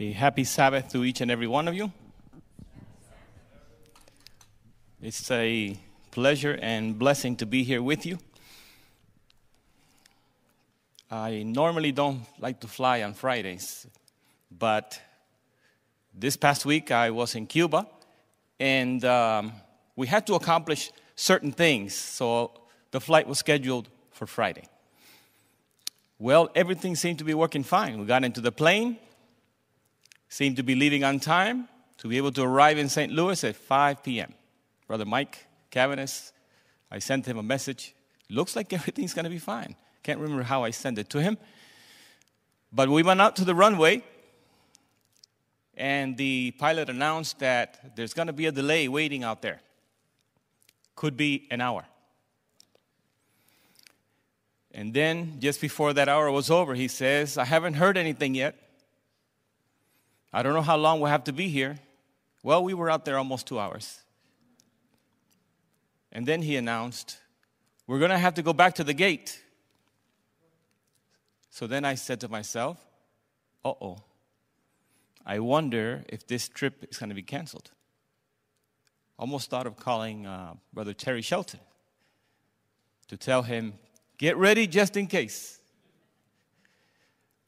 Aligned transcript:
A 0.00 0.10
happy 0.10 0.42
Sabbath 0.42 0.88
to 0.88 1.04
each 1.04 1.20
and 1.20 1.30
every 1.30 1.46
one 1.46 1.68
of 1.68 1.74
you. 1.76 1.92
It's 5.00 5.30
a 5.30 5.78
pleasure 6.10 6.58
and 6.60 6.98
blessing 6.98 7.36
to 7.36 7.46
be 7.46 7.62
here 7.62 7.80
with 7.80 8.04
you. 8.04 8.18
I 11.12 11.44
normally 11.44 11.92
don't 11.92 12.22
like 12.40 12.58
to 12.62 12.66
fly 12.66 13.04
on 13.04 13.14
Fridays, 13.14 13.86
but 14.50 15.00
this 16.12 16.36
past 16.36 16.66
week 16.66 16.90
I 16.90 17.10
was 17.10 17.36
in 17.36 17.46
Cuba 17.46 17.86
and 18.58 19.04
um, 19.04 19.52
we 19.94 20.08
had 20.08 20.26
to 20.26 20.34
accomplish 20.34 20.90
certain 21.14 21.52
things, 21.52 21.94
so 21.94 22.50
the 22.90 23.00
flight 23.00 23.28
was 23.28 23.38
scheduled 23.38 23.88
for 24.10 24.26
Friday. 24.26 24.64
Well, 26.18 26.50
everything 26.56 26.96
seemed 26.96 27.18
to 27.18 27.24
be 27.24 27.34
working 27.34 27.62
fine. 27.62 28.00
We 28.00 28.06
got 28.06 28.24
into 28.24 28.40
the 28.40 28.50
plane, 28.50 28.98
seemed 30.34 30.56
to 30.56 30.64
be 30.64 30.74
leaving 30.74 31.04
on 31.04 31.20
time 31.20 31.68
to 31.96 32.08
be 32.08 32.16
able 32.16 32.32
to 32.32 32.42
arrive 32.42 32.76
in 32.76 32.88
St. 32.88 33.12
Louis 33.12 33.44
at 33.44 33.54
5 33.54 34.02
p.m. 34.02 34.34
Brother 34.88 35.04
Mike 35.04 35.46
Cavanis, 35.70 36.32
I 36.90 36.98
sent 36.98 37.24
him 37.24 37.38
a 37.38 37.42
message. 37.42 37.94
Looks 38.28 38.56
like 38.56 38.72
everything's 38.72 39.14
going 39.14 39.26
to 39.26 39.30
be 39.30 39.38
fine. 39.38 39.76
Can't 40.02 40.18
remember 40.18 40.42
how 40.42 40.64
I 40.64 40.70
sent 40.70 40.98
it 40.98 41.08
to 41.10 41.22
him. 41.22 41.38
But 42.72 42.88
we 42.88 43.04
went 43.04 43.20
out 43.20 43.36
to 43.36 43.44
the 43.44 43.54
runway, 43.54 44.02
and 45.76 46.16
the 46.16 46.50
pilot 46.58 46.88
announced 46.90 47.38
that 47.38 47.94
there's 47.94 48.12
going 48.12 48.26
to 48.26 48.32
be 48.32 48.46
a 48.46 48.52
delay 48.52 48.88
waiting 48.88 49.22
out 49.22 49.40
there. 49.40 49.60
Could 50.96 51.16
be 51.16 51.46
an 51.52 51.60
hour. 51.60 51.84
And 54.72 54.92
then, 54.92 55.36
just 55.38 55.60
before 55.60 55.92
that 55.92 56.08
hour 56.08 56.28
was 56.32 56.50
over, 56.50 56.74
he 56.74 56.88
says, 56.88 57.38
I 57.38 57.44
haven't 57.44 57.74
heard 57.74 57.96
anything 57.96 58.34
yet. 58.34 58.63
I 60.34 60.42
don't 60.42 60.52
know 60.52 60.62
how 60.62 60.76
long 60.76 60.98
we'll 60.98 61.12
have 61.12 61.24
to 61.24 61.32
be 61.32 61.48
here. 61.48 61.78
Well, 62.42 62.64
we 62.64 62.74
were 62.74 62.90
out 62.90 63.04
there 63.04 63.16
almost 63.16 63.46
two 63.46 63.60
hours. 63.60 64.00
And 66.10 66.26
then 66.26 66.42
he 66.42 66.56
announced, 66.56 67.18
We're 67.86 68.00
going 68.00 68.10
to 68.10 68.18
have 68.18 68.34
to 68.34 68.42
go 68.42 68.52
back 68.52 68.74
to 68.74 68.84
the 68.84 68.94
gate. 68.94 69.40
So 71.50 71.68
then 71.68 71.84
I 71.84 71.94
said 71.94 72.20
to 72.22 72.28
myself, 72.28 72.84
Uh 73.64 73.74
oh, 73.80 73.98
I 75.24 75.38
wonder 75.38 76.02
if 76.08 76.26
this 76.26 76.48
trip 76.48 76.84
is 76.90 76.98
going 76.98 77.10
to 77.10 77.14
be 77.14 77.22
canceled. 77.22 77.70
Almost 79.16 79.50
thought 79.50 79.68
of 79.68 79.76
calling 79.76 80.26
uh, 80.26 80.54
Brother 80.72 80.94
Terry 80.94 81.22
Shelton 81.22 81.60
to 83.06 83.16
tell 83.16 83.42
him, 83.42 83.74
Get 84.18 84.36
ready 84.36 84.66
just 84.66 84.96
in 84.96 85.06
case. 85.06 85.60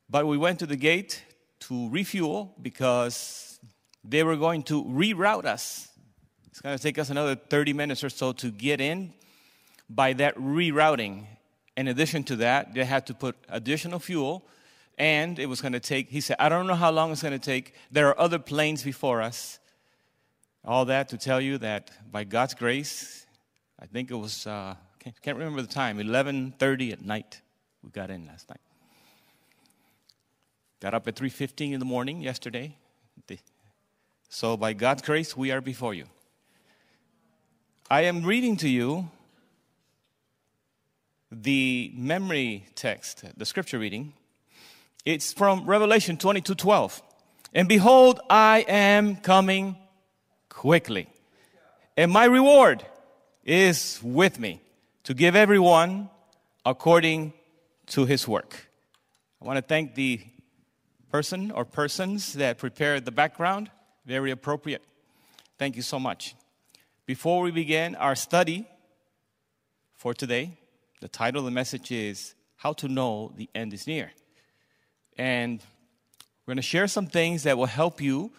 But 0.09 0.28
we 0.28 0.39
went 0.39 0.61
to 0.61 0.67
the 0.67 0.77
gate 0.77 1.25
to 1.61 1.89
refuel 1.91 2.55
because 2.61 3.59
they 4.05 4.23
were 4.23 4.37
going 4.37 4.62
to 4.65 4.85
reroute 4.85 5.45
us. 5.45 5.89
It's 6.49 6.61
going 6.61 6.77
to 6.77 6.83
take 6.83 6.99
us 6.99 7.11
another 7.11 7.35
30 7.35 7.73
minutes 7.73 8.03
or 8.03 8.09
so 8.09 8.33
to 8.35 8.51
get 8.51 8.81
in 8.81 9.12
by 9.91 10.12
that 10.15 10.37
rerouting. 10.37 11.27
In 11.77 11.89
addition 11.89 12.25
to 12.25 12.37
that, 12.37 12.75
they 12.75 12.84
had 12.84 13.07
to 13.09 13.15
put 13.15 13.37
additional 13.49 13.99
fuel, 13.99 14.47
and 14.97 15.39
it 15.39 15.47
was 15.47 15.61
going 15.61 15.75
to 15.75 15.81
take, 15.81 16.09
he 16.09 16.21
said, 16.21 16.37
I 16.39 16.49
don't 16.49 16.67
know 16.67 16.75
how 16.75 16.91
long 16.91 17.12
it's 17.12 17.23
going 17.23 17.39
to 17.39 17.39
take. 17.39 17.75
There 17.91 18.09
are 18.09 18.19
other 18.19 18.39
planes 18.39 18.83
before 18.83 19.21
us. 19.21 19.59
All 20.65 20.87
that 20.87 21.11
to 21.11 21.19
tell 21.19 21.41
you 21.41 21.59
that 21.59 21.91
by 22.11 22.25
God's 22.25 22.55
grace, 22.55 23.27
I 23.79 23.87
think 23.87 24.11
it 24.11 24.17
was, 24.17 24.47
uh, 24.47 24.75
can't, 24.99 25.21
can't 25.21 25.37
remember 25.37 25.62
the 25.62 25.69
time, 25.69 25.99
11.30 25.99 26.93
at 26.93 27.05
night 27.05 27.43
we 27.83 27.91
got 27.91 28.11
in 28.11 28.27
last 28.27 28.49
night. 28.49 28.61
Got 30.81 30.93
up 30.93 31.09
at 31.09 31.17
3.15 31.17 31.73
in 31.73 31.79
the 31.79 31.87
morning 31.87 32.21
yesterday. 32.21 32.77
So 34.29 34.57
by 34.57 34.75
God's 34.75 35.03
grace, 35.03 35.37
we 35.37 35.51
are 35.51 35.61
before 35.63 35.95
you. 35.95 36.05
I 37.89 38.03
am 38.03 38.25
reading 38.25 38.57
to 38.59 38.69
you 38.69 39.09
the 41.33 41.93
memory 41.95 42.67
text, 42.75 43.25
the 43.37 43.47
scripture 43.47 43.78
reading. 43.78 44.12
It's 45.05 45.33
from 45.33 45.65
Revelation 45.65 46.19
22 46.19 46.55
12. 46.55 47.03
And 47.55 47.69
behold, 47.69 48.21
I 48.29 48.67
am 48.69 49.17
coming 49.17 49.77
quickly. 50.50 51.09
And 51.97 52.12
my 52.12 52.27
reward 52.27 52.84
is 53.45 53.99
with 54.03 54.39
me 54.39 54.61
to 55.05 55.15
give 55.15 55.37
everyone 55.37 56.11
according 56.67 57.33
to 57.87 58.05
his 58.05 58.29
work. 58.29 58.69
I 59.41 59.47
want 59.47 59.56
to 59.56 59.62
thank 59.62 59.95
the 59.95 60.21
person 61.11 61.50
or 61.50 61.65
persons 61.65 62.34
that 62.34 62.59
prepared 62.59 63.05
the 63.05 63.11
background. 63.11 63.71
Very 64.05 64.31
appropriate. 64.31 64.83
Thank 65.59 65.77
you 65.77 65.83
so 65.83 65.99
much. 65.99 66.34
Before 67.06 67.43
we 67.43 67.50
begin 67.50 67.94
our 67.94 68.15
study 68.15 68.67
for 69.94 70.12
today, 70.12 70.59
the 71.00 71.09
title 71.09 71.41
of 71.41 71.44
the 71.44 71.50
message 71.50 71.91
is 71.93 72.34
How 72.56 72.72
to 72.75 72.89
Know 72.89 73.33
the 73.37 73.49
End 73.55 73.72
is 73.72 73.87
Near. 73.87 74.12
And 75.17 75.61
we're 76.44 76.53
going 76.53 76.56
to 76.56 76.62
share 76.62 76.87
some 76.89 77.06
things 77.06 77.44
that 77.44 77.56
will 77.56 77.67
help 77.67 78.00
you 78.00 78.33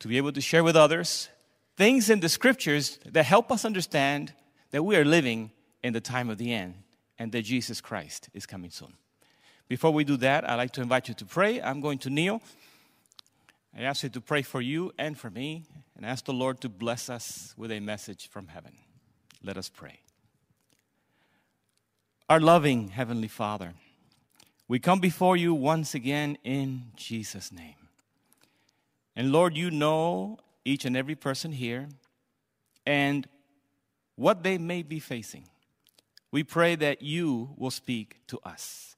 to 0.00 0.08
be 0.08 0.16
able 0.16 0.32
to 0.32 0.40
share 0.40 0.64
with 0.64 0.76
others 0.76 1.28
things 1.76 2.10
in 2.10 2.20
the 2.20 2.28
scriptures 2.28 2.98
that 3.06 3.24
help 3.24 3.50
us 3.50 3.64
understand 3.64 4.32
that 4.70 4.82
we 4.82 4.96
are 4.96 5.04
living 5.04 5.50
in 5.82 5.92
the 5.92 6.00
time 6.00 6.28
of 6.28 6.38
the 6.38 6.52
end 6.52 6.74
and 7.18 7.32
that 7.32 7.42
Jesus 7.42 7.80
Christ 7.80 8.28
is 8.34 8.46
coming 8.46 8.70
soon. 8.70 8.94
Before 9.72 9.90
we 9.90 10.04
do 10.04 10.18
that, 10.18 10.46
I'd 10.46 10.56
like 10.56 10.72
to 10.72 10.82
invite 10.82 11.08
you 11.08 11.14
to 11.14 11.24
pray. 11.24 11.58
I'm 11.62 11.80
going 11.80 11.96
to 12.00 12.10
kneel. 12.10 12.42
I 13.74 13.84
ask 13.84 14.02
you 14.02 14.10
to 14.10 14.20
pray 14.20 14.42
for 14.42 14.60
you 14.60 14.92
and 14.98 15.16
for 15.16 15.30
me 15.30 15.64
and 15.96 16.04
ask 16.04 16.26
the 16.26 16.34
Lord 16.34 16.60
to 16.60 16.68
bless 16.68 17.08
us 17.08 17.54
with 17.56 17.72
a 17.72 17.80
message 17.80 18.28
from 18.28 18.48
heaven. 18.48 18.72
Let 19.42 19.56
us 19.56 19.70
pray. 19.70 20.00
Our 22.28 22.38
loving 22.38 22.88
Heavenly 22.88 23.28
Father, 23.28 23.72
we 24.68 24.78
come 24.78 25.00
before 25.00 25.38
you 25.38 25.54
once 25.54 25.94
again 25.94 26.36
in 26.44 26.88
Jesus' 26.94 27.50
name. 27.50 27.88
And 29.16 29.32
Lord, 29.32 29.56
you 29.56 29.70
know 29.70 30.38
each 30.66 30.84
and 30.84 30.94
every 30.94 31.14
person 31.14 31.50
here 31.50 31.88
and 32.84 33.26
what 34.16 34.42
they 34.42 34.58
may 34.58 34.82
be 34.82 35.00
facing. 35.00 35.44
We 36.30 36.44
pray 36.44 36.74
that 36.74 37.00
you 37.00 37.54
will 37.56 37.70
speak 37.70 38.18
to 38.26 38.38
us. 38.44 38.96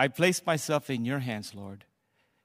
I 0.00 0.08
place 0.08 0.46
myself 0.46 0.88
in 0.88 1.04
your 1.04 1.18
hands, 1.18 1.54
Lord, 1.54 1.84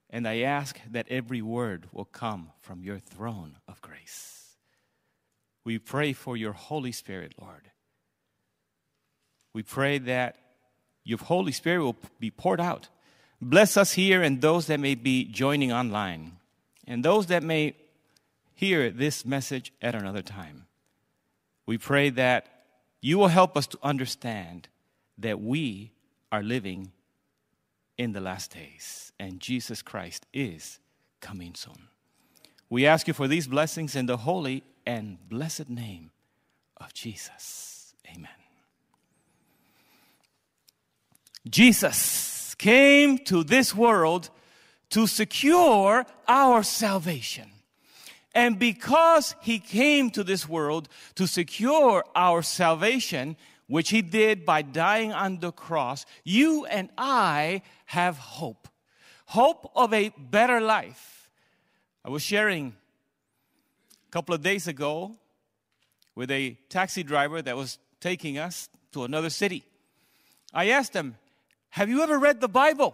and 0.10 0.28
I 0.28 0.40
ask 0.40 0.78
that 0.92 1.08
every 1.10 1.42
word 1.42 1.88
will 1.94 2.04
come 2.04 2.52
from 2.60 2.84
your 2.84 3.00
throne 3.00 3.56
of 3.66 3.82
grace. 3.82 4.58
We 5.64 5.80
pray 5.80 6.12
for 6.12 6.36
your 6.36 6.52
Holy 6.52 6.92
Spirit, 6.92 7.34
Lord. 7.40 7.72
We 9.54 9.64
pray 9.64 10.00
that 10.00 10.36
your 11.06 11.18
Holy 11.18 11.54
Spirit 11.54 11.82
will 11.82 11.96
be 12.20 12.30
poured 12.30 12.60
out. 12.60 12.90
Bless 13.42 13.78
us 13.78 13.94
here 13.94 14.22
and 14.22 14.42
those 14.42 14.68
that 14.68 14.82
may 14.82 14.96
be 14.96 15.24
joining 15.24 15.72
online, 15.72 16.34
and 16.86 17.06
those 17.06 17.28
that 17.28 17.42
may 17.42 17.74
hear 18.54 18.90
this 18.90 19.26
message 19.26 19.72
at 19.82 19.96
another 19.96 20.22
time. 20.22 20.66
We 21.66 21.78
pray 21.78 22.10
that 22.10 22.48
you 23.00 23.18
will 23.18 23.30
help 23.30 23.56
us 23.56 23.68
to 23.68 23.80
understand 23.82 24.68
that 25.20 25.40
we 25.40 25.94
are 26.34 26.44
living 26.44 26.92
in 27.98 28.12
the 28.12 28.22
last 28.22 28.54
days, 28.54 29.12
and 29.20 29.40
Jesus 29.40 29.82
Christ 29.82 30.26
is 30.34 30.80
coming 31.22 31.56
soon. 31.56 31.88
We 32.70 32.86
ask 32.86 33.08
you 33.08 33.14
for 33.14 33.28
these 33.28 33.48
blessings 33.48 33.96
in 33.96 34.06
the 34.06 34.18
holy 34.18 34.64
and 34.86 35.18
blessed 35.30 35.70
name 35.70 36.12
of 36.78 36.94
Jesus. 36.94 37.94
Amen. 38.14 38.30
Jesus 41.48 42.56
came 42.56 43.20
to 43.20 43.44
this 43.44 43.76
world 43.76 44.30
to 44.90 45.08
secure 45.08 46.06
our 46.28 46.64
salvation. 46.64 47.50
And 48.34 48.60
because 48.60 49.36
he 49.42 49.60
came 49.60 50.10
to 50.12 50.24
this 50.24 50.50
world 50.50 50.90
to 51.16 51.28
secure 51.28 52.04
our 52.16 52.42
salvation, 52.42 53.38
which 53.68 53.90
he 53.90 54.02
did 54.02 54.46
by 54.46 54.62
dying 54.62 55.12
on 55.12 55.40
the 55.40 55.52
cross, 55.52 56.06
you 56.24 56.66
and 56.66 56.90
I 56.98 57.62
have 57.86 58.18
hope. 58.18 58.68
Hope 59.28 59.72
of 59.76 59.94
a 59.94 60.10
better 60.18 60.62
life. 60.62 61.30
I 62.04 62.10
was 62.10 62.22
sharing 62.22 62.76
a 64.08 64.12
couple 64.12 64.36
of 64.36 64.44
days 64.44 64.68
ago 64.68 65.16
with 66.14 66.30
a 66.30 66.58
taxi 66.70 67.04
driver 67.04 67.42
that 67.42 67.58
was 67.58 67.80
taking 68.00 68.38
us 68.38 68.70
to 68.92 69.04
another 69.04 69.30
city. 69.30 69.64
I 70.54 70.70
asked 70.70 70.94
him, 70.96 71.18
Have 71.70 71.90
you 71.90 72.04
ever 72.04 72.20
read 72.20 72.40
the 72.40 72.48
Bible? 72.48 72.94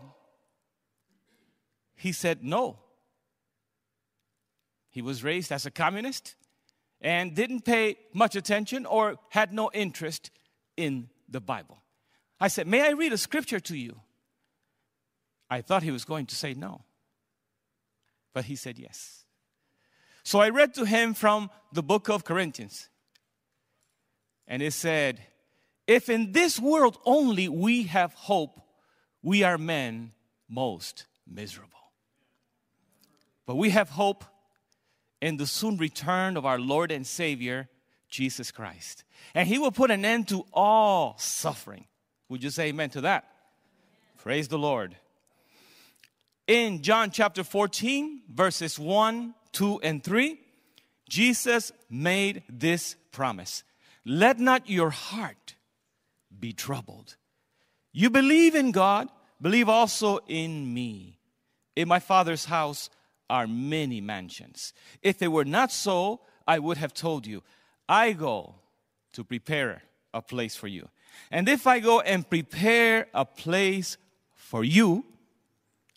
He 1.96 2.14
said, 2.14 2.44
No. 2.44 2.78
He 4.90 5.02
was 5.02 5.24
raised 5.24 5.52
as 5.52 5.66
a 5.66 5.72
communist 5.72 6.36
and 7.02 7.36
didn't 7.36 7.62
pay 7.62 7.98
much 8.14 8.36
attention 8.36 8.86
or 8.86 9.18
had 9.30 9.54
no 9.54 9.70
interest 9.74 10.32
in 10.78 11.10
the 11.30 11.42
Bible. 11.42 11.82
I 12.40 12.48
said, 12.48 12.68
May 12.68 12.82
I 12.82 12.92
read 12.92 13.14
a 13.14 13.18
scripture 13.18 13.60
to 13.60 13.78
you? 13.78 14.00
I 15.50 15.62
thought 15.62 15.84
he 15.84 15.92
was 15.92 16.06
going 16.06 16.26
to 16.28 16.36
say 16.36 16.54
no. 16.54 16.84
But 18.34 18.46
he 18.46 18.56
said 18.56 18.80
yes. 18.80 19.26
So 20.24 20.40
I 20.40 20.50
read 20.50 20.74
to 20.76 20.86
him 20.86 21.14
from 21.14 21.50
the 21.74 21.84
book 21.84 22.10
of 22.10 22.24
Corinthians. 22.24 22.90
And 24.48 24.62
it 24.62 24.74
said, 24.74 25.22
If 25.88 26.10
in 26.10 26.32
this 26.32 26.60
world 26.60 26.98
only 27.06 27.50
we 27.50 27.84
have 27.84 28.14
hope, 28.14 28.62
we 29.22 29.44
are 29.44 29.58
men 29.58 30.12
most 30.50 31.06
miserable. 31.28 31.70
But 33.46 33.56
we 33.56 33.72
have 33.72 33.90
hope 33.90 34.24
in 35.22 35.38
the 35.38 35.48
soon 35.48 35.78
return 35.78 36.38
of 36.38 36.46
our 36.46 36.60
Lord 36.60 36.92
and 36.92 37.06
Savior, 37.06 37.70
Jesus 38.12 38.52
Christ. 38.52 39.04
And 39.34 39.48
He 39.48 39.58
will 39.58 39.72
put 39.72 39.90
an 39.90 40.06
end 40.06 40.28
to 40.28 40.46
all 40.54 41.16
suffering. 41.18 41.86
Would 42.30 42.44
you 42.44 42.52
say 42.52 42.68
amen 42.68 42.92
to 42.92 43.02
that? 43.02 43.26
Praise 44.20 44.48
the 44.48 44.60
Lord. 44.60 44.96
In 46.46 46.84
John 46.84 47.10
chapter 47.10 47.44
14, 47.44 48.22
verses 48.32 48.78
1, 48.78 49.34
2, 49.54 49.80
and 49.82 50.04
3, 50.04 50.40
Jesus 51.10 51.72
made 51.90 52.44
this 52.48 52.96
promise 53.12 53.64
Let 54.06 54.40
not 54.40 54.70
your 54.70 54.92
heart 54.92 55.56
be 56.40 56.54
troubled. 56.54 57.16
You 57.94 58.10
believe 58.10 58.56
in 58.56 58.72
God, 58.72 59.10
believe 59.42 59.70
also 59.70 60.20
in 60.28 60.74
me. 60.74 61.20
In 61.76 61.88
my 61.88 62.00
Father's 62.00 62.46
house 62.46 62.90
are 63.30 63.48
many 63.48 64.02
mansions. 64.02 64.74
If 65.02 65.22
it 65.22 65.30
were 65.30 65.46
not 65.46 65.72
so, 65.72 66.22
I 66.48 66.60
would 66.60 66.78
have 66.78 66.94
told 66.94 67.26
you, 67.26 67.44
I 67.92 68.14
go 68.14 68.56
to 69.12 69.26
prepare 69.26 69.84
a 70.14 70.22
place 70.22 70.56
for 70.56 70.68
you. 70.68 70.88
And 71.30 71.50
if 71.50 71.68
I 71.68 71.80
go 71.80 72.00
and 72.00 72.28
prepare 72.28 73.08
a 73.14 73.26
place 73.26 73.98
for 74.34 74.64
you, 74.64 75.04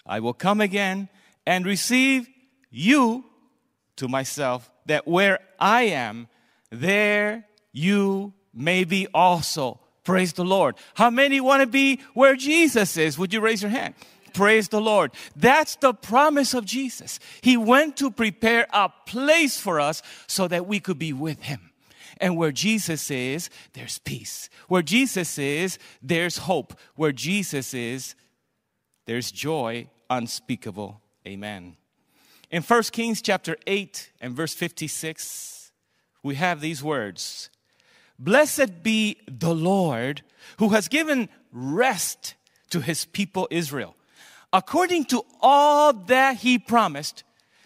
I 0.04 0.18
will 0.18 0.34
come 0.34 0.60
again 0.60 1.08
and 1.46 1.64
receive 1.64 2.28
you 2.68 3.24
to 3.94 4.08
myself, 4.08 4.72
that 4.86 5.06
where 5.06 5.38
I 5.60 5.82
am, 5.82 6.26
there 6.70 7.46
you 7.72 8.32
may 8.52 8.82
be 8.82 9.06
also. 9.14 9.78
Praise 10.02 10.32
the 10.32 10.44
Lord. 10.44 10.74
How 10.94 11.10
many 11.10 11.40
want 11.40 11.60
to 11.60 11.68
be 11.68 12.00
where 12.12 12.34
Jesus 12.34 12.96
is? 12.96 13.16
Would 13.20 13.32
you 13.32 13.40
raise 13.40 13.62
your 13.62 13.70
hand? 13.70 13.94
Praise 14.32 14.68
the 14.68 14.80
Lord. 14.80 15.12
That's 15.36 15.76
the 15.76 15.94
promise 15.94 16.54
of 16.54 16.64
Jesus. 16.64 17.20
He 17.40 17.56
went 17.56 17.96
to 17.98 18.10
prepare 18.10 18.66
a 18.72 18.92
place 19.06 19.60
for 19.60 19.78
us 19.78 20.02
so 20.26 20.48
that 20.48 20.66
we 20.66 20.80
could 20.80 20.98
be 20.98 21.12
with 21.12 21.40
Him. 21.40 21.70
And 22.18 22.36
where 22.36 22.52
Jesus 22.52 23.10
is, 23.10 23.50
there's 23.72 23.98
peace. 23.98 24.48
Where 24.68 24.82
Jesus 24.82 25.38
is, 25.38 25.78
there's 26.02 26.38
hope. 26.38 26.78
Where 26.96 27.12
Jesus 27.12 27.74
is, 27.74 28.14
there's 29.06 29.30
joy 29.30 29.88
unspeakable. 30.10 31.00
Amen. 31.26 31.76
In 32.50 32.62
1 32.62 32.82
Kings 32.84 33.20
chapter 33.20 33.56
8 33.66 34.12
and 34.20 34.34
verse 34.34 34.54
56, 34.54 35.72
we 36.22 36.36
have 36.36 36.60
these 36.60 36.82
words 36.82 37.50
Blessed 38.18 38.82
be 38.82 39.18
the 39.26 39.54
Lord 39.54 40.22
who 40.58 40.70
has 40.70 40.88
given 40.88 41.28
rest 41.52 42.34
to 42.70 42.80
his 42.80 43.04
people 43.04 43.48
Israel. 43.50 43.96
According 44.52 45.06
to 45.06 45.22
all 45.40 45.92
that 45.92 46.36
he 46.36 46.58
promised, 46.58 47.24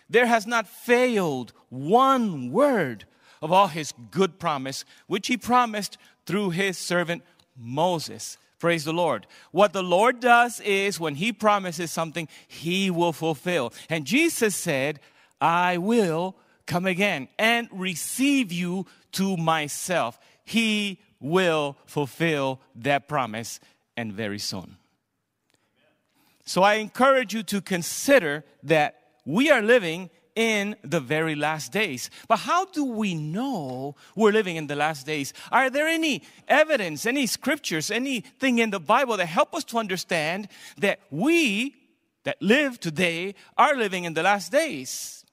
there 0.09 0.27
has 0.27 0.47
not 0.47 0.67
failed 0.67 1.53
one 1.69 2.51
word 2.51 3.05
of 3.43 3.53
all 3.53 3.69
his 3.69 3.93
good 4.11 4.39
promise, 4.39 4.85
which 5.07 5.29
he 5.29 5.37
promised 5.37 5.99
through 6.27 6.51
his 6.51 6.77
servant 6.79 7.23
Moses. 7.57 8.39
Praise 8.59 8.85
the 8.85 8.93
Lord. 8.93 9.27
What 9.53 9.73
the 9.73 9.83
Lord 9.83 10.21
does 10.21 10.61
is 10.61 10.99
when 10.99 11.15
He 11.15 11.33
promises 11.33 11.93
something, 11.93 12.29
He 12.49 12.91
will 12.91 13.13
fulfill. 13.13 13.73
And 13.89 14.05
Jesus 14.05 14.57
said, 14.57 14.99
I 15.41 15.79
will 15.79 16.35
come 16.67 16.85
again 16.85 17.29
and 17.39 17.69
receive 17.73 18.53
you 18.53 18.87
to 19.13 19.37
myself. 19.37 20.19
He 20.45 21.01
will 21.21 21.77
fulfill 21.87 22.61
that 22.77 23.09
promise 23.09 23.61
and 23.97 24.13
very 24.13 24.39
soon. 24.39 24.77
So 26.45 26.63
I 26.63 26.75
encourage 26.75 27.35
you 27.35 27.43
to 27.45 27.61
consider 27.61 28.45
that 28.65 29.01
we 29.25 29.51
are 29.51 29.63
living 29.63 30.11
in 30.39 30.77
the 30.85 31.01
very 31.01 31.35
last 31.35 31.73
days. 31.73 32.11
But 32.29 32.37
how 32.37 32.67
do 32.67 32.85
we 32.85 33.13
know 33.13 33.97
we're 34.15 34.31
living 34.31 34.55
in 34.55 34.69
the 34.69 34.77
last 34.77 35.05
days? 35.05 35.35
Are 35.51 35.69
there 35.69 35.89
any 35.89 36.23
evidence, 36.47 37.07
any 37.07 37.27
scriptures, 37.27 37.91
anything 37.91 38.61
in 38.61 38.71
the 38.71 38.79
Bible 38.79 39.17
that 39.17 39.27
help 39.27 39.53
us 39.53 39.65
to 39.65 39.79
understand 39.79 40.47
that 40.79 41.01
we 41.11 41.75
that 42.23 42.41
live 42.41 42.79
today 42.79 43.35
are 43.57 43.75
living 43.75 44.05
in 44.05 44.15
the 44.15 44.23
last 44.23 44.53
days? 44.53 45.25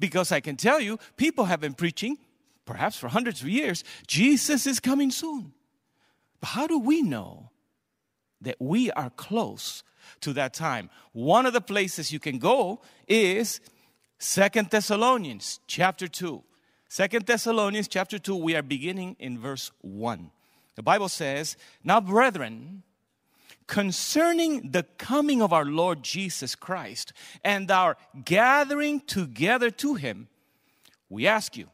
Because 0.00 0.32
I 0.32 0.40
can 0.40 0.56
tell 0.56 0.80
you, 0.80 0.98
people 1.16 1.44
have 1.44 1.60
been 1.60 1.74
preaching, 1.74 2.18
perhaps 2.66 2.96
for 2.96 3.06
hundreds 3.06 3.40
of 3.40 3.48
years, 3.48 3.84
Jesus 4.08 4.66
is 4.66 4.80
coming 4.80 5.12
soon. 5.12 5.52
But 6.40 6.48
how 6.48 6.66
do 6.66 6.80
we 6.80 7.02
know 7.02 7.50
that 8.40 8.56
we 8.58 8.90
are 8.90 9.10
close 9.10 9.84
to 10.22 10.32
that 10.32 10.52
time? 10.52 10.90
One 11.12 11.46
of 11.46 11.52
the 11.52 11.60
places 11.60 12.10
you 12.12 12.18
can 12.18 12.38
go 12.38 12.80
is 13.06 13.60
Second 14.18 14.70
Thessalonians 14.70 15.60
chapter 15.68 16.08
2. 16.08 16.42
Second 16.88 17.26
Thessalonians 17.26 17.86
chapter 17.86 18.18
2, 18.18 18.34
we 18.34 18.56
are 18.56 18.62
beginning 18.62 19.14
in 19.20 19.38
verse 19.38 19.70
1. 19.82 20.30
The 20.74 20.82
Bible 20.82 21.08
says, 21.08 21.56
Now, 21.84 22.00
brethren, 22.00 22.82
concerning 23.68 24.72
the 24.72 24.82
coming 24.82 25.40
of 25.40 25.52
our 25.52 25.64
Lord 25.64 26.02
Jesus 26.02 26.56
Christ 26.56 27.12
and 27.44 27.70
our 27.70 27.96
gathering 28.24 29.00
together 29.00 29.70
to 29.70 29.94
him, 29.94 30.28
we 31.08 31.26
ask 31.26 31.56
you 31.56 31.68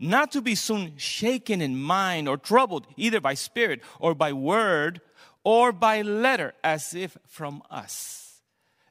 not 0.00 0.32
to 0.32 0.40
be 0.40 0.56
soon 0.56 0.94
shaken 0.96 1.60
in 1.60 1.80
mind 1.80 2.28
or 2.28 2.36
troubled, 2.36 2.86
either 2.96 3.20
by 3.20 3.34
spirit 3.34 3.80
or 4.00 4.14
by 4.14 4.32
word 4.32 5.00
or 5.44 5.70
by 5.70 6.02
letter, 6.02 6.52
as 6.64 6.94
if 6.94 7.16
from 7.26 7.62
us, 7.70 8.40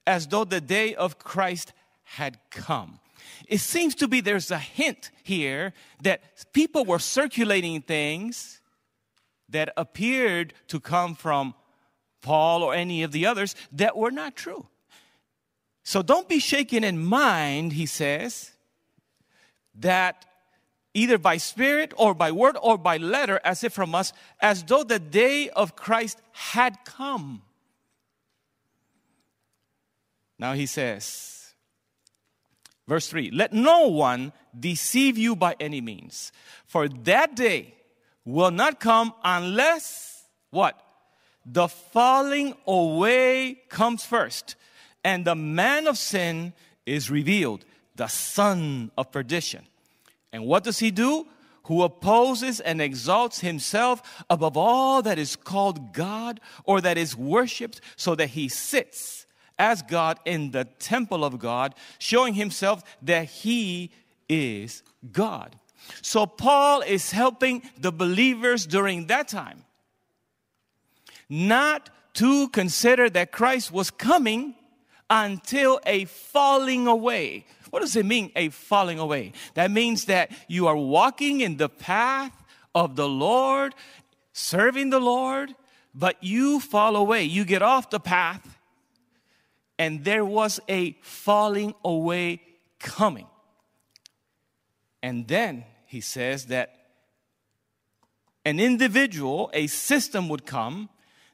as 0.08 0.28
though 0.28 0.46
the 0.46 0.62
day 0.62 0.96
of 0.96 1.20
Christ 1.20 1.74
had 2.16 2.38
come. 2.50 3.00
It 3.48 3.60
seems 3.60 3.96
to 3.96 4.08
be 4.08 4.22
there's 4.22 4.52
a 4.52 4.58
hint 4.58 5.12
here 5.24 5.74
that 6.02 6.22
people 6.54 6.86
were 6.86 7.00
circulating 7.00 7.82
things 7.82 8.62
that 9.50 9.74
appeared 9.78 10.54
to 10.68 10.80
come 10.80 11.16
from 11.16 11.54
Paul 12.22 12.64
or 12.64 12.74
any 12.74 13.04
of 13.04 13.12
the 13.12 13.26
others 13.26 13.56
that 13.72 13.98
were 13.98 14.12
not 14.12 14.36
true. 14.36 14.68
So 15.84 16.02
don't 16.02 16.30
be 16.30 16.40
shaken 16.40 16.84
in 16.84 17.04
mind, 17.04 17.74
he 17.74 17.86
says, 17.86 18.52
that 19.76 20.26
either 20.94 21.18
by 21.18 21.38
spirit 21.38 21.94
or 21.98 22.14
by 22.14 22.32
word 22.32 22.58
or 22.62 22.78
by 22.78 22.98
letter, 22.98 23.42
as 23.44 23.64
if 23.64 23.74
from 23.74 23.96
us, 23.96 24.14
as 24.40 24.64
though 24.64 24.84
the 24.84 25.00
day 25.00 25.50
of 25.50 25.76
Christ 25.76 26.22
had 26.32 26.78
come. 26.86 27.42
Now 30.40 30.54
he 30.54 30.66
says, 30.66 31.43
Verse 32.88 33.08
3 33.08 33.32
Let 33.32 33.54
no 33.54 33.88
one 33.88 34.34
deceive 34.58 35.18
you 35.18 35.36
by 35.36 35.56
any 35.60 35.82
means, 35.82 36.32
for 36.66 36.88
that 36.88 37.36
day 37.36 37.76
will 38.26 38.52
not 38.52 38.80
come 38.80 39.14
unless 39.24 40.24
what? 40.50 40.80
The 41.46 41.68
falling 41.68 42.56
away 42.66 43.60
comes 43.70 44.06
first, 44.06 44.56
and 45.04 45.26
the 45.26 45.36
man 45.36 45.88
of 45.88 45.98
sin 45.98 46.54
is 46.86 47.10
revealed, 47.10 47.66
the 47.96 48.08
son 48.08 48.92
of 48.98 49.12
perdition. 49.12 49.66
And 50.32 50.46
what 50.46 50.64
does 50.64 50.80
he 50.80 50.90
do? 50.90 51.28
Who 51.66 51.84
opposes 51.84 52.60
and 52.60 52.82
exalts 52.82 53.40
himself 53.40 54.24
above 54.30 54.58
all 54.58 55.02
that 55.02 55.18
is 55.18 55.36
called 55.36 55.94
God 55.94 56.42
or 56.66 56.82
that 56.82 56.98
is 56.98 57.16
worshiped, 57.16 57.80
so 57.96 58.16
that 58.16 58.30
he 58.30 58.50
sits 58.50 59.23
as 59.58 59.82
God 59.82 60.20
in 60.26 60.52
the 60.52 60.66
temple 60.66 61.24
of 61.24 61.40
God, 61.40 61.76
showing 62.00 62.34
himself 62.34 62.84
that 63.02 63.26
he 63.26 63.92
is 64.28 64.84
God. 65.12 65.56
So 66.02 66.26
Paul 66.26 66.82
is 66.82 67.12
helping 67.12 67.62
the 67.78 67.92
believers 67.92 68.66
during 68.66 69.08
that 69.08 69.28
time 69.28 69.64
not 71.30 71.90
to 72.14 72.48
consider 72.50 73.10
that 73.10 73.32
Christ 73.32 73.72
was 73.72 73.90
coming 73.90 74.56
until 75.10 75.80
a 75.86 76.06
falling 76.06 76.88
away. 76.88 77.46
What 77.72 77.82
does 77.82 77.96
it 77.96 78.06
mean, 78.06 78.32
a 78.36 78.50
falling 78.50 79.00
away? 79.00 79.34
That 79.56 79.72
means 79.72 80.06
that 80.06 80.32
you 80.48 80.68
are 80.68 80.78
walking 80.78 81.42
in 81.42 81.58
the 81.58 81.70
path 81.70 82.32
of 82.76 82.96
the 82.96 83.10
Lord, 83.10 83.74
serving 84.32 84.92
the 84.92 85.00
Lord, 85.00 85.56
but 85.96 86.24
you 86.24 86.60
fall 86.60 86.96
away. 86.96 87.24
You 87.24 87.46
get 87.46 87.64
off 87.64 87.90
the 87.90 88.00
path 88.00 88.53
and 89.78 90.04
there 90.04 90.26
was 90.26 90.60
a 90.70 90.98
falling 91.02 91.74
away 91.84 92.42
coming. 92.80 93.28
And 95.02 95.28
then 95.28 95.66
he 95.86 96.02
says 96.02 96.46
that 96.48 96.76
an 98.46 98.60
individual, 98.60 99.50
a 99.54 99.68
system 99.68 100.30
would 100.30 100.46
come 100.46 100.90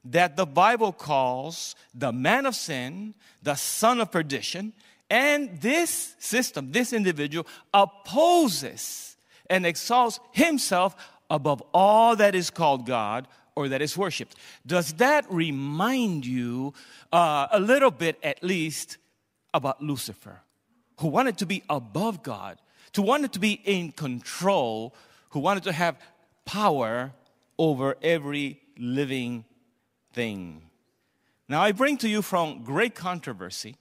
that 0.05 0.37
the 0.37 0.45
Bible 0.45 0.93
calls 0.93 1.75
the 1.93 2.11
man 2.11 2.45
of 2.45 2.55
sin, 2.55 3.13
the 3.43 3.55
son 3.55 3.99
of 3.99 4.11
perdition, 4.11 4.73
And 5.09 5.59
this 5.59 6.15
system, 6.19 6.71
this 6.71 6.93
individual, 6.93 7.47
opposes 7.73 9.17
and 9.49 9.65
exalts 9.65 10.19
himself 10.31 10.95
above 11.29 11.63
all 11.73 12.15
that 12.15 12.35
is 12.35 12.49
called 12.49 12.85
God 12.85 13.27
or 13.59 13.67
that 13.67 13.81
is 13.81 13.97
worshiped. 13.97 14.35
Does 14.65 14.93
that 14.93 15.25
remind 15.29 16.25
you 16.25 16.73
uh, 17.11 17.47
a 17.51 17.59
little 17.59 17.91
bit, 17.91 18.17
at 18.23 18.41
least, 18.41 18.97
about 19.53 19.83
Lucifer, 19.83 20.39
who 20.99 21.09
wanted 21.09 21.37
to 21.39 21.45
be 21.45 21.63
above 21.69 22.23
God, 22.23 22.57
who 22.95 23.01
wanted 23.01 23.33
to 23.33 23.39
be 23.39 23.51
in 23.65 23.91
control, 23.91 24.95
who 25.31 25.39
wanted 25.39 25.63
to 25.63 25.73
have 25.73 25.99
power 26.45 27.11
over 27.57 27.97
every 28.01 28.61
living 28.77 29.43
thing? 30.13 30.61
Now, 31.49 31.61
I 31.61 31.73
bring 31.73 31.97
to 31.97 32.07
you 32.07 32.21
from 32.21 32.63
Great 32.63 32.95
Controversy, 32.95 33.75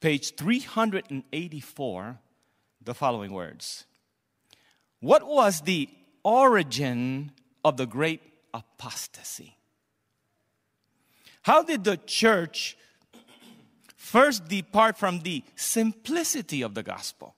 page 0.00 0.34
384, 0.36 2.18
the 2.82 2.94
following 2.94 3.32
words 3.32 3.86
What 5.00 5.26
was 5.26 5.62
the 5.62 5.88
origin 6.22 7.32
of 7.64 7.78
the 7.78 7.86
great 7.86 8.29
apostasy? 8.52 9.56
How 11.42 11.62
did 11.62 11.84
the 11.84 11.96
church 11.96 12.76
first 13.96 14.48
depart 14.48 14.98
from 14.98 15.20
the 15.20 15.42
simplicity 15.56 16.62
of 16.62 16.74
the 16.74 16.82
gospel? 16.82 17.34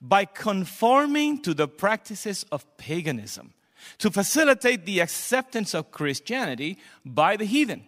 By 0.00 0.24
conforming 0.26 1.42
to 1.42 1.54
the 1.54 1.66
practices 1.66 2.44
of 2.52 2.64
paganism 2.76 3.54
to 3.98 4.10
facilitate 4.10 4.86
the 4.86 5.00
acceptance 5.00 5.74
of 5.74 5.90
Christianity 5.90 6.78
by 7.04 7.36
the 7.36 7.44
heathen. 7.44 7.84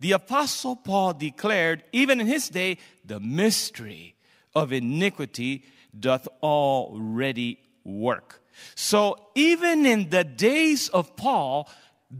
The 0.00 0.12
Apostle 0.12 0.76
Paul 0.76 1.14
declared, 1.14 1.84
even 1.92 2.20
in 2.20 2.26
his 2.26 2.48
day, 2.48 2.78
the 3.04 3.20
mystery 3.20 4.14
of 4.54 4.72
iniquity 4.72 5.64
doth 5.98 6.28
already 6.42 7.60
work. 7.84 8.42
So, 8.74 9.18
even 9.34 9.86
in 9.86 10.10
the 10.10 10.24
days 10.24 10.88
of 10.90 11.16
Paul, 11.16 11.68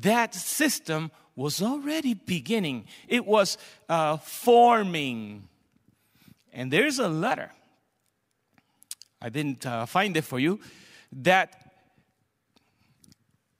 that 0.00 0.34
system 0.34 1.10
was 1.36 1.60
already 1.60 2.14
beginning, 2.14 2.86
it 3.08 3.26
was 3.26 3.58
uh, 3.88 4.16
forming. 4.18 5.48
And 6.52 6.72
there's 6.72 6.98
a 6.98 7.08
letter, 7.08 7.50
I 9.20 9.28
didn't 9.28 9.66
uh, 9.66 9.86
find 9.86 10.16
it 10.16 10.22
for 10.22 10.38
you, 10.38 10.60
that 11.12 11.72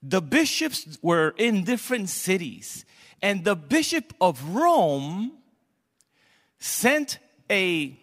the 0.03 0.21
bishops 0.21 0.99
were 1.03 1.35
in 1.37 1.64
different 1.64 2.11
cities, 2.11 2.85
and 3.23 3.45
the 3.45 3.57
bishop 3.57 4.12
of 4.21 4.55
Rome 4.55 5.33
sent 6.59 7.19
a 7.50 7.99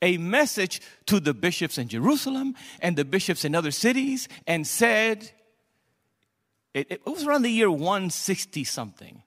a 0.00 0.16
message 0.16 0.80
to 1.06 1.18
the 1.18 1.34
bishops 1.34 1.76
in 1.76 1.88
Jerusalem 1.88 2.54
and 2.80 2.96
the 2.96 3.04
bishops 3.04 3.44
in 3.44 3.54
other 3.54 3.72
cities 3.72 4.28
and 4.46 4.64
said, 4.64 5.32
it, 6.80 6.86
it, 6.90 7.06
was 7.06 7.26
around 7.26 7.42
the 7.42 7.50
year 7.50 7.70
160 7.70 8.64
something. 8.64 9.22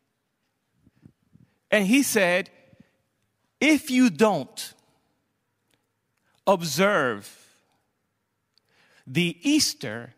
And 1.70 1.86
he 1.86 2.04
said, 2.04 2.50
if 3.60 3.92
you 3.92 4.10
don't 4.10 4.74
observe 6.48 7.38
the 9.06 9.38
Easter 9.42 10.14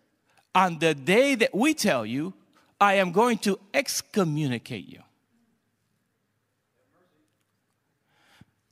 on 0.55 0.79
the 0.79 0.93
day 0.93 1.35
that 1.35 1.53
we 1.53 1.73
tell 1.73 2.05
you, 2.05 2.33
I 2.79 2.95
am 2.95 3.11
going 3.11 3.37
to 3.39 3.59
excommunicate 3.73 4.87
you. 4.87 5.01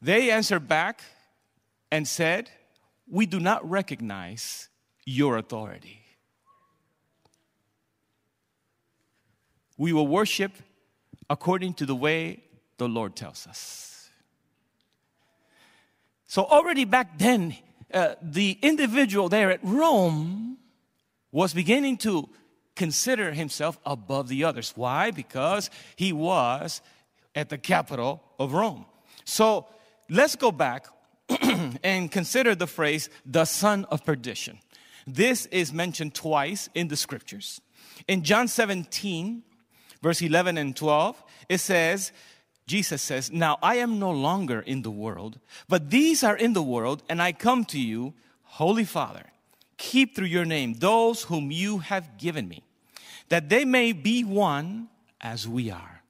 They 0.02 0.32
answered 0.32 0.68
back 0.68 1.02
and 1.92 2.08
said, 2.08 2.50
We 3.08 3.26
do 3.26 3.40
not 3.40 3.68
recognize 3.70 4.70
your 5.06 5.38
authority. 5.38 6.01
We 9.82 9.94
will 9.94 10.06
worship 10.06 10.52
according 11.28 11.74
to 11.76 11.88
the 11.88 11.96
way 11.96 12.44
the 12.78 12.88
Lord 12.88 13.16
tells 13.16 13.48
us. 13.48 14.12
So, 16.28 16.44
already 16.44 16.86
back 16.86 17.18
then, 17.18 17.56
uh, 17.92 18.14
the 18.22 18.60
individual 18.62 19.28
there 19.28 19.50
at 19.50 19.60
Rome 19.64 20.60
was 21.32 21.56
beginning 21.56 21.98
to 22.06 22.30
consider 22.76 23.32
himself 23.34 23.80
above 23.84 24.28
the 24.28 24.44
others. 24.44 24.72
Why? 24.76 25.10
Because 25.10 25.72
he 25.96 26.14
was 26.14 26.80
at 27.34 27.50
the 27.50 27.58
capital 27.58 28.22
of 28.38 28.54
Rome. 28.54 28.86
So 29.26 29.66
let's 30.12 30.36
go 30.36 30.52
back 30.52 30.86
and 31.84 32.12
consider 32.12 32.54
the 32.54 32.68
phrase 32.68 33.10
the 33.26 33.46
son 33.46 33.86
of 33.86 34.06
perdition. 34.06 34.60
This 35.08 35.48
is 35.48 35.74
mentioned 35.74 36.14
twice 36.14 36.70
in 36.76 36.88
the 36.88 36.96
scriptures. 36.96 37.62
In 38.08 38.24
John 38.24 38.48
17, 38.48 39.42
verse 40.02 40.22
11 40.22 40.58
and 40.58 40.76
12, 40.76 41.24
it 41.50 41.60
says, 41.60 42.12
Jesus 42.68 43.02
says, 43.02 43.32
Now 43.32 43.58
I 43.62 43.76
am 43.76 44.00
no 44.00 44.12
longer 44.12 44.62
in 44.62 44.82
the 44.82 44.92
world, 44.92 45.40
but 45.68 45.90
these 45.90 46.24
are 46.24 46.38
in 46.38 46.54
the 46.54 46.64
world, 46.64 47.04
and 47.10 47.22
I 47.22 47.32
come 47.32 47.66
to 47.66 47.80
you, 47.80 48.14
Holy 48.44 48.86
Father 48.86 49.32
keep 49.82 50.16
through 50.16 50.28
your 50.28 50.46
name 50.46 50.76
those 50.76 51.24
whom 51.24 51.50
you 51.50 51.80
have 51.80 52.18
given 52.18 52.48
me, 52.48 52.64
that 53.30 53.50
they 53.50 53.66
may 53.66 53.92
be 53.92 54.24
one 54.24 54.88
as 55.20 55.48
we 55.48 55.72
are. 55.72 56.04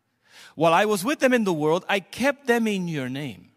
While 0.55 0.73
I 0.73 0.85
was 0.85 1.05
with 1.05 1.19
them 1.19 1.33
in 1.33 1.45
the 1.45 1.53
world, 1.53 1.85
I 1.87 2.01
kept 2.01 2.47
them 2.47 2.67
in 2.67 2.89
your 2.89 3.07
name. 3.07 3.51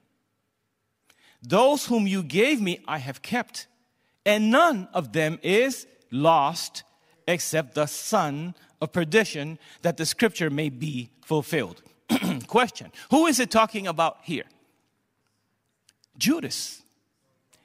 Those 1.42 1.86
whom 1.86 2.06
you 2.06 2.22
gave 2.22 2.60
me, 2.60 2.78
I 2.86 2.98
have 2.98 3.22
kept, 3.22 3.66
and 4.24 4.52
none 4.52 4.88
of 4.94 5.12
them 5.12 5.40
is 5.42 5.86
lost 6.12 6.84
except 7.26 7.74
the 7.74 7.86
son 7.86 8.54
of 8.80 8.92
perdition, 8.92 9.58
that 9.82 9.96
the 9.96 10.06
scripture 10.06 10.50
may 10.50 10.68
be 10.68 11.10
fulfilled. 11.24 11.82
Question 12.46 12.92
Who 13.10 13.26
is 13.26 13.40
it 13.40 13.50
talking 13.50 13.86
about 13.86 14.18
here? 14.22 14.44
Judas. 16.16 16.82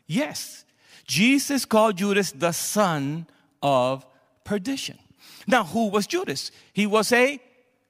Yes, 0.08 0.66
Jesus 1.06 1.66
called 1.66 1.98
Judas 1.98 2.32
the 2.32 2.52
son 2.52 3.28
of 3.62 4.06
perdition. 4.44 4.98
Now, 5.48 5.64
who 5.64 5.90
was 5.90 6.08
Judas? 6.08 6.52
He 6.74 6.88
was 6.88 7.12
a 7.12 7.40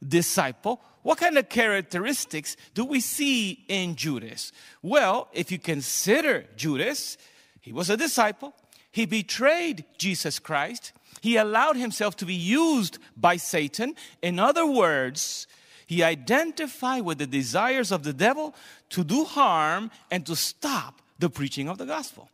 disciple. 0.05 0.81
What 1.01 1.17
kind 1.17 1.37
of 1.37 1.47
characteristics 1.49 2.57
do 2.73 2.83
we 2.85 2.99
see 2.99 3.63
in 3.67 3.95
Judas? 3.95 4.51
Well, 4.81 5.29
if 5.33 5.51
you 5.51 5.59
consider 5.59 6.45
Judas, 6.55 7.17
he 7.61 7.71
was 7.71 7.89
a 7.89 7.97
disciple. 7.97 8.53
He 8.91 9.05
betrayed 9.05 9.85
Jesus 9.97 10.39
Christ. 10.39 10.91
He 11.21 11.37
allowed 11.37 11.75
himself 11.75 12.15
to 12.17 12.25
be 12.25 12.35
used 12.35 12.97
by 13.15 13.37
Satan. 13.37 13.95
In 14.21 14.39
other 14.39 14.65
words, 14.65 15.47
he 15.85 16.03
identified 16.03 17.03
with 17.03 17.17
the 17.17 17.27
desires 17.27 17.91
of 17.91 18.03
the 18.03 18.13
devil 18.13 18.55
to 18.89 19.03
do 19.03 19.23
harm 19.23 19.91
and 20.11 20.25
to 20.25 20.35
stop 20.35 21.01
the 21.17 21.29
preaching 21.29 21.67
of 21.67 21.77
the 21.77 21.85
gospel. 21.85 22.29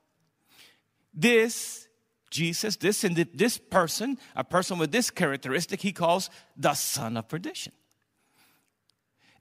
This 1.14 1.86
Jesus, 2.36 2.76
this, 2.76 3.06
and 3.06 3.16
this 3.16 3.58
person, 3.58 4.18
a 4.36 4.44
person 4.44 4.78
with 4.78 4.92
this 4.92 5.10
characteristic, 5.10 5.82
he 5.82 5.94
calls 5.94 6.30
the 6.58 6.74
son 6.74 7.16
of 7.16 7.30
perdition. 7.30 7.72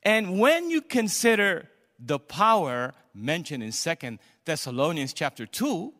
And 0.04 0.38
when 0.38 0.70
you 0.70 0.80
consider 0.80 1.68
the 1.98 2.20
power 2.20 2.94
mentioned 3.12 3.64
in 3.64 3.72
Second 3.72 4.20
Thessalonians 4.44 5.12
chapter 5.12 5.44
2, 5.44 5.92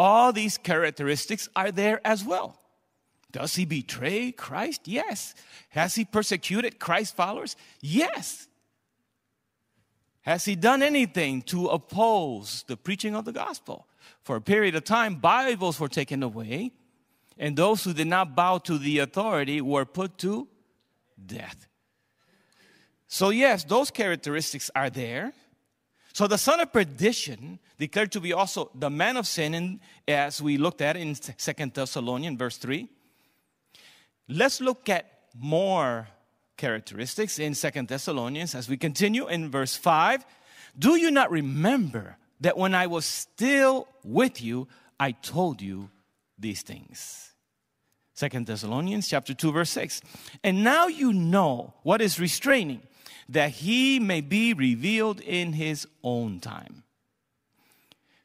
all 0.00 0.32
these 0.32 0.56
characteristics 0.56 1.46
are 1.54 1.70
there 1.70 2.00
as 2.06 2.24
well. 2.24 2.58
Does 3.32 3.54
he 3.54 3.66
betray 3.66 4.32
Christ? 4.32 4.88
Yes. 4.88 5.34
Has 5.68 5.94
he 5.94 6.06
persecuted 6.06 6.78
Christ's 6.78 7.12
followers? 7.12 7.54
Yes. 7.82 8.48
Has 10.22 10.46
he 10.46 10.56
done 10.56 10.82
anything 10.82 11.42
to 11.42 11.66
oppose 11.66 12.64
the 12.66 12.78
preaching 12.78 13.14
of 13.14 13.26
the 13.26 13.32
gospel? 13.32 13.86
For 14.22 14.36
a 14.36 14.40
period 14.40 14.74
of 14.74 14.84
time, 14.84 15.16
Bibles 15.16 15.78
were 15.78 15.88
taken 15.88 16.22
away, 16.22 16.72
and 17.36 17.54
those 17.54 17.84
who 17.84 17.92
did 17.92 18.06
not 18.06 18.34
bow 18.34 18.56
to 18.56 18.78
the 18.78 19.00
authority 19.00 19.60
were 19.60 19.84
put 19.84 20.16
to 20.18 20.48
death. 21.26 21.68
So, 23.06 23.28
yes, 23.28 23.64
those 23.64 23.90
characteristics 23.90 24.70
are 24.74 24.88
there. 24.88 25.34
So, 26.12 26.26
the 26.26 26.38
son 26.38 26.60
of 26.60 26.72
perdition, 26.72 27.58
declared 27.78 28.12
to 28.12 28.20
be 28.20 28.32
also 28.32 28.70
the 28.74 28.90
man 28.90 29.16
of 29.16 29.26
sin, 29.26 29.54
and 29.54 29.80
as 30.06 30.42
we 30.42 30.58
looked 30.58 30.80
at 30.80 30.96
in 30.96 31.14
Second 31.14 31.74
Thessalonians, 31.74 32.38
verse 32.38 32.58
3. 32.58 32.88
Let's 34.28 34.60
look 34.60 34.88
at 34.88 35.06
more 35.34 36.08
characteristics 36.56 37.38
in 37.38 37.54
Second 37.54 37.88
Thessalonians 37.88 38.54
as 38.54 38.68
we 38.68 38.76
continue 38.76 39.26
in 39.28 39.50
verse 39.50 39.76
5. 39.76 40.24
Do 40.78 40.96
you 40.96 41.10
not 41.10 41.30
remember 41.30 42.16
that 42.40 42.56
when 42.56 42.74
I 42.74 42.86
was 42.86 43.06
still 43.06 43.88
with 44.04 44.42
you, 44.42 44.68
I 44.98 45.12
told 45.12 45.62
you 45.62 45.90
these 46.38 46.62
things. 46.62 47.32
Second 48.14 48.46
Thessalonians 48.46 49.08
chapter 49.08 49.32
2 49.32 49.52
verse 49.52 49.70
6. 49.70 50.02
And 50.44 50.62
now 50.62 50.86
you 50.86 51.12
know 51.12 51.72
what 51.82 52.02
is 52.02 52.20
restraining 52.20 52.82
that 53.30 53.50
he 53.50 54.00
may 54.00 54.20
be 54.20 54.52
revealed 54.52 55.20
in 55.20 55.52
his 55.52 55.86
own 56.02 56.40
time. 56.40 56.82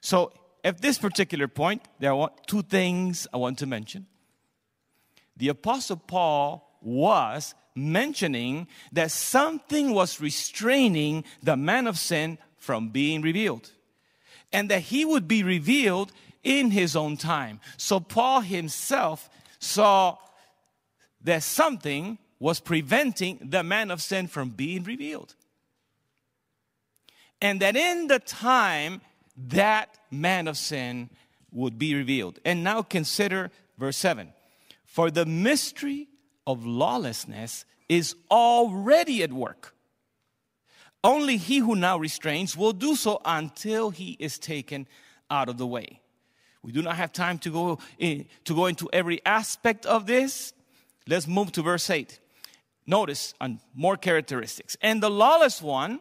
So, 0.02 0.34
at 0.64 0.82
this 0.82 0.98
particular 0.98 1.48
point, 1.48 1.84
there 2.00 2.14
are 2.14 2.32
two 2.48 2.64
things 2.64 3.28
I 3.32 3.38
want 3.38 3.60
to 3.60 3.68
mention. 3.68 4.08
The 5.38 5.50
Apostle 5.50 5.98
Paul 5.98 6.68
was 6.82 7.54
mentioning 7.76 8.68
that 8.94 9.12
something 9.12 9.94
was 9.94 10.20
restraining 10.20 11.24
the 11.44 11.56
man 11.56 11.86
of 11.86 12.00
sin 12.00 12.40
from 12.58 12.90
being 12.90 13.22
revealed, 13.22 13.72
and 14.52 14.70
that 14.70 14.82
he 14.82 15.06
would 15.06 15.28
be 15.28 15.44
revealed 15.44 16.12
in 16.44 16.72
his 16.72 16.96
own 16.96 17.16
time. 17.16 17.60
So, 17.78 18.00
Paul 18.00 18.42
himself 18.42 19.30
saw 19.60 20.18
that 21.22 21.44
something 21.44 22.18
was 22.40 22.60
preventing 22.60 23.40
the 23.42 23.64
man 23.64 23.92
of 23.92 24.02
sin 24.02 24.28
from 24.28 24.50
being 24.50 24.84
revealed. 24.84 25.36
And 27.42 27.62
that 27.62 27.76
in 27.76 28.08
the 28.08 28.20
time 28.20 29.02
that 29.38 29.98
man 30.12 30.48
of 30.48 30.58
sin 30.58 31.10
would 31.52 31.78
be 31.78 31.96
revealed. 31.96 32.40
And 32.46 32.64
now 32.64 32.82
consider 32.82 33.52
verse 33.78 33.98
7 33.98 34.34
For 34.86 35.12
the 35.12 35.26
mystery 35.26 36.08
of 36.48 36.66
lawlessness 36.66 37.66
is 37.90 38.16
already 38.30 39.24
at 39.24 39.32
work. 39.32 39.76
Only 41.04 41.38
he 41.38 41.60
who 41.60 41.76
now 41.76 41.98
restrains 41.98 42.58
will 42.58 42.74
do 42.74 42.96
so 42.96 43.22
until 43.24 43.92
he 43.92 44.18
is 44.20 44.40
taken 44.40 44.88
out 45.30 45.50
of 45.50 45.58
the 45.58 45.68
way. 45.68 46.02
We 46.64 46.72
do 46.72 46.82
not 46.82 46.96
have 46.96 47.14
time 47.14 47.38
to 47.40 47.52
go, 47.52 47.80
in, 48.00 48.26
to 48.46 48.56
go 48.56 48.66
into 48.66 48.90
every 48.92 49.24
aspect 49.24 49.86
of 49.86 50.08
this. 50.08 50.52
Let's 51.08 51.28
move 51.28 51.52
to 51.54 51.62
verse 51.62 51.88
8. 51.88 52.20
Notice 52.88 53.34
on 53.42 53.60
more 53.74 53.98
characteristics. 53.98 54.78
And 54.82 55.02
the 55.02 55.10
lawless 55.10 55.62
one, 55.62 56.00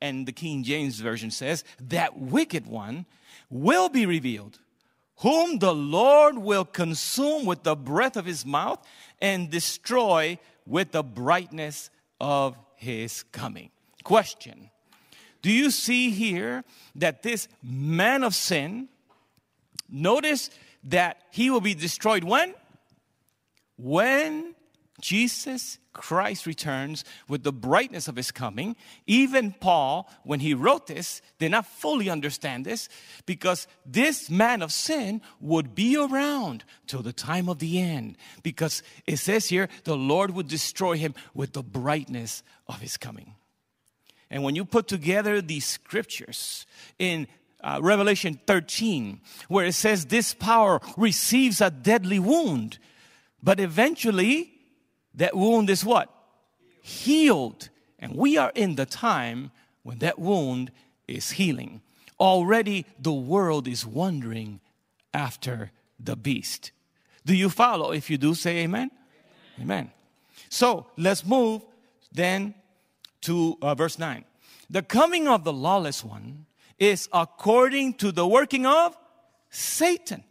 and 0.00 0.26
the 0.26 0.32
King 0.32 0.62
James 0.62 1.00
Version 1.00 1.30
says, 1.30 1.64
that 1.80 2.18
wicked 2.18 2.66
one 2.66 3.06
will 3.48 3.88
be 3.88 4.04
revealed, 4.04 4.58
whom 5.20 5.58
the 5.58 5.74
Lord 5.74 6.36
will 6.38 6.64
consume 6.64 7.46
with 7.46 7.62
the 7.62 7.76
breath 7.76 8.16
of 8.16 8.26
his 8.26 8.44
mouth 8.44 8.84
and 9.20 9.50
destroy 9.50 10.38
with 10.66 10.92
the 10.92 11.02
brightness 11.02 11.90
of 12.20 12.56
his 12.74 13.22
coming. 13.32 13.70
Question 14.04 14.70
Do 15.40 15.50
you 15.50 15.70
see 15.70 16.10
here 16.10 16.64
that 16.96 17.22
this 17.22 17.48
man 17.62 18.22
of 18.22 18.34
sin, 18.34 18.88
notice 19.88 20.50
that 20.84 21.22
he 21.30 21.50
will 21.50 21.60
be 21.60 21.74
destroyed 21.74 22.24
when? 22.24 22.54
When 23.78 24.55
Jesus 25.00 25.78
Christ 25.92 26.46
returns 26.46 27.04
with 27.28 27.42
the 27.42 27.52
brightness 27.52 28.08
of 28.08 28.16
his 28.16 28.30
coming. 28.30 28.76
Even 29.06 29.54
Paul, 29.58 30.10
when 30.24 30.40
he 30.40 30.54
wrote 30.54 30.86
this, 30.86 31.22
did 31.38 31.50
not 31.50 31.66
fully 31.66 32.10
understand 32.10 32.64
this 32.64 32.88
because 33.24 33.66
this 33.84 34.28
man 34.30 34.62
of 34.62 34.72
sin 34.72 35.22
would 35.40 35.74
be 35.74 35.96
around 35.96 36.64
till 36.86 37.02
the 37.02 37.12
time 37.12 37.48
of 37.48 37.58
the 37.58 37.80
end. 37.80 38.16
Because 38.42 38.82
it 39.06 39.18
says 39.18 39.48
here, 39.48 39.68
the 39.84 39.96
Lord 39.96 40.32
would 40.32 40.48
destroy 40.48 40.96
him 40.96 41.14
with 41.34 41.52
the 41.52 41.62
brightness 41.62 42.42
of 42.68 42.80
his 42.80 42.96
coming. 42.96 43.34
And 44.30 44.42
when 44.42 44.56
you 44.56 44.64
put 44.64 44.88
together 44.88 45.40
these 45.40 45.64
scriptures 45.64 46.66
in 46.98 47.26
uh, 47.62 47.80
Revelation 47.82 48.40
13, 48.46 49.20
where 49.48 49.66
it 49.66 49.74
says 49.74 50.06
this 50.06 50.34
power 50.34 50.80
receives 50.96 51.60
a 51.60 51.70
deadly 51.70 52.18
wound, 52.18 52.78
but 53.42 53.60
eventually 53.60 54.55
that 55.16 55.34
wound 55.34 55.70
is 55.70 55.84
what? 55.84 56.12
Healed. 56.82 57.68
And 57.98 58.14
we 58.14 58.36
are 58.36 58.52
in 58.54 58.76
the 58.76 58.86
time 58.86 59.50
when 59.82 59.98
that 59.98 60.18
wound 60.18 60.70
is 61.08 61.32
healing. 61.32 61.80
Already 62.20 62.86
the 62.98 63.12
world 63.12 63.66
is 63.66 63.86
wondering 63.86 64.60
after 65.12 65.72
the 65.98 66.16
beast. 66.16 66.70
Do 67.24 67.34
you 67.34 67.48
follow? 67.48 67.92
If 67.92 68.10
you 68.10 68.18
do, 68.18 68.34
say 68.34 68.58
amen. 68.58 68.90
Amen. 69.58 69.62
amen. 69.62 69.90
So 70.48 70.86
let's 70.96 71.24
move 71.24 71.62
then 72.12 72.54
to 73.22 73.58
uh, 73.60 73.74
verse 73.74 73.98
9. 73.98 74.24
The 74.70 74.82
coming 74.82 75.28
of 75.28 75.44
the 75.44 75.52
lawless 75.52 76.04
one 76.04 76.46
is 76.78 77.08
according 77.12 77.94
to 77.94 78.12
the 78.12 78.26
working 78.26 78.66
of 78.66 78.96
Satan 79.50 80.22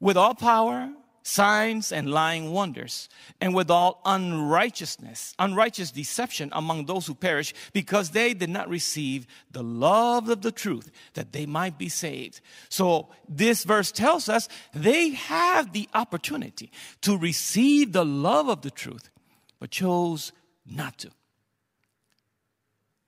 with 0.00 0.16
all 0.16 0.34
power 0.34 0.90
signs 1.22 1.92
and 1.92 2.10
lying 2.10 2.50
wonders, 2.50 3.08
and 3.40 3.54
with 3.54 3.70
all 3.70 4.00
unrighteousness, 4.04 5.34
unrighteous 5.38 5.90
deception 5.90 6.48
among 6.52 6.86
those 6.86 7.06
who 7.06 7.14
perish, 7.14 7.54
because 7.72 8.10
they 8.10 8.34
did 8.34 8.50
not 8.50 8.68
receive 8.68 9.26
the 9.50 9.62
love 9.62 10.28
of 10.28 10.42
the 10.42 10.52
truth 10.52 10.90
that 11.14 11.32
they 11.32 11.46
might 11.46 11.78
be 11.78 11.88
saved. 11.88 12.40
So 12.68 13.08
this 13.28 13.64
verse 13.64 13.92
tells 13.92 14.28
us 14.28 14.48
they 14.74 15.10
have 15.10 15.72
the 15.72 15.88
opportunity 15.94 16.70
to 17.02 17.16
receive 17.16 17.92
the 17.92 18.04
love 18.04 18.48
of 18.48 18.62
the 18.62 18.70
truth, 18.70 19.10
but 19.58 19.70
chose 19.70 20.32
not 20.66 20.98
to. 20.98 21.10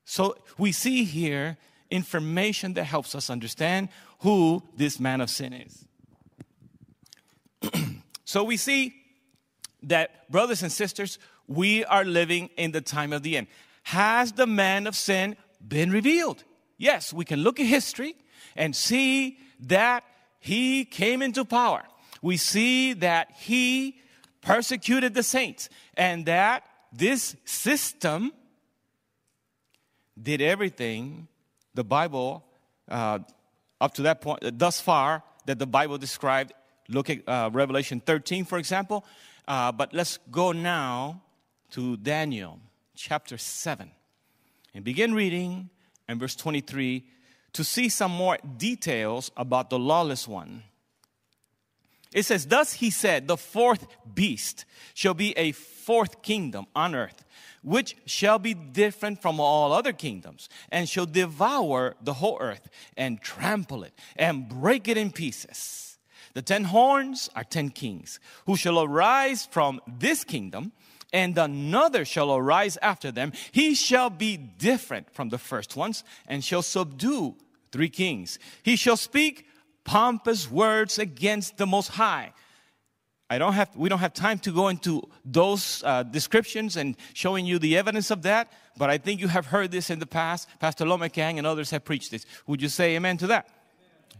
So 0.05 0.35
we 0.57 0.71
see 0.71 1.03
here 1.03 1.57
information 1.89 2.73
that 2.73 2.85
helps 2.85 3.15
us 3.15 3.29
understand 3.29 3.89
who 4.19 4.63
this 4.75 4.99
man 4.99 5.21
of 5.21 5.29
sin 5.29 5.53
is. 5.53 5.85
So 8.33 8.43
we 8.43 8.57
see 8.57 8.95
that, 9.83 10.27
brothers 10.31 10.63
and 10.63 10.71
sisters, 10.71 11.19
we 11.47 11.85
are 11.85 12.03
living 12.03 12.49
in 12.57 12.71
the 12.71 12.81
time 12.81 13.13
of 13.13 13.21
the 13.21 13.37
end. 13.37 13.45
Has 13.83 14.31
the 14.31 14.47
man 14.47 14.87
of 14.87 14.95
sin 14.95 15.35
been 15.61 15.91
revealed? 15.91 16.43
Yes, 16.79 17.13
we 17.13 17.25
can 17.25 17.41
look 17.41 17.59
at 17.59 17.67
history 17.67 18.15
and 18.55 18.75
see 18.75 19.37
that 19.59 20.03
he 20.39 20.83
came 20.83 21.21
into 21.21 21.45
power. 21.45 21.83
We 22.23 22.37
see 22.37 22.93
that 22.93 23.29
he 23.37 23.99
persecuted 24.41 25.13
the 25.13 25.21
saints 25.21 25.69
and 25.95 26.25
that 26.25 26.63
this 26.91 27.35
system 27.45 28.31
did 30.19 30.41
everything 30.41 31.27
the 31.75 31.83
Bible, 31.83 32.43
uh, 32.89 33.19
up 33.79 33.93
to 33.93 34.01
that 34.01 34.21
point, 34.21 34.57
thus 34.57 34.81
far, 34.81 35.21
that 35.45 35.59
the 35.59 35.67
Bible 35.67 35.99
described 35.99 36.51
Look 36.89 37.09
at 37.09 37.27
uh, 37.27 37.49
Revelation 37.53 37.99
13, 37.99 38.45
for 38.45 38.57
example. 38.57 39.05
Uh, 39.47 39.71
but 39.71 39.93
let's 39.93 40.19
go 40.31 40.51
now 40.51 41.21
to 41.71 41.97
Daniel 41.97 42.59
chapter 42.95 43.37
7 43.37 43.89
and 44.73 44.83
begin 44.83 45.13
reading 45.13 45.69
in 46.07 46.19
verse 46.19 46.35
23 46.35 47.03
to 47.53 47.63
see 47.63 47.89
some 47.89 48.11
more 48.11 48.37
details 48.57 49.31
about 49.37 49.69
the 49.69 49.79
lawless 49.79 50.27
one. 50.27 50.63
It 52.13 52.23
says, 52.25 52.45
Thus 52.47 52.73
he 52.73 52.89
said, 52.89 53.27
the 53.27 53.37
fourth 53.37 53.87
beast 54.13 54.65
shall 54.93 55.13
be 55.13 55.37
a 55.37 55.51
fourth 55.51 56.21
kingdom 56.21 56.67
on 56.75 56.93
earth, 56.95 57.25
which 57.63 57.95
shall 58.05 58.39
be 58.39 58.53
different 58.53 59.21
from 59.21 59.39
all 59.39 59.73
other 59.73 59.93
kingdoms, 59.93 60.47
and 60.71 60.87
shall 60.87 61.05
devour 61.05 61.95
the 62.01 62.13
whole 62.13 62.37
earth, 62.39 62.69
and 62.95 63.21
trample 63.21 63.83
it, 63.83 63.93
and 64.15 64.47
break 64.47 64.87
it 64.87 64.97
in 64.97 65.11
pieces. 65.11 65.92
The 66.33 66.41
ten 66.41 66.63
horns 66.65 67.29
are 67.35 67.43
ten 67.43 67.69
kings 67.69 68.19
who 68.45 68.55
shall 68.55 68.81
arise 68.81 69.47
from 69.51 69.81
this 69.87 70.23
kingdom, 70.23 70.71
and 71.11 71.37
another 71.37 72.05
shall 72.05 72.33
arise 72.33 72.77
after 72.81 73.11
them. 73.11 73.33
He 73.51 73.75
shall 73.75 74.09
be 74.09 74.35
different 74.35 75.13
from 75.13 75.29
the 75.29 75.37
first 75.37 75.75
ones 75.75 76.03
and 76.27 76.43
shall 76.43 76.63
subdue 76.63 77.35
three 77.71 77.89
kings. 77.89 78.39
He 78.63 78.75
shall 78.75 78.97
speak 78.97 79.45
pompous 79.83 80.49
words 80.49 80.97
against 80.97 81.57
the 81.57 81.67
Most 81.67 81.89
High. 81.89 82.33
I 83.29 83.37
don't 83.37 83.53
have, 83.53 83.75
we 83.75 83.89
don't 83.89 83.99
have 83.99 84.13
time 84.13 84.39
to 84.39 84.51
go 84.51 84.67
into 84.69 85.01
those 85.25 85.83
uh, 85.85 86.03
descriptions 86.03 86.77
and 86.77 86.95
showing 87.13 87.45
you 87.45 87.59
the 87.59 87.77
evidence 87.77 88.11
of 88.11 88.23
that, 88.23 88.51
but 88.77 88.89
I 88.89 88.97
think 88.97 89.21
you 89.21 89.27
have 89.27 89.47
heard 89.47 89.71
this 89.71 89.89
in 89.89 89.99
the 89.99 90.05
past. 90.05 90.47
Pastor 90.59 90.85
Lomekang 90.85 91.37
and 91.37 91.47
others 91.47 91.69
have 91.71 91.85
preached 91.85 92.11
this. 92.11 92.25
Would 92.47 92.61
you 92.61 92.69
say 92.69 92.95
amen 92.95 93.17
to 93.17 93.27
that? 93.27 93.47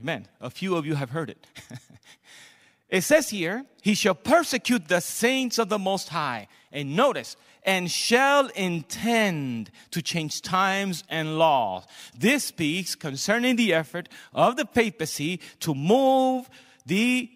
Amen. 0.02 0.28
A 0.42 0.50
few 0.50 0.76
of 0.76 0.86
you 0.86 0.96
have 0.96 1.12
heard 1.12 1.30
it. 1.30 1.48
it 2.90 3.02
says 3.02 3.30
here, 3.30 3.66
He 3.82 3.94
shall 3.94 4.16
persecute 4.16 4.88
the 4.88 5.02
saints 5.02 5.58
of 5.58 5.70
the 5.70 5.80
Most 5.80 6.10
High. 6.10 6.48
And 6.72 6.96
notice, 6.96 7.36
and 7.64 7.90
shall 7.90 8.48
intend 8.50 9.72
to 9.92 10.02
change 10.02 10.42
times 10.42 11.04
and 11.10 11.38
laws. 11.38 11.86
This 12.18 12.46
speaks 12.46 12.96
concerning 12.96 13.56
the 13.56 13.74
effort 13.74 14.10
of 14.34 14.56
the 14.56 14.66
papacy 14.66 15.40
to 15.62 15.74
move 15.74 16.50
the 16.86 17.30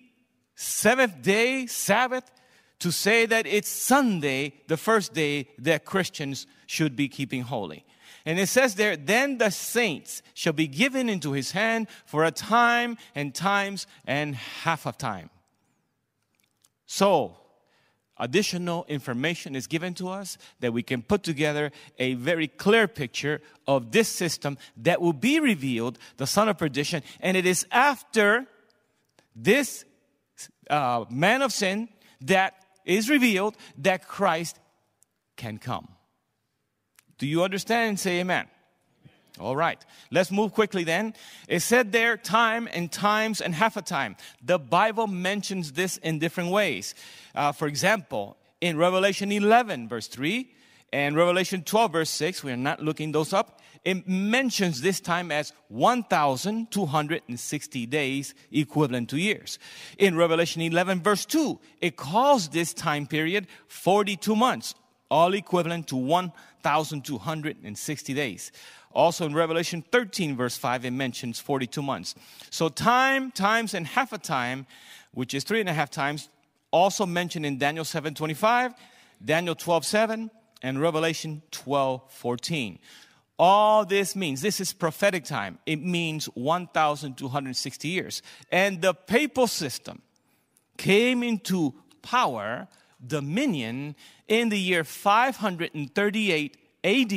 seventh 0.55 1.21
day 1.21 1.67
Sabbath 1.67 2.29
to 2.79 2.91
say 2.91 3.25
that 3.25 3.47
it's 3.47 3.69
Sunday, 3.69 4.53
the 4.67 4.77
first 4.77 5.13
day 5.13 5.49
that 5.59 5.85
Christians 5.85 6.45
should 6.67 6.95
be 6.95 7.07
keeping 7.07 7.41
holy. 7.41 7.85
And 8.27 8.37
it 8.37 8.47
says 8.47 8.75
there, 8.75 8.97
then 8.97 9.37
the 9.37 9.49
saints 9.51 10.21
shall 10.33 10.51
be 10.51 10.67
given 10.67 11.07
into 11.07 11.31
his 11.31 11.51
hand 11.51 11.87
for 12.05 12.25
a 12.25 12.31
time 12.31 12.97
and 13.15 13.33
times 13.33 13.87
and 14.05 14.35
half 14.35 14.85
of 14.85 14.97
time. 14.97 15.29
So, 16.85 17.37
additional 18.17 18.85
information 18.89 19.55
is 19.55 19.65
given 19.65 19.93
to 19.93 20.09
us 20.09 20.37
that 20.59 20.73
we 20.73 20.83
can 20.83 21.03
put 21.03 21.23
together 21.23 21.71
a 21.99 22.15
very 22.15 22.49
clear 22.49 22.85
picture 22.85 23.39
of 23.65 23.93
this 23.93 24.09
system 24.09 24.57
that 24.75 24.99
will 24.99 25.13
be 25.13 25.39
revealed, 25.39 25.97
the 26.17 26.27
son 26.27 26.49
of 26.49 26.57
perdition. 26.57 27.03
And 27.21 27.37
it 27.37 27.45
is 27.45 27.65
after 27.71 28.45
this 29.37 29.85
uh, 30.69 31.05
man 31.09 31.41
of 31.41 31.53
sin 31.53 31.87
that 32.19 32.55
is 32.83 33.09
revealed 33.09 33.55
that 33.77 34.05
Christ 34.05 34.59
can 35.37 35.59
come. 35.59 35.87
Do 37.17 37.27
you 37.27 37.43
understand? 37.43 37.99
Say 37.99 38.19
amen. 38.19 38.47
All 39.39 39.55
right, 39.55 39.77
let's 40.09 40.31
move 40.31 40.53
quickly 40.53 40.83
then. 40.83 41.13
It 41.47 41.59
said 41.59 41.91
there 41.91 42.17
time 42.17 42.67
and 42.73 42.91
times 42.91 43.39
and 43.39 43.53
half 43.53 43.77
a 43.77 43.83
time. 43.83 44.15
The 44.43 44.57
Bible 44.57 45.05
mentions 45.05 45.73
this 45.73 45.97
in 45.97 46.17
different 46.17 46.49
ways. 46.49 46.95
Uh, 47.35 47.51
for 47.51 47.67
example, 47.67 48.35
in 48.61 48.77
Revelation 48.77 49.31
11, 49.31 49.89
verse 49.89 50.07
3, 50.07 50.49
and 50.91 51.15
Revelation 51.15 51.63
12, 51.63 51.91
verse 51.91 52.09
6, 52.09 52.43
we 52.43 52.51
are 52.51 52.57
not 52.57 52.81
looking 52.81 53.11
those 53.11 53.33
up. 53.33 53.61
It 53.83 54.07
mentions 54.07 54.81
this 54.81 54.99
time 54.99 55.31
as 55.31 55.53
1,260 55.67 57.85
days, 57.85 58.33
equivalent 58.51 59.09
to 59.09 59.17
years. 59.17 59.59
In 59.97 60.17
Revelation 60.17 60.61
11, 60.61 61.01
verse 61.01 61.25
2, 61.25 61.59
it 61.81 61.95
calls 61.95 62.49
this 62.49 62.73
time 62.73 63.05
period 63.05 63.47
42 63.67 64.35
months, 64.35 64.73
all 65.11 65.33
equivalent 65.33 65.87
to 65.87 65.95
1,260 66.63 68.13
days. 68.13 68.51
Also 68.91 69.25
in 69.25 69.33
Revelation 69.33 69.83
13, 69.91 70.35
verse 70.35 70.57
5, 70.57 70.85
it 70.85 70.91
mentions 70.91 71.39
42 71.39 71.81
months. 71.81 72.15
So 72.49 72.69
time, 72.69 73.31
times, 73.31 73.73
and 73.73 73.85
half 73.85 74.13
a 74.13 74.17
time, 74.17 74.65
which 75.13 75.33
is 75.33 75.43
three 75.43 75.59
and 75.59 75.69
a 75.69 75.73
half 75.73 75.91
times, 75.91 76.29
also 76.71 77.05
mentioned 77.05 77.45
in 77.45 77.57
Daniel 77.57 77.85
7 77.85 78.13
25, 78.13 78.73
Daniel 79.23 79.55
12 79.55 79.85
7, 79.85 80.31
and 80.61 80.81
Revelation 80.81 81.41
12 81.51 82.01
14. 82.09 82.79
All 83.39 83.85
this 83.85 84.15
means, 84.15 84.41
this 84.41 84.59
is 84.59 84.73
prophetic 84.73 85.23
time. 85.23 85.59
It 85.67 85.79
means 85.79 86.25
1,260 86.25 87.87
years. 87.87 88.23
And 88.51 88.81
the 88.81 88.95
papal 88.95 89.45
system 89.45 90.01
came 90.77 91.21
into 91.21 91.75
power, 92.01 92.67
dominion, 93.05 93.95
in 94.27 94.49
the 94.49 94.59
year 94.59 94.83
538 94.83 96.57
AD 96.83 97.09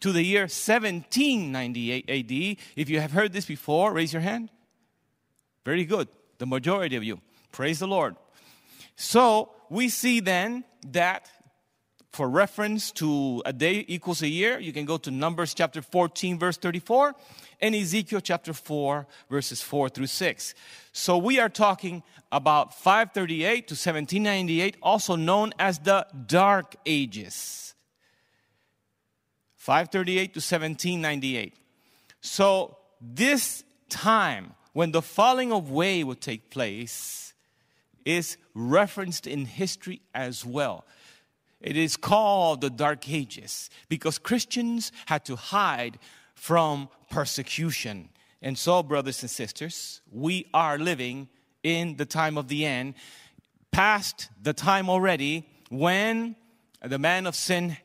to 0.00 0.12
the 0.12 0.22
year 0.22 0.42
1798 0.42 2.08
AD. 2.08 2.56
If 2.76 2.88
you 2.88 3.00
have 3.00 3.12
heard 3.12 3.32
this 3.32 3.46
before, 3.46 3.92
raise 3.92 4.12
your 4.12 4.22
hand. 4.22 4.50
Very 5.64 5.84
good. 5.84 6.08
The 6.38 6.46
majority 6.46 6.96
of 6.96 7.04
you. 7.04 7.20
Praise 7.52 7.80
the 7.80 7.86
Lord. 7.86 8.16
So 8.96 9.50
we 9.68 9.88
see 9.88 10.20
then 10.20 10.64
that 10.88 11.28
for 12.12 12.28
reference 12.28 12.90
to 12.92 13.42
a 13.46 13.52
day 13.52 13.84
equals 13.86 14.22
a 14.22 14.28
year, 14.28 14.58
you 14.58 14.72
can 14.72 14.84
go 14.84 14.98
to 14.98 15.10
Numbers 15.10 15.54
chapter 15.54 15.80
14, 15.80 16.38
verse 16.38 16.56
34, 16.56 17.14
and 17.60 17.74
Ezekiel 17.74 18.20
chapter 18.20 18.52
4, 18.52 19.06
verses 19.28 19.62
4 19.62 19.88
through 19.88 20.06
6. 20.06 20.54
So 20.92 21.18
we 21.18 21.38
are 21.38 21.48
talking 21.48 22.02
about 22.32 22.74
538 22.74 23.68
to 23.68 23.72
1798, 23.72 24.76
also 24.82 25.16
known 25.16 25.52
as 25.58 25.78
the 25.78 26.06
Dark 26.26 26.76
Ages. 26.86 27.74
538 29.56 30.34
to 30.34 30.38
1798. 30.38 31.54
So, 32.22 32.76
this 33.00 33.64
time 33.88 34.54
when 34.72 34.92
the 34.92 35.02
falling 35.02 35.52
away 35.52 36.04
would 36.04 36.20
take 36.20 36.50
place 36.50 37.34
is 38.04 38.36
referenced 38.54 39.26
in 39.26 39.44
history 39.44 40.00
as 40.14 40.44
well. 40.44 40.84
It 41.60 41.76
is 41.76 41.96
called 41.96 42.62
the 42.62 42.70
Dark 42.70 43.08
Ages 43.10 43.68
because 43.88 44.18
Christians 44.18 44.92
had 45.06 45.24
to 45.26 45.36
hide 45.36 45.98
from 46.40 46.88
persecution. 47.10 48.08
And 48.40 48.56
so, 48.56 48.82
brothers 48.82 49.20
and 49.20 49.30
sisters, 49.30 50.00
we 50.10 50.46
are 50.54 50.78
living 50.78 51.28
in 51.62 51.96
the 51.96 52.06
time 52.06 52.38
of 52.38 52.48
the 52.48 52.64
end, 52.64 52.94
past 53.72 54.30
the 54.42 54.54
time 54.54 54.88
already 54.88 55.46
when 55.68 56.34
the 56.82 56.98
man 56.98 57.26
of 57.26 57.34
sin 57.34 57.76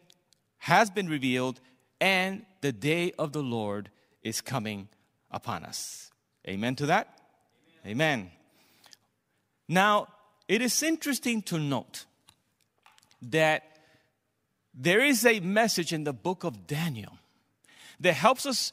has 0.60 0.90
been 0.90 1.10
revealed, 1.10 1.60
and 2.00 2.46
the 2.62 2.72
day 2.72 3.12
of 3.20 3.34
the 3.34 3.44
Lord 3.44 3.90
is 4.24 4.40
coming 4.40 4.88
upon 5.30 5.66
us. 5.66 6.12
Amen 6.48 6.78
to 6.78 6.86
that? 6.86 7.20
Amen. 7.86 7.92
Amen. 7.92 8.32
Now, 9.68 10.08
it 10.48 10.62
is 10.62 10.82
interesting 10.82 11.42
to 11.42 11.60
note 11.60 12.06
that 13.22 13.64
there 14.74 15.04
is 15.04 15.26
a 15.26 15.42
message 15.42 15.92
in 15.92 16.06
the 16.06 16.14
book 16.14 16.46
of 16.46 16.68
Daniel 16.68 17.18
that 18.06 18.14
helps 18.14 18.46
us 18.46 18.72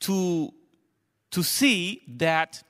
to, 0.00 0.52
to 1.30 1.42
see 1.42 2.02
that 2.06 2.62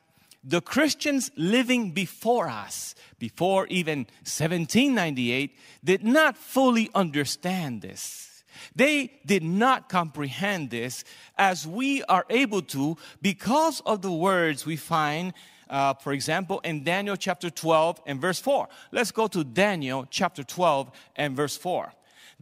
the 0.42 0.60
Christians 0.60 1.30
living 1.36 1.92
before 1.92 2.48
us, 2.48 2.94
before 3.18 3.66
even 3.68 4.00
1798, 4.22 5.56
did 5.82 6.04
not 6.04 6.36
fully 6.36 6.90
understand 6.94 7.82
this. 7.82 8.44
They 8.76 9.12
did 9.26 9.42
not 9.42 9.88
comprehend 9.88 10.70
this 10.70 11.04
as 11.36 11.66
we 11.66 12.04
are 12.04 12.24
able 12.30 12.62
to 12.62 12.96
because 13.20 13.80
of 13.84 14.02
the 14.02 14.12
words 14.12 14.64
we 14.64 14.76
find, 14.76 15.32
uh, 15.68 15.94
for 15.94 16.12
example, 16.12 16.60
in 16.60 16.84
Daniel 16.84 17.16
chapter 17.16 17.50
12 17.50 18.00
and 18.06 18.20
verse 18.20 18.38
4. 18.38 18.68
Let's 18.92 19.10
go 19.10 19.26
to 19.28 19.42
Daniel 19.42 20.06
chapter 20.10 20.44
12 20.44 20.90
and 21.16 21.34
verse 21.34 21.56
4. 21.56 21.92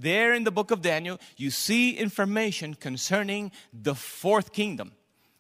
There 0.02 0.34
in 0.34 0.42
the 0.42 0.50
book 0.50 0.72
of 0.72 0.82
Daniel, 0.82 1.20
you 1.36 1.50
see 1.50 1.96
information 1.96 2.74
concerning 2.74 3.52
the 3.72 3.94
fourth 3.94 4.52
kingdom. 4.52 4.92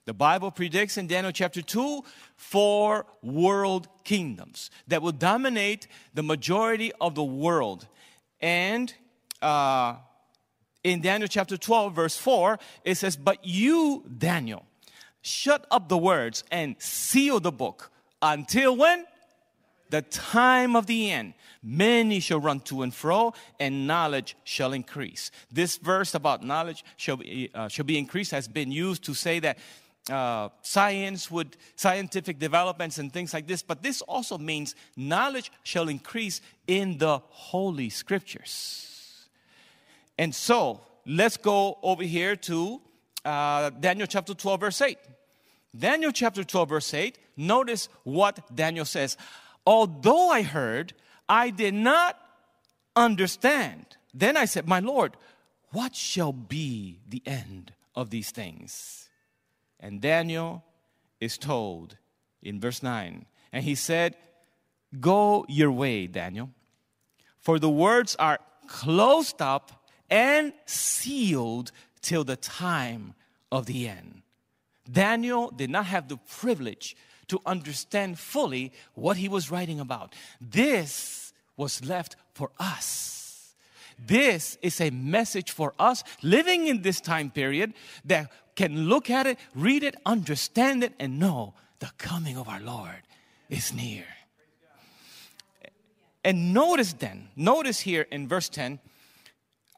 The 0.04 0.14
Bible 0.14 0.52
predicts 0.52 0.96
in 0.96 1.08
Daniel 1.08 1.32
chapter 1.32 1.62
2 1.62 2.04
four 2.36 3.06
world 3.22 3.88
kingdoms 4.04 4.70
that 4.86 5.02
will 5.02 5.12
dominate 5.12 5.88
the 6.14 6.22
majority 6.22 6.92
of 7.00 7.16
the 7.16 7.24
world. 7.24 7.88
And 8.40 8.94
uh, 9.40 9.96
in 10.84 11.00
Daniel 11.00 11.28
chapter 11.28 11.56
12, 11.56 11.92
verse 11.92 12.16
4, 12.16 12.58
it 12.84 12.94
says, 12.94 13.16
But 13.16 13.44
you, 13.44 14.04
Daniel, 14.16 14.64
shut 15.22 15.66
up 15.72 15.88
the 15.88 15.98
words 15.98 16.44
and 16.52 16.76
seal 16.78 17.40
the 17.40 17.52
book 17.52 17.90
until 18.20 18.76
when? 18.76 19.06
The 19.92 20.00
time 20.00 20.74
of 20.74 20.86
the 20.86 21.10
end. 21.10 21.34
Many 21.62 22.18
shall 22.20 22.40
run 22.40 22.60
to 22.60 22.80
and 22.80 22.94
fro, 22.94 23.34
and 23.60 23.86
knowledge 23.86 24.36
shall 24.42 24.72
increase. 24.72 25.30
This 25.52 25.76
verse 25.76 26.14
about 26.14 26.42
knowledge 26.42 26.82
shall 26.96 27.18
be, 27.18 27.50
uh, 27.54 27.68
shall 27.68 27.84
be 27.84 27.98
increased 27.98 28.30
has 28.30 28.48
been 28.48 28.72
used 28.72 29.04
to 29.04 29.12
say 29.12 29.38
that 29.40 29.58
uh, 30.08 30.48
science 30.62 31.30
would 31.30 31.58
scientific 31.76 32.38
developments 32.38 32.96
and 32.96 33.12
things 33.12 33.32
like 33.32 33.46
this 33.46 33.62
but 33.62 33.84
this 33.84 34.00
also 34.02 34.36
means 34.36 34.74
knowledge 34.96 35.52
shall 35.62 35.88
increase 35.88 36.40
in 36.66 36.98
the 36.98 37.20
holy 37.28 37.88
scriptures 37.88 39.28
and 40.18 40.34
so 40.34 40.80
let's 41.06 41.36
go 41.36 41.78
over 41.84 42.02
here 42.02 42.34
to 42.34 42.80
uh, 43.24 43.70
daniel 43.78 44.08
chapter 44.08 44.34
12 44.34 44.60
verse 44.60 44.80
8 44.80 44.98
daniel 45.78 46.10
chapter 46.10 46.42
12 46.42 46.68
verse 46.68 46.92
8 46.92 47.16
notice 47.36 47.88
what 48.02 48.40
daniel 48.56 48.84
says 48.84 49.16
although 49.66 50.28
i 50.28 50.42
heard 50.42 50.92
i 51.28 51.50
did 51.50 51.74
not 51.74 52.18
understand 52.96 53.96
then 54.12 54.36
i 54.36 54.44
said 54.44 54.66
my 54.66 54.80
lord 54.80 55.16
what 55.70 55.94
shall 55.94 56.32
be 56.32 57.00
the 57.08 57.22
end 57.24 57.72
of 57.94 58.10
these 58.10 58.30
things 58.30 59.08
and 59.82 60.00
Daniel 60.00 60.62
is 61.20 61.36
told 61.36 61.96
in 62.40 62.60
verse 62.60 62.82
9, 62.82 63.26
and 63.52 63.64
he 63.64 63.74
said, 63.74 64.16
Go 65.00 65.44
your 65.48 65.72
way, 65.72 66.06
Daniel, 66.06 66.50
for 67.40 67.58
the 67.58 67.68
words 67.68 68.14
are 68.16 68.38
closed 68.68 69.42
up 69.42 69.84
and 70.08 70.52
sealed 70.66 71.72
till 72.00 72.22
the 72.22 72.36
time 72.36 73.14
of 73.50 73.66
the 73.66 73.88
end. 73.88 74.22
Daniel 74.90 75.50
did 75.50 75.70
not 75.70 75.86
have 75.86 76.08
the 76.08 76.16
privilege 76.16 76.96
to 77.28 77.40
understand 77.46 78.18
fully 78.18 78.72
what 78.94 79.16
he 79.16 79.28
was 79.28 79.50
writing 79.50 79.80
about. 79.80 80.14
This 80.40 81.32
was 81.56 81.84
left 81.84 82.16
for 82.34 82.50
us. 82.58 83.54
This 83.98 84.58
is 84.62 84.80
a 84.80 84.90
message 84.90 85.50
for 85.50 85.74
us 85.78 86.02
living 86.22 86.66
in 86.66 86.82
this 86.82 87.00
time 87.00 87.30
period 87.30 87.74
that 88.04 88.30
can 88.56 88.88
look 88.88 89.10
at 89.10 89.26
it, 89.26 89.38
read 89.54 89.82
it, 89.82 89.94
understand 90.04 90.82
it, 90.82 90.92
and 90.98 91.18
know 91.18 91.54
the 91.78 91.90
coming 91.98 92.36
of 92.36 92.48
our 92.48 92.60
Lord 92.60 93.02
is 93.48 93.72
near. 93.72 94.04
And 96.24 96.54
notice 96.54 96.92
then, 96.92 97.28
notice 97.36 97.80
here 97.80 98.06
in 98.10 98.28
verse 98.28 98.48
10 98.48 98.78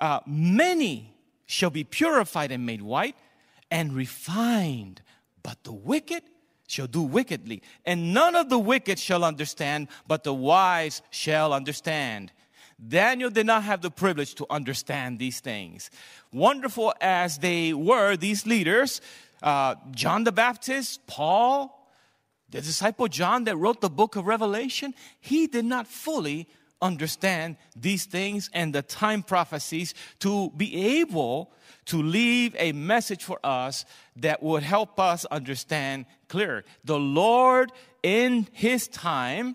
uh, 0.00 0.20
many 0.26 1.14
shall 1.46 1.70
be 1.70 1.84
purified 1.84 2.50
and 2.50 2.66
made 2.66 2.82
white 2.82 3.16
and 3.70 3.92
refined, 3.92 5.02
but 5.42 5.62
the 5.64 5.72
wicked 5.72 6.22
shall 6.66 6.86
do 6.86 7.02
wickedly. 7.02 7.62
And 7.84 8.14
none 8.14 8.34
of 8.34 8.48
the 8.48 8.58
wicked 8.58 8.98
shall 8.98 9.24
understand, 9.24 9.88
but 10.06 10.24
the 10.24 10.34
wise 10.34 11.02
shall 11.10 11.52
understand. 11.52 12.32
Daniel 12.86 13.30
did 13.30 13.46
not 13.46 13.62
have 13.64 13.82
the 13.82 13.90
privilege 13.90 14.34
to 14.36 14.46
understand 14.50 15.18
these 15.18 15.40
things. 15.40 15.90
Wonderful 16.32 16.92
as 17.00 17.38
they 17.38 17.72
were, 17.72 18.16
these 18.16 18.46
leaders, 18.46 19.00
uh, 19.42 19.76
John 19.92 20.24
the 20.24 20.32
Baptist, 20.32 21.06
Paul, 21.06 21.88
the 22.50 22.60
disciple 22.60 23.08
John 23.08 23.44
that 23.44 23.56
wrote 23.56 23.80
the 23.80 23.90
book 23.90 24.16
of 24.16 24.26
Revelation, 24.26 24.94
he 25.20 25.46
did 25.46 25.64
not 25.64 25.86
fully 25.86 26.48
understand 26.82 27.56
these 27.74 28.04
things 28.04 28.50
and 28.52 28.74
the 28.74 28.82
time 28.82 29.22
prophecies 29.22 29.94
to 30.20 30.50
be 30.50 31.00
able 31.00 31.52
to 31.86 32.02
leave 32.02 32.54
a 32.58 32.72
message 32.72 33.24
for 33.24 33.38
us 33.42 33.84
that 34.16 34.42
would 34.42 34.62
help 34.62 35.00
us 35.00 35.24
understand 35.26 36.06
clearer. 36.34 36.64
The 36.84 36.98
Lord, 36.98 37.70
in 38.02 38.48
His 38.52 38.88
time, 38.88 39.54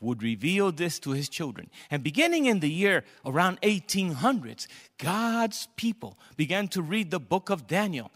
would 0.00 0.22
reveal 0.22 0.72
this 0.72 0.98
to 1.00 1.12
his 1.12 1.28
children. 1.28 1.70
And 1.90 2.02
beginning 2.02 2.46
in 2.46 2.60
the 2.60 2.70
year 2.70 3.02
around 3.24 3.60
1800s, 3.62 4.66
God's 4.98 5.68
people 5.76 6.18
began 6.36 6.68
to 6.68 6.82
read 6.82 7.10
the 7.10 7.20
book 7.20 7.50
of 7.50 7.66
Daniel. 7.66 8.10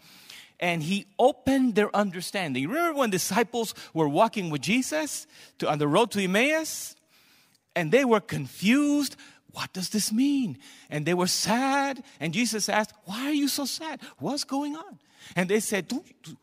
And 0.59 0.83
he 0.83 1.07
opened 1.17 1.73
their 1.73 1.93
understanding. 1.95 2.67
Remember 2.67 2.99
when 2.99 3.09
disciples 3.09 3.73
were 3.95 4.07
walking 4.07 4.51
with 4.51 4.61
Jesus 4.61 5.25
to, 5.57 5.69
on 5.69 5.79
the 5.79 5.87
road 5.87 6.11
to 6.11 6.23
Emmaus? 6.23 6.95
And 7.75 7.91
they 7.91 8.05
were 8.05 8.19
confused. 8.19 9.15
What 9.53 9.73
does 9.73 9.89
this 9.89 10.11
mean? 10.11 10.59
And 10.89 11.03
they 11.05 11.15
were 11.15 11.27
sad. 11.27 12.03
And 12.19 12.31
Jesus 12.31 12.69
asked, 12.69 12.93
Why 13.05 13.25
are 13.25 13.33
you 13.33 13.47
so 13.47 13.65
sad? 13.65 14.01
What's 14.19 14.43
going 14.43 14.75
on? 14.75 14.99
And 15.35 15.49
they 15.49 15.59
said, 15.59 15.91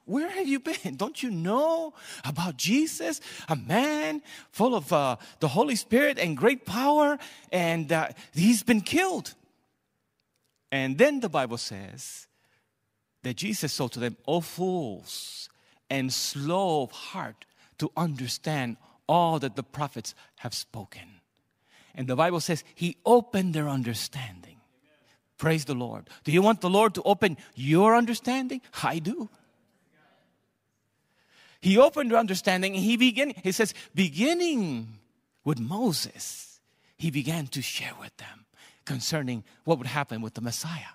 Where 0.04 0.30
have 0.30 0.48
you 0.48 0.60
been? 0.60 0.96
Don't 0.96 1.22
you 1.22 1.30
know 1.30 1.94
about 2.24 2.56
Jesus? 2.56 3.20
A 3.48 3.56
man 3.56 4.22
full 4.50 4.74
of 4.74 4.92
uh, 4.92 5.16
the 5.40 5.48
Holy 5.48 5.76
Spirit 5.76 6.18
and 6.18 6.36
great 6.36 6.64
power, 6.64 7.18
and 7.52 7.92
uh, 7.92 8.08
he's 8.34 8.62
been 8.62 8.80
killed. 8.80 9.34
And 10.70 10.98
then 10.98 11.20
the 11.20 11.28
Bible 11.28 11.58
says 11.58 12.26
that 13.22 13.36
Jesus 13.36 13.72
said 13.72 13.92
to 13.92 14.00
them, 14.00 14.16
O 14.26 14.40
fools, 14.40 15.48
and 15.90 16.12
slow 16.12 16.82
of 16.82 16.90
heart 16.90 17.44
to 17.78 17.90
understand 17.96 18.76
all 19.08 19.38
that 19.38 19.56
the 19.56 19.62
prophets 19.62 20.14
have 20.36 20.54
spoken. 20.54 21.20
And 21.94 22.06
the 22.06 22.16
Bible 22.16 22.40
says 22.40 22.62
he 22.74 22.96
opened 23.04 23.54
their 23.54 23.68
understanding. 23.68 24.57
Praise 25.38 25.64
the 25.64 25.74
Lord. 25.74 26.10
Do 26.24 26.32
you 26.32 26.42
want 26.42 26.60
the 26.60 26.68
Lord 26.68 26.94
to 26.94 27.02
open 27.02 27.38
your 27.54 27.94
understanding? 27.94 28.60
I 28.82 28.98
do. 28.98 29.30
He 31.60 31.78
opened 31.78 32.10
their 32.10 32.18
understanding 32.18 32.74
he 32.74 32.96
began, 32.96 33.32
he 33.42 33.52
says, 33.52 33.74
beginning 33.94 34.98
with 35.44 35.58
Moses, 35.58 36.60
he 36.96 37.10
began 37.10 37.46
to 37.48 37.62
share 37.62 37.94
with 38.00 38.16
them 38.16 38.46
concerning 38.84 39.44
what 39.64 39.78
would 39.78 39.86
happen 39.86 40.20
with 40.20 40.34
the 40.34 40.40
Messiah. 40.40 40.94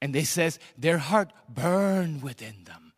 And 0.00 0.14
they 0.14 0.24
says 0.24 0.58
their 0.76 0.98
heart 0.98 1.30
burned 1.48 2.22
within 2.22 2.64
them. 2.64 2.92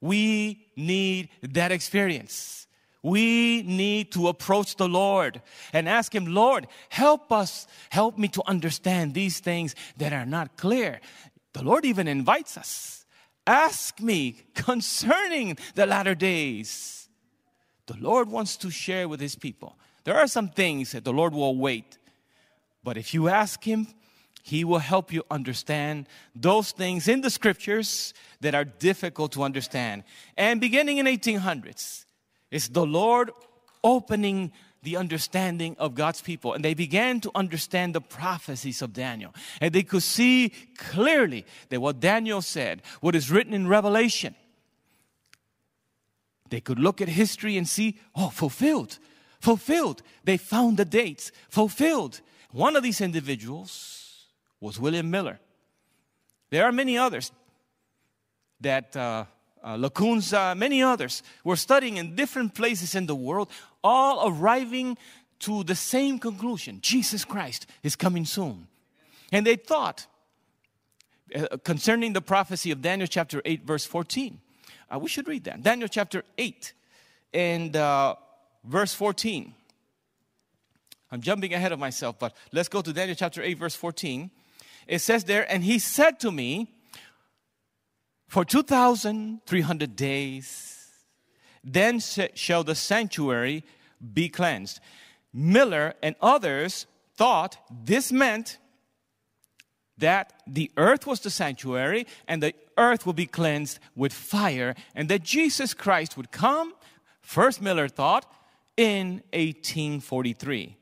We 0.00 0.66
need 0.76 1.30
that 1.42 1.72
experience. 1.72 2.65
We 3.06 3.62
need 3.62 4.10
to 4.14 4.26
approach 4.26 4.74
the 4.74 4.88
Lord 4.88 5.40
and 5.72 5.88
ask 5.88 6.12
Him, 6.12 6.26
Lord, 6.26 6.66
help 6.88 7.30
us, 7.30 7.68
help 7.88 8.18
me 8.18 8.26
to 8.26 8.42
understand 8.48 9.14
these 9.14 9.38
things 9.38 9.76
that 9.98 10.12
are 10.12 10.26
not 10.26 10.56
clear. 10.56 11.00
The 11.52 11.62
Lord 11.62 11.84
even 11.84 12.08
invites 12.08 12.58
us. 12.58 13.06
Ask 13.46 14.00
me 14.00 14.42
concerning 14.54 15.56
the 15.76 15.86
latter 15.86 16.16
days. 16.16 17.08
The 17.86 17.96
Lord 18.00 18.28
wants 18.28 18.56
to 18.56 18.70
share 18.70 19.06
with 19.08 19.20
His 19.20 19.36
people. 19.36 19.78
There 20.02 20.16
are 20.16 20.26
some 20.26 20.48
things 20.48 20.90
that 20.90 21.04
the 21.04 21.12
Lord 21.12 21.32
will 21.32 21.54
wait. 21.54 21.98
But 22.82 22.96
if 22.96 23.14
you 23.14 23.28
ask 23.28 23.62
Him, 23.62 23.86
He 24.42 24.64
will 24.64 24.80
help 24.80 25.12
you 25.12 25.22
understand 25.30 26.08
those 26.34 26.72
things 26.72 27.06
in 27.06 27.20
the 27.20 27.30
scriptures 27.30 28.14
that 28.40 28.56
are 28.56 28.64
difficult 28.64 29.30
to 29.34 29.44
understand. 29.44 30.02
And 30.36 30.60
beginning 30.60 30.98
in 30.98 31.06
1800s, 31.06 32.05
it's 32.50 32.68
the 32.68 32.86
Lord 32.86 33.30
opening 33.82 34.52
the 34.82 34.96
understanding 34.96 35.74
of 35.78 35.94
God's 35.94 36.20
people. 36.20 36.52
And 36.52 36.64
they 36.64 36.74
began 36.74 37.20
to 37.20 37.30
understand 37.34 37.94
the 37.94 38.00
prophecies 38.00 38.82
of 38.82 38.92
Daniel. 38.92 39.34
And 39.60 39.74
they 39.74 39.82
could 39.82 40.02
see 40.02 40.52
clearly 40.76 41.44
that 41.70 41.80
what 41.80 42.00
Daniel 42.00 42.40
said, 42.40 42.82
what 43.00 43.16
is 43.16 43.30
written 43.30 43.52
in 43.52 43.66
Revelation, 43.66 44.34
they 46.50 46.60
could 46.60 46.78
look 46.78 47.00
at 47.00 47.08
history 47.08 47.56
and 47.56 47.68
see, 47.68 47.98
oh, 48.14 48.28
fulfilled, 48.28 48.98
fulfilled. 49.40 50.02
They 50.24 50.36
found 50.36 50.76
the 50.76 50.84
dates, 50.84 51.32
fulfilled. 51.48 52.20
One 52.52 52.76
of 52.76 52.84
these 52.84 53.00
individuals 53.00 54.26
was 54.60 54.78
William 54.78 55.10
Miller. 55.10 55.40
There 56.50 56.64
are 56.64 56.72
many 56.72 56.96
others 56.96 57.32
that 58.60 58.96
uh, 58.96 59.24
uh, 59.66 59.76
Lacunza, 59.76 60.56
many 60.56 60.80
others 60.80 61.24
were 61.42 61.56
studying 61.56 61.96
in 61.96 62.14
different 62.14 62.54
places 62.54 62.94
in 62.94 63.06
the 63.06 63.16
world, 63.16 63.50
all 63.82 64.28
arriving 64.28 64.96
to 65.40 65.64
the 65.64 65.74
same 65.74 66.20
conclusion 66.20 66.78
Jesus 66.80 67.24
Christ 67.24 67.66
is 67.82 67.96
coming 67.96 68.24
soon. 68.24 68.68
And 69.32 69.44
they 69.44 69.56
thought, 69.56 70.06
uh, 71.34 71.56
concerning 71.64 72.12
the 72.12 72.20
prophecy 72.20 72.70
of 72.70 72.80
Daniel 72.80 73.08
chapter 73.08 73.42
8, 73.44 73.64
verse 73.64 73.84
14, 73.84 74.40
uh, 74.88 74.98
we 75.00 75.08
should 75.08 75.26
read 75.26 75.42
that. 75.44 75.62
Daniel 75.62 75.88
chapter 75.88 76.22
8 76.38 76.72
and 77.34 77.74
uh, 77.74 78.14
verse 78.64 78.94
14. 78.94 79.52
I'm 81.10 81.20
jumping 81.20 81.54
ahead 81.54 81.72
of 81.72 81.80
myself, 81.80 82.20
but 82.20 82.34
let's 82.52 82.68
go 82.68 82.82
to 82.82 82.92
Daniel 82.92 83.16
chapter 83.16 83.42
8, 83.42 83.58
verse 83.58 83.74
14. 83.74 84.30
It 84.86 85.00
says 85.00 85.24
there, 85.24 85.50
and 85.52 85.64
he 85.64 85.80
said 85.80 86.20
to 86.20 86.30
me, 86.30 86.70
for 88.28 88.44
2,300 88.44 89.96
days, 89.96 90.90
then 91.62 92.00
shall 92.00 92.64
the 92.64 92.74
sanctuary 92.74 93.64
be 94.12 94.28
cleansed. 94.28 94.80
Miller 95.32 95.94
and 96.02 96.16
others 96.20 96.86
thought 97.16 97.58
this 97.70 98.12
meant 98.12 98.58
that 99.98 100.32
the 100.46 100.70
earth 100.76 101.06
was 101.06 101.20
the 101.20 101.30
sanctuary 101.30 102.06
and 102.28 102.42
the 102.42 102.54
earth 102.76 103.06
would 103.06 103.16
be 103.16 103.26
cleansed 103.26 103.78
with 103.94 104.12
fire 104.12 104.74
and 104.94 105.08
that 105.08 105.22
Jesus 105.22 105.72
Christ 105.72 106.16
would 106.16 106.30
come, 106.30 106.74
first 107.22 107.62
Miller 107.62 107.88
thought, 107.88 108.30
in 108.76 109.22
1843. 109.32 110.76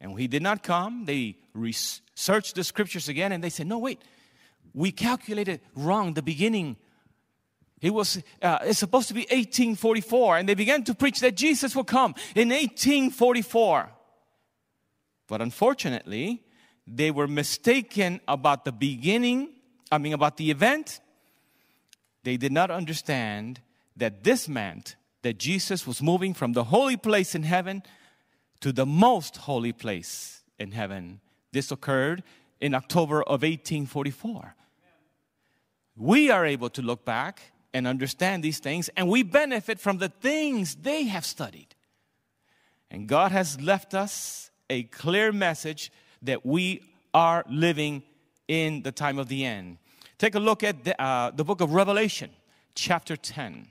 And 0.00 0.18
he 0.18 0.28
did 0.28 0.42
not 0.42 0.62
come. 0.62 1.06
They 1.06 1.36
researched 1.54 2.54
the 2.54 2.62
scriptures 2.62 3.08
again 3.08 3.32
and 3.32 3.42
they 3.42 3.50
said, 3.50 3.66
no, 3.66 3.78
wait, 3.78 4.00
we 4.78 4.92
calculated 4.92 5.60
wrong 5.74 6.14
the 6.14 6.22
beginning. 6.22 6.76
It 7.80 7.92
was 7.92 8.22
uh, 8.40 8.58
it's 8.62 8.78
supposed 8.78 9.08
to 9.08 9.14
be 9.14 9.22
1844, 9.22 10.38
and 10.38 10.48
they 10.48 10.54
began 10.54 10.84
to 10.84 10.94
preach 10.94 11.18
that 11.18 11.34
Jesus 11.34 11.74
will 11.74 11.82
come 11.82 12.14
in 12.36 12.50
1844. 12.50 13.90
But 15.26 15.42
unfortunately, 15.42 16.44
they 16.86 17.10
were 17.10 17.26
mistaken 17.26 18.20
about 18.28 18.64
the 18.64 18.70
beginning, 18.70 19.50
I 19.90 19.98
mean, 19.98 20.12
about 20.12 20.36
the 20.36 20.48
event. 20.52 21.00
They 22.22 22.36
did 22.36 22.52
not 22.52 22.70
understand 22.70 23.60
that 23.96 24.22
this 24.22 24.48
meant 24.48 24.94
that 25.22 25.38
Jesus 25.38 25.88
was 25.88 26.00
moving 26.00 26.34
from 26.34 26.52
the 26.52 26.64
holy 26.64 26.96
place 26.96 27.34
in 27.34 27.42
heaven 27.42 27.82
to 28.60 28.70
the 28.70 28.86
most 28.86 29.38
holy 29.38 29.72
place 29.72 30.44
in 30.56 30.70
heaven. 30.70 31.20
This 31.50 31.72
occurred 31.72 32.22
in 32.60 32.74
October 32.74 33.22
of 33.22 33.42
1844 33.42 34.54
we 35.98 36.30
are 36.30 36.46
able 36.46 36.70
to 36.70 36.82
look 36.82 37.04
back 37.04 37.52
and 37.74 37.86
understand 37.86 38.42
these 38.42 38.60
things, 38.60 38.88
and 38.96 39.08
we 39.08 39.22
benefit 39.22 39.78
from 39.78 39.98
the 39.98 40.08
things 40.08 40.76
they 40.76 41.04
have 41.04 41.26
studied. 41.26 41.74
And 42.90 43.06
God 43.06 43.32
has 43.32 43.60
left 43.60 43.94
us 43.94 44.50
a 44.70 44.84
clear 44.84 45.32
message 45.32 45.92
that 46.22 46.46
we 46.46 46.82
are 47.12 47.44
living 47.50 48.02
in 48.46 48.82
the 48.82 48.92
time 48.92 49.18
of 49.18 49.28
the 49.28 49.44
end. 49.44 49.78
Take 50.18 50.34
a 50.34 50.40
look 50.40 50.62
at 50.62 50.84
the, 50.84 51.00
uh, 51.00 51.30
the 51.30 51.44
book 51.44 51.60
of 51.60 51.74
Revelation, 51.74 52.30
chapter 52.74 53.16
10. 53.16 53.68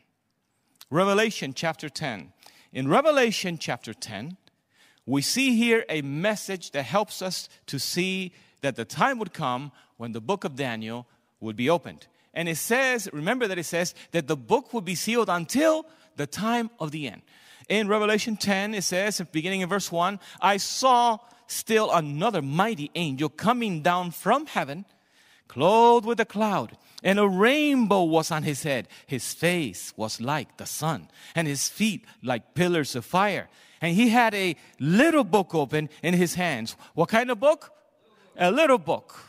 Revelation, 0.89 1.53
chapter 1.53 1.89
10. 1.89 2.33
In 2.73 2.87
Revelation, 2.87 3.57
chapter 3.57 3.93
10, 3.93 4.37
we 5.05 5.21
see 5.21 5.55
here 5.55 5.85
a 5.89 6.01
message 6.01 6.71
that 6.71 6.83
helps 6.83 7.21
us 7.21 7.49
to 7.67 7.79
see 7.79 8.33
that 8.61 8.75
the 8.75 8.85
time 8.85 9.17
would 9.19 9.33
come 9.33 9.71
when 9.97 10.11
the 10.11 10.21
book 10.21 10.43
of 10.43 10.55
Daniel 10.55 11.07
would 11.39 11.55
be 11.55 11.69
opened. 11.69 12.07
And 12.38 12.47
it 12.47 12.58
says, 12.58 13.10
remember 13.12 13.47
that 13.47 13.58
it 13.58 13.63
says 13.63 13.95
that 14.12 14.28
the 14.28 14.38
book 14.38 14.71
will 14.71 14.82
be 14.82 14.93
sealed 14.93 15.28
until 15.28 15.88
the 16.17 16.28
time 16.28 16.69
of 16.80 16.91
the 16.91 17.08
end. 17.08 17.23
In 17.67 17.88
Revelation 17.88 18.38
10, 18.38 18.76
it 18.76 18.84
says, 18.84 19.19
beginning 19.32 19.62
in 19.62 19.69
verse 19.69 19.91
1, 19.91 20.19
I 20.39 20.58
saw 20.58 21.17
still 21.47 21.91
another 21.91 22.43
mighty 22.43 22.91
angel 22.93 23.30
coming 23.30 23.82
down 23.82 24.12
from 24.12 24.45
heaven, 24.45 24.86
clothed 25.47 26.06
with 26.06 26.19
a 26.19 26.26
cloud, 26.26 26.78
and 27.04 27.17
a 27.17 27.28
rainbow 27.28 28.04
was 28.04 28.30
on 28.30 28.43
his 28.43 28.62
head. 28.62 28.88
His 29.08 29.34
face 29.34 29.91
was 29.97 30.21
like 30.21 30.58
the 30.58 30.67
sun, 30.67 31.10
and 31.34 31.47
his 31.47 31.67
feet 31.67 32.06
like 32.21 32.54
pillars 32.54 32.95
of 32.95 33.04
fire. 33.04 33.50
And 33.82 33.95
he 33.95 34.10
had 34.10 34.36
a 34.36 34.56
little 34.80 35.23
book 35.23 35.56
open 35.56 35.89
in 36.04 36.13
his 36.13 36.36
hands. 36.36 36.76
What 36.93 37.10
kind 37.10 37.32
of 37.32 37.39
book? 37.39 37.71
A 38.38 38.52
little 38.52 38.78
book 38.78 39.23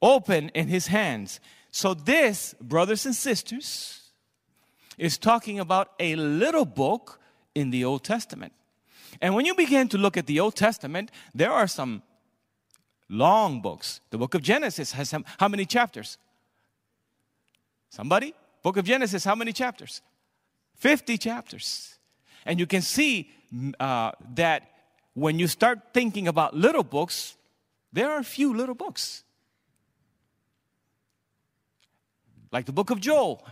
open 0.00 0.48
in 0.54 0.68
his 0.68 0.86
hands. 0.86 1.38
So, 1.72 1.94
this, 1.94 2.54
brothers 2.60 3.06
and 3.06 3.14
sisters, 3.14 4.02
is 4.98 5.16
talking 5.16 5.58
about 5.58 5.92
a 5.98 6.14
little 6.16 6.66
book 6.66 7.18
in 7.54 7.70
the 7.70 7.84
Old 7.84 8.04
Testament. 8.04 8.52
And 9.22 9.34
when 9.34 9.46
you 9.46 9.54
begin 9.54 9.88
to 9.88 9.98
look 9.98 10.18
at 10.18 10.26
the 10.26 10.38
Old 10.38 10.54
Testament, 10.54 11.10
there 11.34 11.50
are 11.50 11.66
some 11.66 12.02
long 13.08 13.62
books. 13.62 14.02
The 14.10 14.18
book 14.18 14.34
of 14.34 14.42
Genesis 14.42 14.92
has 14.92 15.14
how 15.38 15.48
many 15.48 15.64
chapters? 15.64 16.18
Somebody? 17.88 18.34
Book 18.62 18.76
of 18.76 18.84
Genesis, 18.84 19.24
how 19.24 19.34
many 19.34 19.52
chapters? 19.52 20.02
50 20.76 21.16
chapters. 21.16 21.98
And 22.44 22.60
you 22.60 22.66
can 22.66 22.82
see 22.82 23.30
uh, 23.80 24.12
that 24.34 24.68
when 25.14 25.38
you 25.38 25.48
start 25.48 25.80
thinking 25.94 26.28
about 26.28 26.54
little 26.54 26.84
books, 26.84 27.36
there 27.92 28.10
are 28.10 28.22
few 28.22 28.54
little 28.54 28.74
books. 28.74 29.24
Like 32.52 32.66
the 32.66 32.72
book 32.72 32.90
of 32.90 33.00
Joel 33.00 33.42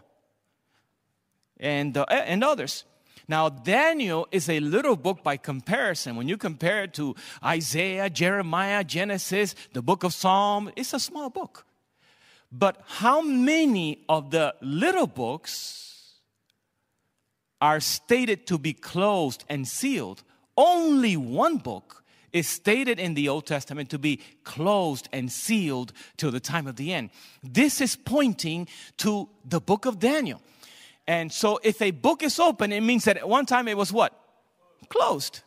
and, 1.58 1.96
uh, 1.96 2.04
and 2.10 2.44
others. 2.44 2.84
Now, 3.28 3.48
Daniel 3.48 4.26
is 4.32 4.48
a 4.48 4.60
little 4.60 4.96
book 4.96 5.22
by 5.22 5.36
comparison. 5.36 6.16
When 6.16 6.28
you 6.28 6.36
compare 6.36 6.84
it 6.84 6.94
to 6.94 7.14
Isaiah, 7.44 8.10
Jeremiah, 8.10 8.82
Genesis, 8.82 9.54
the 9.72 9.82
book 9.82 10.04
of 10.04 10.12
Psalm, 10.12 10.70
it's 10.74 10.92
a 10.92 11.00
small 11.00 11.30
book. 11.30 11.64
But 12.50 12.82
how 12.86 13.22
many 13.22 14.04
of 14.08 14.32
the 14.32 14.54
little 14.60 15.06
books 15.06 16.14
are 17.60 17.78
stated 17.78 18.48
to 18.48 18.58
be 18.58 18.72
closed 18.72 19.44
and 19.48 19.68
sealed? 19.68 20.24
Only 20.56 21.16
one 21.16 21.58
book 21.58 21.99
is 22.32 22.48
stated 22.48 22.98
in 22.98 23.14
the 23.14 23.28
Old 23.28 23.46
Testament 23.46 23.90
to 23.90 23.98
be 23.98 24.20
closed 24.44 25.08
and 25.12 25.30
sealed 25.30 25.92
till 26.16 26.30
the 26.30 26.40
time 26.40 26.66
of 26.66 26.76
the 26.76 26.92
end. 26.92 27.10
This 27.42 27.80
is 27.80 27.96
pointing 27.96 28.68
to 28.98 29.28
the 29.44 29.60
book 29.60 29.86
of 29.86 29.98
Daniel. 29.98 30.40
And 31.06 31.32
so 31.32 31.58
if 31.62 31.82
a 31.82 31.90
book 31.90 32.22
is 32.22 32.38
open, 32.38 32.72
it 32.72 32.82
means 32.82 33.04
that 33.04 33.16
at 33.16 33.28
one 33.28 33.46
time 33.46 33.68
it 33.68 33.76
was 33.76 33.92
what? 33.92 34.12
Closed. 34.88 35.40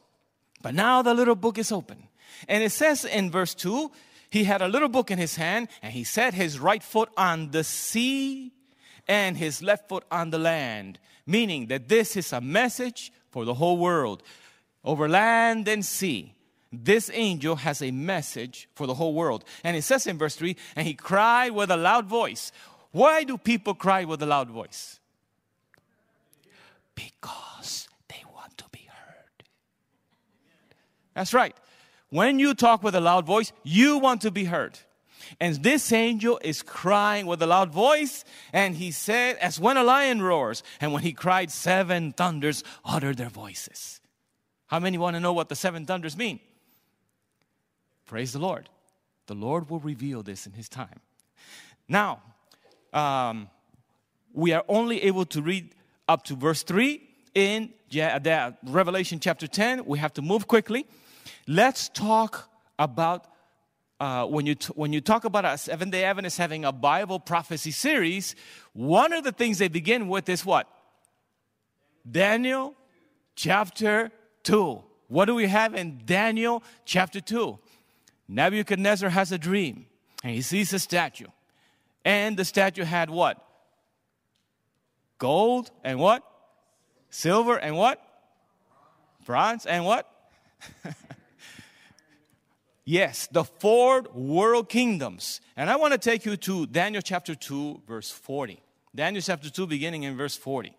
But 0.62 0.74
now 0.74 1.02
the 1.02 1.14
little 1.14 1.36
book 1.36 1.58
is 1.58 1.72
open. 1.72 2.08
And 2.48 2.64
it 2.64 2.72
says 2.72 3.06
in 3.06 3.32
verse 3.32 3.54
2 3.54 3.92
he 4.30 4.46
had 4.46 4.64
a 4.64 4.68
little 4.68 4.90
book 4.90 5.12
in 5.12 5.20
his 5.20 5.36
hand, 5.36 5.68
and 5.84 5.94
he 5.94 6.04
set 6.04 6.34
his 6.34 6.58
right 6.58 6.82
foot 6.82 7.10
on 7.16 7.52
the 7.52 7.64
sea 7.64 8.52
and 9.08 9.38
his 9.38 9.62
left 9.62 9.88
foot 9.88 10.06
on 10.10 10.32
the 10.32 10.40
land, 10.40 10.98
meaning 11.28 11.68
that 11.68 11.88
this 11.88 12.18
is 12.18 12.34
a 12.34 12.42
message 12.42 13.12
for 13.30 13.46
the 13.46 13.54
whole 13.54 13.78
world. 13.78 14.24
Over 14.84 15.08
land 15.08 15.68
and 15.68 15.86
sea, 15.86 16.34
this 16.74 17.12
angel 17.14 17.58
has 17.58 17.82
a 17.82 17.92
message 17.92 18.68
for 18.74 18.88
the 18.88 18.96
whole 18.96 19.14
world. 19.14 19.44
And 19.64 19.78
it 19.78 19.84
says 19.84 20.08
in 20.08 20.18
verse 20.18 20.36
3 20.36 20.56
and 20.76 20.88
he 20.88 20.96
cried 20.96 21.52
with 21.52 21.70
a 21.70 21.78
loud 21.78 22.08
voice. 22.08 22.52
Why 22.92 23.24
do 23.24 23.38
people 23.38 23.74
cry 23.74 24.04
with 24.06 24.22
a 24.22 24.26
loud 24.26 24.50
voice? 24.50 25.00
Because 26.96 27.88
they 28.08 28.24
want 28.34 28.58
to 28.58 28.66
be 28.72 28.88
heard. 28.88 29.44
That's 31.14 31.34
right. 31.34 31.56
When 32.10 32.40
you 32.40 32.54
talk 32.54 32.84
with 32.84 32.96
a 32.96 33.02
loud 33.02 33.26
voice, 33.26 33.52
you 33.64 33.98
want 33.98 34.22
to 34.22 34.32
be 34.32 34.46
heard. 34.46 34.80
And 35.40 35.56
this 35.64 35.92
angel 35.92 36.40
is 36.44 36.62
crying 36.62 37.26
with 37.26 37.42
a 37.42 37.48
loud 37.48 37.72
voice, 37.72 38.24
and 38.52 38.76
he 38.76 38.92
said, 38.92 39.38
as 39.38 39.60
when 39.60 39.78
a 39.78 39.84
lion 39.84 40.22
roars, 40.22 40.62
and 40.80 40.94
when 40.94 41.02
he 41.02 41.14
cried, 41.14 41.50
seven 41.50 42.12
thunders 42.12 42.64
uttered 42.86 43.18
their 43.18 43.30
voices. 43.30 44.00
How 44.68 44.80
many 44.80 45.00
want 45.00 45.16
to 45.16 45.20
know 45.20 45.34
what 45.34 45.50
the 45.50 45.56
seven 45.56 45.88
thunders 45.88 46.16
mean? 46.16 46.40
Praise 48.14 48.32
the 48.32 48.38
Lord. 48.38 48.70
The 49.26 49.34
Lord 49.34 49.72
will 49.72 49.80
reveal 49.80 50.22
this 50.22 50.46
in 50.46 50.54
his 50.54 50.70
time. 50.70 51.00
Now, 51.90 52.22
um, 52.94 53.50
we 54.32 54.52
are 54.54 54.64
only 54.68 55.02
able 55.02 55.26
to 55.26 55.42
read 55.42 55.74
up 56.08 56.24
to 56.26 56.36
verse 56.36 56.62
3 56.62 57.02
in 57.34 57.74
Revelation 58.66 59.20
chapter 59.20 59.48
10. 59.48 59.86
We 59.86 59.98
have 59.98 60.14
to 60.14 60.22
move 60.22 60.48
quickly. 60.48 60.86
Let's 61.48 61.90
talk 61.90 62.52
about 62.78 63.26
uh, 64.00 64.28
when, 64.28 64.46
you 64.46 64.54
t- 64.54 64.74
when 64.76 64.94
you 64.94 65.02
talk 65.02 65.26
about 65.26 65.46
us, 65.46 65.64
Seventh 65.64 65.92
day 65.92 66.04
Adventist 66.04 66.38
having 66.38 66.66
a 66.66 66.72
Bible 66.72 67.20
prophecy 67.20 67.72
series, 67.72 68.36
one 68.74 69.12
of 69.12 69.24
the 69.24 69.32
things 69.32 69.58
they 69.58 69.70
begin 69.70 70.08
with 70.08 70.30
is 70.30 70.46
what? 70.46 70.70
Daniel 72.08 72.76
chapter 73.36 74.12
2. 74.44 74.84
What 75.08 75.26
do 75.26 75.34
we 75.34 75.48
have 75.48 75.74
in 75.74 76.02
Daniel 76.06 76.62
chapter 76.86 77.20
2? 77.20 77.58
Nebuchadnezzar 78.28 79.10
has 79.10 79.32
a 79.32 79.38
dream 79.38 79.86
and 80.24 80.34
he 80.34 80.42
sees 80.42 80.74
a 80.74 80.80
statue. 80.80 81.28
And 82.06 82.36
the 82.38 82.46
statue 82.46 82.84
had 82.84 83.10
what? 83.10 83.44
Gold 85.18 85.72
and 85.84 86.00
what? 86.00 86.24
Silver 87.10 87.58
and 87.58 87.78
what? 87.78 88.02
Bronze 89.26 89.66
and 89.66 89.86
what? 89.86 90.10
yes, 92.86 93.28
the 93.32 93.44
four 93.44 94.02
world 94.14 94.68
kingdoms. 94.68 95.40
And 95.56 95.70
I 95.70 95.76
want 95.78 95.94
to 95.94 95.98
take 95.98 96.26
you 96.26 96.36
to 96.38 96.66
Daniel 96.66 97.02
chapter 97.02 97.36
2, 97.36 97.84
verse 97.88 98.10
40. 98.10 98.62
Daniel 98.96 99.22
chapter 99.22 99.50
2, 99.50 99.68
beginning 99.68 100.04
in 100.04 100.18
verse 100.18 100.36
40. 100.36 100.74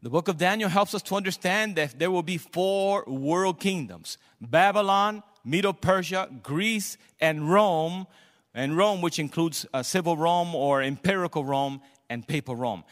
The 0.00 0.10
book 0.10 0.28
of 0.28 0.38
Daniel 0.38 0.68
helps 0.68 0.94
us 0.94 1.02
to 1.02 1.16
understand 1.16 1.74
that 1.76 1.98
there 1.98 2.10
will 2.10 2.22
be 2.22 2.38
four 2.38 3.02
world 3.06 3.58
kingdoms 3.58 4.18
Babylon, 4.40 5.24
Medo 5.48 5.72
Persia, 5.72 6.28
Greece, 6.42 6.98
and 7.20 7.50
Rome. 7.50 8.06
And 8.54 8.76
Rome, 8.76 9.00
which 9.00 9.18
includes 9.18 9.66
uh, 9.72 9.82
civil 9.82 10.16
Rome 10.16 10.54
or 10.54 10.82
imperial 10.82 11.44
Rome, 11.44 11.80
and 12.10 12.26
papal 12.26 12.56
Rome. 12.56 12.84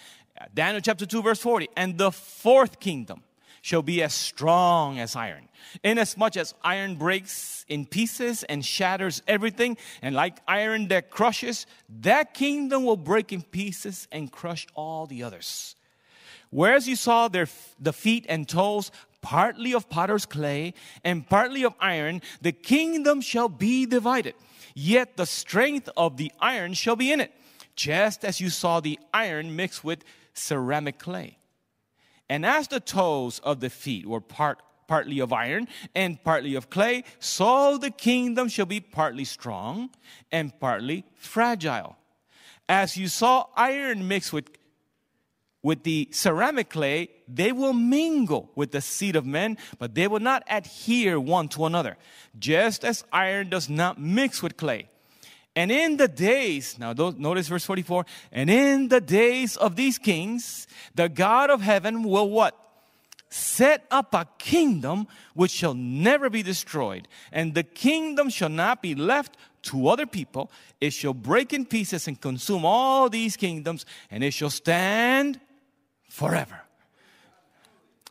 Daniel 0.55 0.81
chapter 0.81 1.07
2, 1.07 1.23
verse 1.23 1.41
40. 1.41 1.69
And 1.77 1.99
the 1.99 2.13
fourth 2.13 2.79
kingdom 2.81 3.23
shall 3.63 3.83
be 3.83 4.03
as 4.03 4.15
strong 4.15 5.01
as 5.01 5.17
iron, 5.17 5.49
inasmuch 5.83 6.37
as 6.37 6.55
iron 6.63 6.95
breaks 6.95 7.65
in 7.69 7.85
pieces 7.85 8.45
and 8.45 8.65
shatters 8.65 9.23
everything, 9.27 9.77
and 10.03 10.15
like 10.15 10.39
iron 10.47 10.87
that 10.89 11.11
crushes, 11.11 11.67
that 12.01 12.33
kingdom 12.33 12.85
will 12.85 12.97
break 12.97 13.33
in 13.33 13.43
pieces 13.43 14.07
and 14.13 14.31
crush 14.31 14.67
all 14.75 15.07
the 15.07 15.23
others. 15.25 15.75
Whereas 16.51 16.87
you 16.87 16.95
saw 16.95 17.27
their, 17.27 17.49
the 17.81 17.93
feet 17.93 18.25
and 18.29 18.49
toes, 18.49 18.93
partly 19.23 19.75
of 19.75 19.89
potter's 19.89 20.27
clay 20.27 20.75
and 21.05 21.29
partly 21.29 21.65
of 21.65 21.75
iron, 21.81 22.23
the 22.41 22.53
kingdom 22.53 23.21
shall 23.21 23.49
be 23.49 23.87
divided. 23.87 24.35
Yet 24.75 25.17
the 25.17 25.27
strength 25.27 25.89
of 25.97 26.17
the 26.17 26.31
iron 26.41 26.75
shall 26.75 26.97
be 26.97 27.13
in 27.13 27.21
it 27.21 27.33
just 27.77 28.25
as 28.25 28.41
you 28.41 28.51
saw 28.51 28.81
the 28.81 28.99
iron 29.15 29.55
mixed 29.55 29.85
with 29.85 30.03
ceramic 30.33 30.99
clay. 30.99 31.39
And 32.29 32.45
as 32.45 32.67
the 32.67 32.81
toes 32.81 33.39
of 33.45 33.61
the 33.61 33.71
feet 33.71 34.07
were 34.07 34.21
part, 34.21 34.61
partly 34.89 35.21
of 35.21 35.33
iron 35.33 35.69
and 35.95 36.23
partly 36.25 36.55
of 36.55 36.71
clay, 36.71 37.05
so 37.21 37.79
the 37.79 37.91
kingdom 37.91 38.49
shall 38.49 38.67
be 38.67 38.81
partly 38.81 39.25
strong 39.25 39.91
and 40.33 40.59
partly 40.59 41.05
fragile. 41.15 41.97
As 42.69 42.97
you 42.97 43.07
saw 43.07 43.47
iron 43.55 44.09
mixed 44.09 44.33
with, 44.33 44.51
with 45.67 45.83
the 45.83 46.09
ceramic 46.13 46.71
clay, 46.71 47.09
they 47.27 47.51
will 47.51 47.73
mingle 47.73 48.49
with 48.55 48.71
the 48.71 48.81
seed 48.81 49.17
of 49.17 49.27
men, 49.27 49.59
but 49.81 49.97
they 49.97 50.07
will 50.07 50.21
not 50.21 50.45
adhere 50.49 51.19
one 51.19 51.49
to 51.49 51.67
another, 51.67 51.97
just 52.39 52.85
as 52.85 53.03
iron 53.13 53.49
does 53.49 53.69
not 53.69 54.01
mix 54.01 54.45
with 54.45 54.57
clay. 54.57 54.89
And 55.57 55.73
in 55.73 55.97
the 55.97 56.07
days, 56.07 56.79
now 56.79 56.93
notice 56.93 57.49
verse 57.49 57.65
44, 57.65 58.07
and 58.31 58.49
in 58.49 58.87
the 58.87 59.01
days 59.01 59.57
of 59.57 59.75
these 59.75 59.99
kings, 59.99 60.69
the 60.95 61.09
God 61.09 61.51
of 61.51 61.63
heaven 61.63 62.05
will 62.05 62.31
what? 62.31 62.55
Set 63.29 63.87
up 63.91 64.15
a 64.15 64.29
kingdom 64.39 65.09
which 65.35 65.51
shall 65.51 65.75
never 65.75 66.31
be 66.31 66.45
destroyed. 66.45 67.09
And 67.33 67.57
the 67.57 67.65
kingdom 67.65 68.31
shall 68.31 68.51
not 68.51 68.83
be 68.83 68.95
left 68.95 69.37
to 69.63 69.89
other 69.89 70.07
people. 70.07 70.49
It 70.81 70.93
shall 70.93 71.13
break 71.13 71.53
in 71.53 71.67
pieces 71.67 72.07
and 72.07 72.21
consume 72.21 72.65
all 72.65 73.11
these 73.11 73.37
kingdoms, 73.37 73.85
and 74.13 74.23
it 74.23 74.33
shall 74.33 74.51
stand 74.51 75.41
forever. 76.17 76.63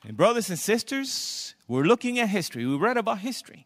And 0.08 0.16
brothers 0.16 0.50
and 0.50 0.60
sisters, 0.60 1.56
we're 1.68 1.84
looking 1.84 2.20
at 2.20 2.30
history. 2.30 2.66
We 2.66 2.76
read 2.76 2.98
about 2.98 3.20
history 3.20 3.66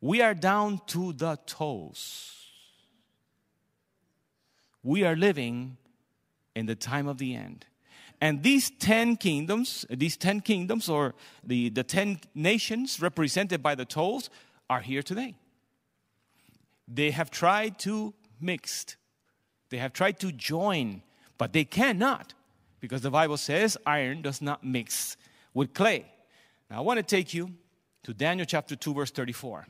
we 0.00 0.22
are 0.22 0.34
down 0.34 0.80
to 0.86 1.12
the 1.12 1.36
toes. 1.46 2.32
We 4.82 5.04
are 5.04 5.16
living 5.16 5.78
in 6.54 6.66
the 6.66 6.76
time 6.76 7.08
of 7.08 7.18
the 7.18 7.34
end. 7.34 7.66
And 8.20 8.42
these 8.42 8.70
10 8.70 9.16
kingdoms, 9.16 9.84
these 9.90 10.16
10 10.16 10.40
kingdoms, 10.40 10.88
or 10.88 11.14
the, 11.42 11.70
the 11.70 11.82
10 11.82 12.20
nations 12.34 13.00
represented 13.00 13.62
by 13.62 13.74
the 13.74 13.84
toes, 13.84 14.30
are 14.70 14.80
here 14.80 15.02
today. 15.02 15.34
They 16.86 17.10
have 17.10 17.30
tried 17.30 17.78
to 17.80 18.14
mix, 18.40 18.96
they 19.70 19.78
have 19.78 19.92
tried 19.92 20.20
to 20.20 20.30
join, 20.30 21.02
but 21.36 21.52
they 21.52 21.64
cannot 21.64 22.32
because 22.86 23.02
the 23.02 23.10
Bible 23.10 23.36
says 23.36 23.76
iron 23.84 24.22
does 24.22 24.40
not 24.40 24.62
mix 24.62 25.16
with 25.52 25.74
clay. 25.74 26.06
Now, 26.70 26.78
I 26.78 26.80
want 26.82 26.98
to 26.98 27.02
take 27.02 27.34
you 27.34 27.50
to 28.04 28.14
Daniel 28.14 28.46
chapter 28.46 28.76
2, 28.76 28.94
verse 28.94 29.10
34. 29.10 29.66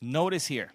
Notice 0.00 0.46
here. 0.46 0.70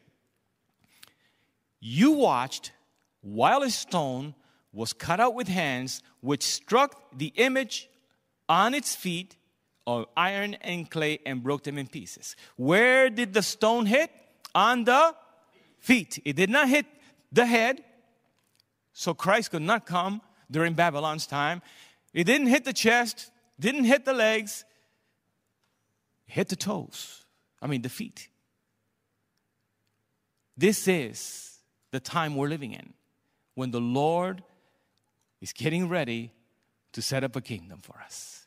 You 1.80 2.12
watched 2.12 2.74
while 3.22 3.64
a 3.64 3.70
stone 3.70 4.36
was 4.74 4.92
cut 4.92 5.22
out 5.22 5.34
with 5.34 5.48
hands, 5.48 6.04
which 6.20 6.44
struck 6.44 7.18
the 7.18 7.28
image 7.38 7.90
on 8.50 8.74
its 8.74 8.94
feet 8.94 9.38
of 9.86 10.08
iron 10.18 10.56
and 10.56 10.92
clay 10.92 11.20
and 11.26 11.42
broke 11.42 11.64
them 11.64 11.78
in 11.78 11.88
pieces. 11.88 12.36
Where 12.58 13.10
did 13.10 13.34
the 13.34 13.42
stone 13.42 13.86
hit? 13.86 14.12
On 14.54 14.84
the 14.84 15.16
feet. 15.80 16.22
It 16.26 16.36
did 16.36 16.50
not 16.50 16.68
hit 16.68 16.86
the 17.32 17.46
head, 17.46 17.82
so 18.92 19.14
Christ 19.14 19.52
could 19.52 19.62
not 19.62 19.86
come 19.86 20.20
during 20.50 20.74
Babylon's 20.74 21.28
time. 21.28 21.62
It 22.14 22.24
didn't 22.24 22.48
hit 22.48 22.66
the 22.66 22.74
chest, 22.74 23.32
didn't 23.60 23.86
hit 23.86 24.06
the 24.06 24.14
legs, 24.14 24.66
hit 26.26 26.50
the 26.50 26.56
toes. 26.56 27.26
I 27.62 27.68
mean, 27.68 27.82
the 27.82 27.90
feet. 27.90 28.30
This 30.56 30.88
is 30.88 31.60
the 31.92 32.00
time 32.00 32.36
we're 32.36 32.48
living 32.48 32.74
in 32.74 32.94
when 33.56 33.72
the 33.72 33.82
Lord 33.82 34.44
is 35.42 35.54
getting 35.54 35.88
ready 35.88 36.32
to 36.94 37.02
set 37.02 37.24
up 37.24 37.36
a 37.36 37.42
kingdom 37.42 37.80
for 37.80 37.96
us. 38.04 38.46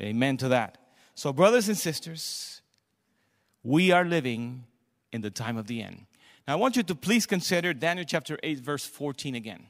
Amen 0.00 0.36
to 0.38 0.48
that. 0.48 0.78
So, 1.14 1.32
brothers 1.32 1.68
and 1.68 1.78
sisters, 1.78 2.60
we 3.62 3.92
are 3.92 4.04
living 4.04 4.64
in 5.12 5.20
the 5.20 5.30
time 5.30 5.56
of 5.56 5.66
the 5.68 5.80
end. 5.80 6.06
Now, 6.46 6.54
I 6.54 6.56
want 6.56 6.76
you 6.76 6.82
to 6.82 6.94
please 6.94 7.24
consider 7.24 7.72
Daniel 7.72 8.04
chapter 8.04 8.38
8, 8.42 8.58
verse 8.58 8.84
14 8.84 9.34
again. 9.34 9.68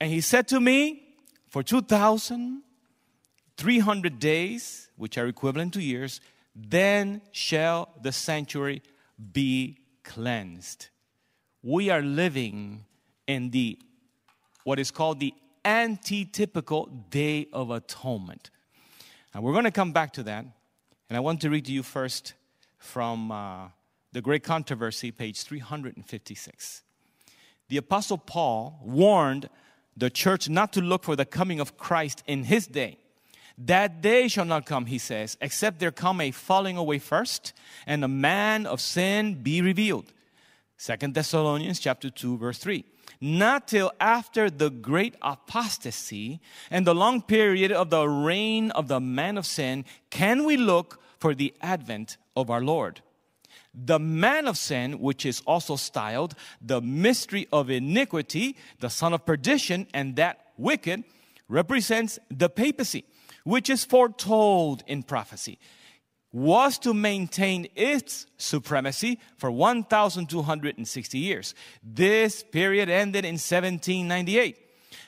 And 0.00 0.10
he 0.10 0.20
said 0.20 0.48
to 0.48 0.60
me, 0.60 1.02
For 1.48 1.62
2,300 1.62 4.18
days, 4.18 4.88
which 4.96 5.16
are 5.18 5.26
equivalent 5.26 5.74
to 5.74 5.82
years, 5.82 6.20
then 6.54 7.20
shall 7.32 7.90
the 8.02 8.12
sanctuary 8.12 8.82
be 9.32 9.78
cleansed. 10.04 10.88
We 11.62 11.90
are 11.90 12.02
living 12.02 12.84
in 13.26 13.50
the 13.50 13.78
what 14.64 14.78
is 14.78 14.90
called 14.90 15.20
the 15.20 15.34
antitypical 15.64 17.10
day 17.10 17.48
of 17.52 17.70
atonement. 17.70 18.50
And 19.32 19.42
we're 19.42 19.52
going 19.52 19.64
to 19.64 19.70
come 19.70 19.92
back 19.92 20.12
to 20.14 20.22
that. 20.24 20.44
And 21.08 21.16
I 21.16 21.20
want 21.20 21.40
to 21.42 21.50
read 21.50 21.64
to 21.66 21.72
you 21.72 21.82
first 21.82 22.34
from 22.78 23.32
uh, 23.32 23.68
the 24.12 24.20
Great 24.20 24.44
Controversy, 24.44 25.10
page 25.10 25.42
356. 25.42 26.82
The 27.68 27.76
Apostle 27.76 28.18
Paul 28.18 28.80
warned 28.82 29.48
the 29.98 30.10
church 30.10 30.48
not 30.48 30.72
to 30.74 30.80
look 30.80 31.04
for 31.04 31.16
the 31.16 31.24
coming 31.24 31.60
of 31.60 31.76
Christ 31.76 32.22
in 32.26 32.44
his 32.44 32.66
day. 32.66 32.98
That 33.58 34.00
day 34.00 34.28
shall 34.28 34.44
not 34.44 34.66
come, 34.66 34.86
he 34.86 34.98
says, 34.98 35.36
except 35.40 35.80
there 35.80 35.90
come 35.90 36.20
a 36.20 36.30
falling 36.30 36.76
away 36.76 37.00
first, 37.00 37.52
and 37.86 38.02
the 38.02 38.08
man 38.08 38.66
of 38.66 38.80
sin 38.80 39.42
be 39.42 39.60
revealed. 39.60 40.12
Second 40.76 41.14
Thessalonians 41.14 41.80
chapter 41.80 42.08
2, 42.08 42.38
verse 42.38 42.58
3. 42.58 42.84
Not 43.20 43.66
till 43.66 43.90
after 43.98 44.48
the 44.48 44.70
great 44.70 45.16
apostasy 45.22 46.40
and 46.70 46.86
the 46.86 46.94
long 46.94 47.20
period 47.20 47.72
of 47.72 47.90
the 47.90 48.06
reign 48.06 48.70
of 48.70 48.86
the 48.86 49.00
man 49.00 49.36
of 49.36 49.44
sin 49.44 49.84
can 50.10 50.44
we 50.44 50.56
look 50.56 51.00
for 51.18 51.34
the 51.34 51.52
advent 51.60 52.16
of 52.36 52.48
our 52.48 52.60
Lord 52.60 53.00
the 53.84 53.98
man 53.98 54.48
of 54.48 54.58
sin, 54.58 54.98
which 54.98 55.24
is 55.24 55.40
also 55.46 55.76
styled 55.76 56.34
the 56.60 56.80
mystery 56.80 57.46
of 57.52 57.70
iniquity, 57.70 58.56
the 58.80 58.90
son 58.90 59.12
of 59.12 59.24
perdition, 59.24 59.86
and 59.94 60.16
that 60.16 60.46
wicked, 60.56 61.04
represents 61.48 62.18
the 62.30 62.48
papacy, 62.48 63.04
which 63.44 63.70
is 63.70 63.84
foretold 63.84 64.82
in 64.86 65.02
prophecy, 65.02 65.58
was 66.32 66.78
to 66.78 66.92
maintain 66.92 67.68
its 67.74 68.26
supremacy 68.36 69.18
for 69.38 69.50
1,260 69.50 71.18
years. 71.18 71.54
This 71.82 72.42
period 72.42 72.90
ended 72.90 73.24
in 73.24 73.34
1798. 73.34 74.58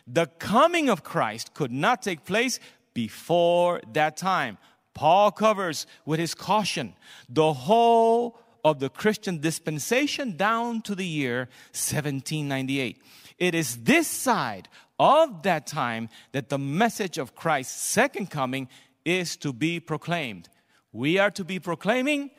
The 0.06 0.26
coming 0.26 0.88
of 0.88 1.04
Christ 1.04 1.54
could 1.54 1.72
not 1.72 2.02
take 2.02 2.24
place 2.24 2.58
before 2.94 3.80
that 3.92 4.16
time. 4.16 4.58
Paul 4.94 5.30
covers 5.30 5.86
with 6.04 6.20
his 6.20 6.34
caution 6.34 6.94
the 7.28 7.52
whole 7.52 8.38
of 8.64 8.78
the 8.78 8.88
Christian 8.88 9.40
dispensation 9.40 10.36
down 10.36 10.82
to 10.82 10.94
the 10.94 11.06
year 11.06 11.48
1798. 11.72 13.02
It 13.38 13.54
is 13.54 13.84
this 13.84 14.06
side 14.06 14.68
of 14.98 15.42
that 15.44 15.66
time 15.66 16.08
that 16.32 16.48
the 16.48 16.58
message 16.58 17.18
of 17.18 17.34
Christ's 17.34 17.82
second 17.82 18.30
coming 18.30 18.68
is 19.04 19.36
to 19.38 19.52
be 19.52 19.80
proclaimed. 19.80 20.48
We 20.92 21.18
are 21.18 21.30
to 21.32 21.44
be 21.44 21.58
proclaiming 21.58 22.30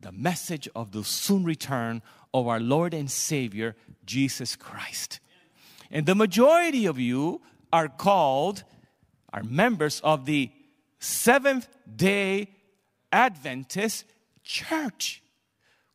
the 0.00 0.12
message 0.12 0.68
of 0.74 0.92
the 0.92 1.04
soon 1.04 1.44
return 1.44 2.02
of 2.34 2.46
our 2.46 2.60
Lord 2.60 2.94
and 2.94 3.10
Savior, 3.10 3.76
Jesus 4.04 4.56
Christ. 4.56 5.20
And 5.90 6.06
the 6.06 6.14
majority 6.14 6.86
of 6.86 6.98
you 6.98 7.42
are 7.72 7.88
called, 7.88 8.64
are 9.32 9.42
members 9.42 10.00
of 10.00 10.26
the 10.26 10.50
Seventh 10.98 11.68
day 11.94 12.48
Adventist 13.10 14.04
church. 14.42 15.22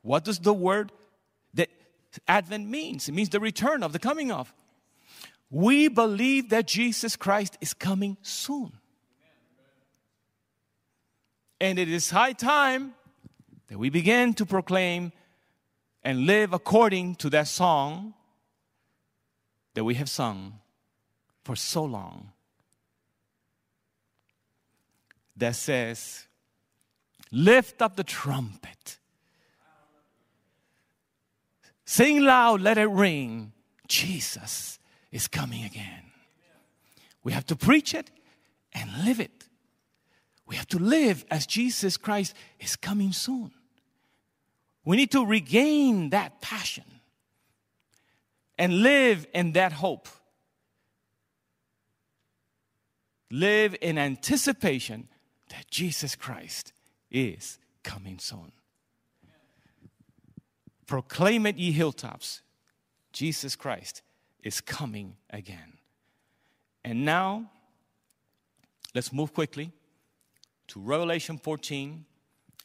What 0.01 0.23
does 0.23 0.39
the 0.39 0.53
word 0.53 0.91
that 1.53 1.69
Advent 2.27 2.67
means? 2.67 3.09
It 3.09 3.13
means 3.13 3.29
the 3.29 3.39
return 3.39 3.83
of 3.83 3.93
the 3.93 3.99
coming 3.99 4.31
of. 4.31 4.53
We 5.49 5.87
believe 5.87 6.49
that 6.49 6.67
Jesus 6.67 7.15
Christ 7.15 7.57
is 7.61 7.73
coming 7.73 8.17
soon. 8.21 8.73
And 11.59 11.79
it 11.79 11.89
is 11.89 12.09
high 12.09 12.33
time 12.33 12.93
that 13.67 13.77
we 13.77 13.89
begin 13.89 14.33
to 14.35 14.45
proclaim 14.45 15.11
and 16.03 16.25
live 16.25 16.53
according 16.53 17.15
to 17.15 17.29
that 17.31 17.47
song 17.47 18.13
that 19.73 19.83
we 19.83 19.95
have 19.95 20.09
sung 20.09 20.59
for 21.43 21.55
so 21.55 21.83
long 21.83 22.31
that 25.35 25.55
says, 25.55 26.26
Lift 27.31 27.81
up 27.81 27.95
the 27.95 28.03
trumpet. 28.03 28.97
Sing 31.85 32.21
loud, 32.21 32.61
let 32.61 32.77
it 32.77 32.89
ring. 32.89 33.53
Jesus 33.87 34.79
is 35.11 35.27
coming 35.27 35.63
again. 35.63 36.03
We 37.23 37.31
have 37.31 37.45
to 37.47 37.55
preach 37.55 37.93
it 37.93 38.11
and 38.73 39.05
live 39.05 39.19
it. 39.19 39.45
We 40.45 40.55
have 40.55 40.67
to 40.67 40.79
live 40.79 41.25
as 41.29 41.45
Jesus 41.45 41.97
Christ 41.97 42.33
is 42.59 42.75
coming 42.75 43.11
soon. 43.11 43.51
We 44.85 44.95
need 44.95 45.11
to 45.11 45.25
regain 45.25 46.11
that 46.11 46.41
passion 46.41 46.85
and 48.57 48.81
live 48.81 49.27
in 49.33 49.51
that 49.53 49.73
hope. 49.73 50.07
Live 53.29 53.75
in 53.81 53.97
anticipation 53.97 55.09
that 55.49 55.69
Jesus 55.69 56.15
Christ 56.15 56.71
is 57.11 57.59
coming 57.83 58.19
soon. 58.19 58.51
Proclaim 60.85 61.45
it, 61.45 61.57
ye 61.57 61.71
hilltops. 61.71 62.41
Jesus 63.11 63.55
Christ 63.55 64.01
is 64.43 64.61
coming 64.61 65.15
again. 65.29 65.77
And 66.83 67.03
now, 67.03 67.49
let's 68.95 69.11
move 69.11 69.33
quickly 69.33 69.71
to 70.67 70.79
Revelation 70.79 71.37
14, 71.37 72.05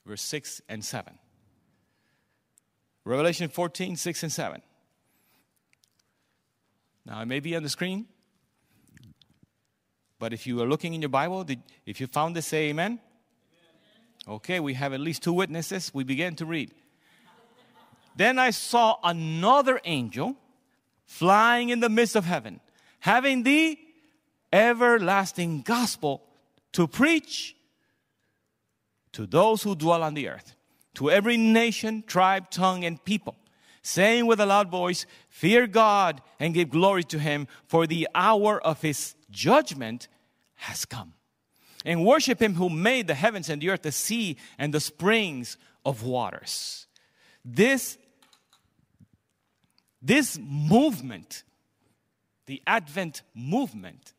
verse 0.07 0.22
6 0.22 0.62
and 0.68 0.84
7. 0.84 1.18
Revelation 3.05 3.49
14, 3.49 3.97
6 3.97 4.22
and 4.22 4.32
7. 4.32 4.62
Now, 7.05 7.20
it 7.20 7.26
may 7.26 7.40
be 7.40 7.57
on 7.57 7.64
the 7.64 7.68
screen, 7.68 8.07
but 10.20 10.32
if 10.32 10.47
you 10.47 10.62
are 10.62 10.66
looking 10.68 10.95
in 10.95 11.03
your 11.03 11.09
Bible, 11.09 11.45
if 11.84 12.01
you 12.01 12.07
found 12.07 12.36
this, 12.36 12.47
say 12.47 12.68
amen. 12.68 13.01
Okay, 14.29 14.61
we 14.61 14.75
have 14.75 14.93
at 14.93 15.01
least 15.01 15.23
two 15.23 15.33
witnesses. 15.33 15.91
We 15.93 16.05
begin 16.05 16.37
to 16.37 16.47
read. 16.47 16.73
Then 18.14 18.39
I 18.39 18.51
saw 18.51 18.97
another 19.03 19.81
angel 19.85 20.37
flying 21.07 21.70
in 21.70 21.81
the 21.81 21.89
midst 21.89 22.14
of 22.14 22.25
heaven, 22.25 22.61
having 23.01 23.43
the 23.43 23.79
everlasting 24.53 25.62
gospel 25.62 26.23
to 26.73 26.87
preach 26.87 27.57
to 29.12 29.27
those 29.27 29.62
who 29.62 29.75
dwell 29.75 30.03
on 30.03 30.14
the 30.14 30.29
earth, 30.29 30.55
to 30.95 31.11
every 31.11 31.37
nation, 31.37 32.05
tribe, 32.07 32.51
tongue, 32.51 32.85
and 32.85 33.03
people, 33.05 33.37
saying 33.83 34.27
with 34.27 34.41
a 34.41 34.47
loud 34.47 34.70
voice, 34.70 35.05
Fear 35.29 35.66
God 35.66 36.23
and 36.39 36.55
give 36.55 36.70
glory 36.70 37.03
to 37.05 37.18
him, 37.18 37.49
for 37.66 37.87
the 37.87 38.09
hour 38.14 38.61
of 38.61 38.83
his 38.83 39.16
judgment 39.31 40.09
has 40.55 40.85
come 40.85 41.14
and 41.85 42.05
worship 42.05 42.41
him 42.41 42.55
who 42.55 42.68
made 42.68 43.07
the 43.07 43.14
heavens 43.14 43.49
and 43.49 43.61
the 43.61 43.70
earth, 43.70 43.83
the 43.83 43.93
sea 43.93 44.37
and 44.59 44.72
the 44.72 44.80
springs 44.80 45.57
of 45.85 46.03
waters. 46.03 46.87
This 47.45 47.99
this 50.03 50.37
movement, 50.43 51.45
the 52.47 52.61
Advent 52.66 53.22
movement, 53.35 54.14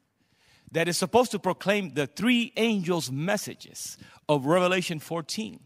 that 0.71 0.87
is 0.87 0.97
supposed 0.97 1.31
to 1.31 1.39
proclaim 1.39 1.93
the 1.93 2.07
three 2.07 2.53
angels' 2.55 3.11
messages 3.11 3.97
of 4.29 4.45
Revelation 4.45 4.99
14. 4.99 5.59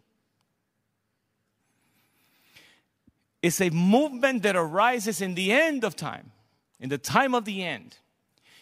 It's 3.42 3.62
a 3.62 3.70
movement 3.70 4.44
that 4.44 4.56
arises 4.56 5.22
in 5.22 5.36
the 5.36 5.54
end 5.54 5.84
of 5.84 5.96
time, 5.96 6.32
in 6.80 6.90
the 6.90 6.98
time 6.98 7.36
of 7.36 7.46
the 7.46 7.64
end. 7.64 7.98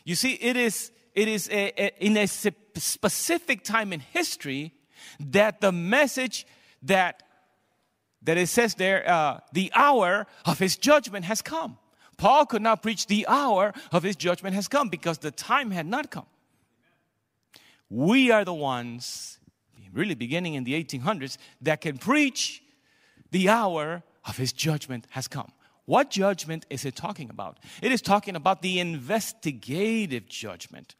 You 0.04 0.14
see, 0.14 0.34
it 0.34 0.58
is, 0.58 0.92
it 1.16 1.28
is 1.28 1.50
a, 1.50 1.72
a, 1.82 2.06
in 2.06 2.18
a 2.18 2.28
specific 2.28 3.64
time 3.64 3.94
in 3.94 4.02
history 4.02 4.74
that 5.20 5.62
the 5.62 5.72
message 5.72 6.46
that, 6.84 7.24
that 8.24 8.38
it 8.38 8.48
says 8.48 8.76
there, 8.76 9.10
uh, 9.10 9.40
the 9.54 9.72
hour 9.74 10.28
of 10.46 10.60
his 10.60 10.76
judgment 10.76 11.26
has 11.26 11.42
come. 11.42 11.78
Paul 12.18 12.46
could 12.46 12.62
not 12.62 12.84
preach 12.84 13.08
the 13.08 13.26
hour 13.28 13.74
of 13.92 14.04
his 14.04 14.16
judgment 14.16 14.56
has 14.56 14.68
come 14.68 14.90
because 14.90 15.20
the 15.20 15.32
time 15.32 15.72
had 15.72 15.86
not 15.86 16.12
come. 16.12 16.26
We 17.90 18.32
are 18.32 18.44
the 18.44 18.54
ones, 18.54 19.40
really 19.94 20.16
beginning 20.16 20.56
in 20.56 20.64
the 20.64 20.82
1800s, 20.82 21.38
that 21.62 21.82
can 21.82 21.98
preach 21.98 22.62
the 23.32 23.50
hour 23.50 24.04
of 24.26 24.38
his 24.38 24.52
judgment 24.54 25.08
has 25.12 25.28
come. 25.28 25.52
What 25.86 26.10
judgment 26.10 26.66
is 26.70 26.84
it 26.84 26.96
talking 26.96 27.30
about? 27.30 27.60
It 27.82 27.92
is 27.92 28.02
talking 28.02 28.36
about 28.36 28.62
the 28.62 28.80
investigative 28.80 30.28
judgment. 30.28 30.96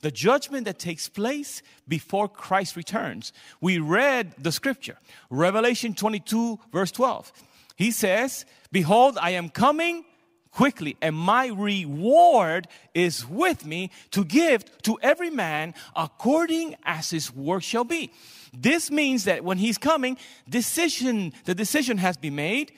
The 0.00 0.10
judgment 0.10 0.66
that 0.66 0.78
takes 0.78 1.08
place 1.08 1.62
before 1.88 2.28
Christ 2.28 2.76
returns. 2.76 3.32
We 3.60 3.78
read 3.78 4.34
the 4.38 4.52
scripture, 4.52 4.98
Revelation 5.30 5.94
22, 5.94 6.60
verse 6.72 6.92
12. 6.92 7.32
He 7.76 7.90
says, 7.90 8.44
Behold, 8.72 9.18
I 9.20 9.30
am 9.30 9.48
coming 9.48 10.04
quickly, 10.50 10.96
and 11.02 11.14
my 11.14 11.48
reward 11.48 12.66
is 12.94 13.28
with 13.28 13.66
me 13.66 13.90
to 14.10 14.24
give 14.24 14.64
to 14.82 14.98
every 15.02 15.28
man 15.28 15.74
according 15.94 16.74
as 16.84 17.10
his 17.10 17.34
work 17.34 17.62
shall 17.62 17.84
be. 17.84 18.10
This 18.56 18.90
means 18.90 19.24
that 19.24 19.44
when 19.44 19.58
he's 19.58 19.76
coming, 19.76 20.16
decision, 20.48 21.34
the 21.44 21.54
decision 21.54 21.98
has 21.98 22.16
been 22.16 22.36
made 22.36 22.72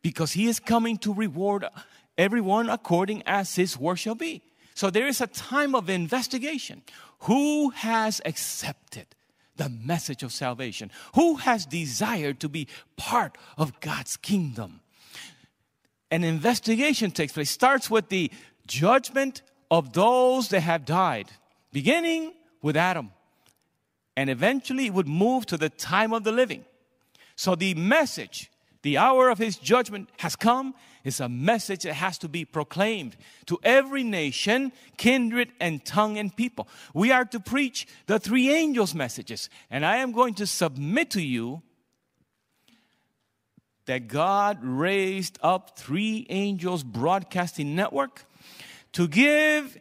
because 0.00 0.32
he 0.32 0.46
is 0.46 0.58
coming 0.58 0.96
to 0.98 1.12
reward 1.12 1.66
everyone 2.16 2.70
according 2.70 3.22
as 3.26 3.54
his 3.54 3.78
work 3.78 3.98
shall 3.98 4.14
be. 4.14 4.42
So 4.74 4.90
there 4.90 5.06
is 5.06 5.20
a 5.20 5.26
time 5.26 5.74
of 5.74 5.90
investigation. 5.90 6.82
Who 7.20 7.70
has 7.70 8.20
accepted 8.24 9.06
the 9.56 9.68
message 9.68 10.22
of 10.22 10.32
salvation? 10.32 10.90
Who 11.14 11.36
has 11.36 11.66
desired 11.66 12.40
to 12.40 12.48
be 12.48 12.66
part 12.96 13.36
of 13.58 13.78
God's 13.80 14.16
kingdom? 14.16 14.80
an 16.10 16.24
investigation 16.24 17.10
takes 17.10 17.32
place. 17.32 17.50
Starts 17.50 17.90
with 17.90 18.08
the 18.08 18.30
judgment 18.66 19.42
of 19.70 19.92
those 19.92 20.48
that 20.48 20.60
have 20.60 20.84
died, 20.84 21.30
beginning 21.72 22.32
with 22.62 22.76
Adam. 22.76 23.12
And 24.16 24.28
eventually 24.28 24.86
it 24.86 24.94
would 24.94 25.08
move 25.08 25.46
to 25.46 25.56
the 25.56 25.70
time 25.70 26.12
of 26.12 26.24
the 26.24 26.32
living. 26.32 26.64
So 27.36 27.54
the 27.54 27.74
message, 27.74 28.50
the 28.82 28.98
hour 28.98 29.30
of 29.30 29.38
his 29.38 29.56
judgment 29.56 30.08
has 30.18 30.36
come, 30.36 30.74
is 31.04 31.20
a 31.20 31.28
message 31.28 31.82
that 31.84 31.94
has 31.94 32.18
to 32.18 32.28
be 32.28 32.44
proclaimed 32.44 33.16
to 33.46 33.58
every 33.62 34.02
nation, 34.02 34.72
kindred, 34.96 35.50
and 35.60 35.84
tongue 35.84 36.18
and 36.18 36.34
people. 36.34 36.68
We 36.94 37.12
are 37.12 37.24
to 37.26 37.40
preach 37.40 37.86
the 38.06 38.18
three 38.18 38.50
angels' 38.50 38.94
messages. 38.94 39.48
And 39.70 39.84
I 39.84 39.96
am 39.96 40.12
going 40.12 40.34
to 40.34 40.46
submit 40.46 41.10
to 41.10 41.22
you 41.22 41.62
that 43.86 44.08
God 44.08 44.58
raised 44.62 45.38
up 45.42 45.76
three 45.76 46.26
angels 46.30 46.84
broadcasting 46.84 47.74
network 47.74 48.24
to 48.92 49.08
give 49.08 49.78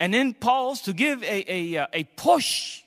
an 0.00 0.14
impulse, 0.14 0.82
to 0.82 0.92
give 0.92 1.22
a, 1.22 1.52
a, 1.52 1.76
uh, 1.78 1.86
a 1.92 2.04
push 2.04 2.82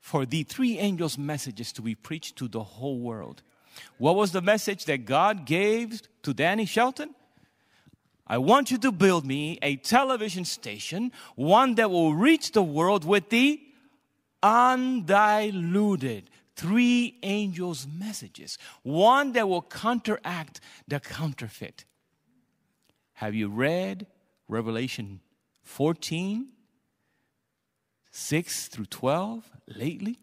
for 0.00 0.26
the 0.26 0.42
three 0.42 0.78
angels' 0.78 1.18
messages 1.18 1.72
to 1.72 1.82
be 1.82 1.94
preached 1.94 2.36
to 2.36 2.48
the 2.48 2.62
whole 2.62 2.98
world. 2.98 3.42
What 3.98 4.16
was 4.16 4.32
the 4.32 4.42
message 4.42 4.84
that 4.86 5.04
God 5.04 5.44
gave 5.46 6.02
to 6.22 6.34
Danny 6.34 6.66
Shelton? 6.66 7.14
I 8.26 8.38
want 8.38 8.70
you 8.70 8.78
to 8.78 8.92
build 8.92 9.26
me 9.26 9.58
a 9.62 9.76
television 9.76 10.44
station, 10.44 11.12
one 11.36 11.74
that 11.74 11.90
will 11.90 12.14
reach 12.14 12.52
the 12.52 12.62
world 12.62 13.04
with 13.04 13.28
the 13.28 13.60
undiluted 14.42 16.30
three 16.56 17.18
angels' 17.22 17.86
messages, 17.86 18.58
one 18.82 19.32
that 19.32 19.48
will 19.48 19.62
counteract 19.62 20.60
the 20.88 21.00
counterfeit. 21.00 21.84
Have 23.14 23.34
you 23.34 23.48
read 23.48 24.06
Revelation 24.48 25.20
14, 25.62 26.48
6 28.10 28.68
through 28.68 28.86
12 28.86 29.50
lately? 29.68 30.18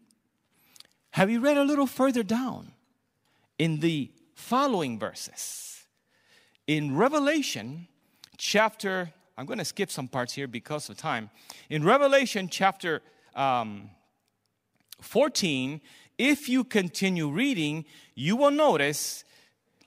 Have 1.12 1.30
you 1.30 1.40
read 1.40 1.56
a 1.56 1.64
little 1.64 1.86
further 1.86 2.22
down 2.22 2.72
in 3.60 3.80
the 3.80 4.10
following 4.34 4.98
verses? 4.98 5.84
In 6.66 6.96
Revelation 6.96 7.88
chapter, 8.38 9.12
I'm 9.36 9.44
going 9.44 9.58
to 9.58 9.66
skip 9.66 9.90
some 9.90 10.08
parts 10.08 10.32
here 10.32 10.48
because 10.48 10.88
of 10.88 10.96
time. 10.96 11.28
In 11.68 11.84
Revelation 11.84 12.48
chapter 12.48 13.02
um, 13.36 13.90
14, 15.02 15.82
if 16.16 16.48
you 16.48 16.64
continue 16.64 17.28
reading, 17.28 17.84
you 18.14 18.34
will 18.34 18.50
notice, 18.50 19.24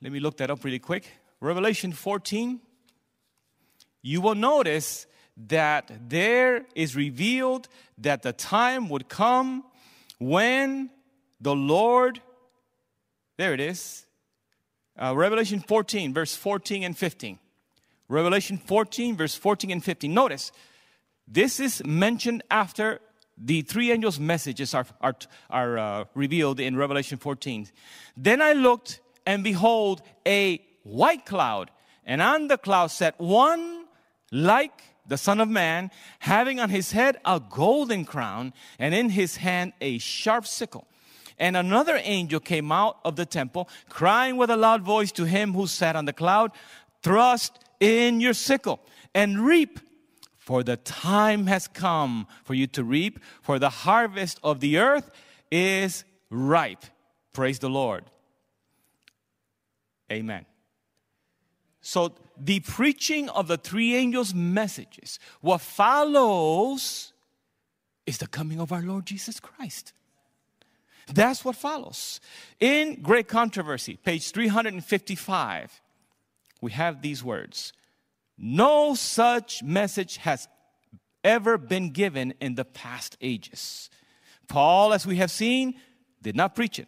let 0.04 0.12
me 0.12 0.20
look 0.20 0.38
that 0.38 0.52
up 0.52 0.64
really 0.64 0.78
quick. 0.78 1.10
Revelation 1.40 1.94
14, 1.94 2.60
you 4.04 4.22
will 4.22 4.36
notice 4.36 5.08
that 5.48 5.92
there 6.10 6.68
is 6.76 6.96
revealed 6.96 7.68
that 7.98 8.22
the 8.22 8.34
time 8.34 8.88
would 8.90 9.10
come 9.10 9.64
when 10.20 10.92
the 11.42 11.56
Lord, 11.56 12.22
there 13.38 13.54
it 13.54 13.60
is, 13.60 14.06
uh, 15.02 15.16
Revelation 15.16 15.60
14, 15.60 16.14
verse 16.14 16.36
14 16.36 16.84
and 16.84 16.98
15. 16.98 17.40
Revelation 18.08 18.58
14, 18.58 19.18
verse 19.18 19.36
14 19.36 19.72
and 19.72 19.84
15. 19.84 20.14
Notice, 20.14 20.52
this 21.28 21.60
is 21.60 21.84
mentioned 21.86 22.44
after 22.52 23.00
the 23.38 23.62
three 23.64 23.92
angels' 23.92 24.20
messages 24.20 24.74
are, 24.74 24.86
are, 25.02 25.16
are 25.50 25.78
uh, 25.78 26.06
revealed 26.14 26.60
in 26.60 26.76
Revelation 26.76 27.18
14. 27.18 27.68
Then 28.16 28.42
I 28.42 28.54
looked, 28.54 29.00
and 29.26 29.44
behold, 29.44 30.02
a 30.28 30.62
white 30.84 31.26
cloud, 31.26 31.72
and 32.06 32.22
on 32.22 32.48
the 32.48 32.58
cloud 32.58 32.88
sat 32.88 33.20
one 33.20 33.86
like 34.32 34.84
the 35.08 35.18
Son 35.18 35.42
of 35.42 35.50
Man, 35.50 35.92
having 36.20 36.60
on 36.60 36.70
his 36.70 36.92
head 36.92 37.18
a 37.26 37.40
golden 37.40 38.06
crown, 38.06 38.54
and 38.78 38.94
in 38.94 39.10
his 39.10 39.38
hand 39.38 39.74
a 39.82 39.98
sharp 39.98 40.46
sickle. 40.46 40.88
And 41.40 41.58
another 41.58 42.00
angel 42.04 42.40
came 42.40 42.72
out 42.72 43.00
of 43.04 43.16
the 43.16 43.26
temple, 43.26 43.70
crying 43.90 44.38
with 44.38 44.50
a 44.50 44.58
loud 44.58 44.84
voice 44.84 45.12
to 45.14 45.26
him 45.26 45.54
who 45.54 45.68
sat 45.68 45.96
on 45.96 46.06
the 46.06 46.14
cloud, 46.14 46.52
Thrust 47.02 47.60
in 47.80 48.22
your 48.22 48.34
sickle 48.34 48.80
and 49.14 49.46
reap 49.46 49.80
for 50.44 50.62
the 50.62 50.76
time 50.76 51.48
has 51.48 51.70
come 51.70 52.28
for 52.44 52.54
you 52.54 52.68
to 52.68 52.84
reap, 52.84 53.20
for 53.42 53.60
the 53.60 53.70
harvest 53.70 54.42
of 54.44 54.60
the 54.60 54.78
earth 54.78 55.10
is 55.50 56.04
ripe. 56.30 56.84
Praise 57.32 57.60
the 57.60 57.70
Lord. 57.70 58.04
Amen. 60.12 60.46
So, 61.80 62.14
the 62.38 62.60
preaching 62.60 63.30
of 63.30 63.48
the 63.48 63.56
three 63.56 63.96
angels' 63.96 64.34
messages, 64.34 65.18
what 65.40 65.62
follows 65.62 67.14
is 68.06 68.18
the 68.18 68.28
coming 68.28 68.60
of 68.60 68.74
our 68.74 68.82
Lord 68.82 69.06
Jesus 69.06 69.40
Christ. 69.40 69.94
That's 71.12 71.44
what 71.44 71.56
follows. 71.56 72.20
In 72.60 73.02
Great 73.02 73.28
Controversy, 73.28 73.98
page 73.98 74.32
355, 74.32 75.82
we 76.62 76.72
have 76.72 77.02
these 77.02 77.24
words 77.24 77.74
no 78.38 78.96
such 78.96 79.62
message 79.62 80.18
has 80.18 80.48
ever 81.24 81.58
been 81.58 81.92
given 81.92 82.34
in 82.42 82.56
the 82.56 82.66
past 82.66 83.16
ages. 83.22 83.90
Paul, 84.48 84.92
as 84.92 85.06
we 85.06 85.18
have 85.18 85.32
seen, 85.32 85.76
did 86.22 86.36
not 86.36 86.56
preach 86.56 86.80
it. 86.80 86.88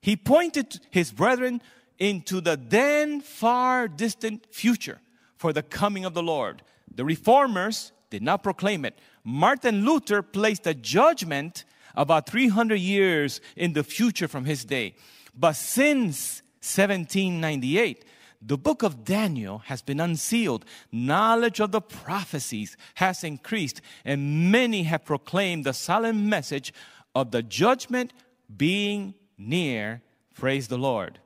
He 0.00 0.16
pointed 0.16 0.80
his 0.90 1.12
brethren 1.12 1.62
into 1.98 2.40
the 2.40 2.56
then 2.56 3.20
far 3.20 3.88
distant 3.88 4.46
future 4.52 5.00
for 5.36 5.52
the 5.52 5.62
coming 5.62 6.04
of 6.04 6.14
the 6.14 6.22
Lord. 6.22 6.62
The 6.94 7.04
reformers 7.04 7.92
did 8.10 8.22
not 8.22 8.42
proclaim 8.42 8.84
it. 8.84 8.98
Martin 9.24 9.84
Luther 9.84 10.22
placed 10.22 10.66
a 10.66 10.74
judgment 10.74 11.64
about 11.96 12.28
300 12.28 12.76
years 12.76 13.40
in 13.56 13.72
the 13.72 13.84
future 13.84 14.28
from 14.28 14.44
his 14.44 14.64
day. 14.64 14.94
But 15.34 15.54
since 15.54 16.42
1798, 16.60 18.04
the 18.44 18.58
book 18.58 18.82
of 18.82 19.04
Daniel 19.04 19.58
has 19.66 19.82
been 19.82 20.00
unsealed. 20.00 20.64
Knowledge 20.90 21.60
of 21.60 21.70
the 21.70 21.80
prophecies 21.80 22.76
has 22.94 23.22
increased, 23.22 23.80
and 24.04 24.50
many 24.50 24.82
have 24.84 25.04
proclaimed 25.04 25.64
the 25.64 25.72
solemn 25.72 26.28
message 26.28 26.72
of 27.14 27.30
the 27.30 27.42
judgment 27.42 28.12
being 28.56 29.14
near. 29.38 30.02
Praise 30.34 30.68
the 30.68 30.78
Lord. 30.78 31.20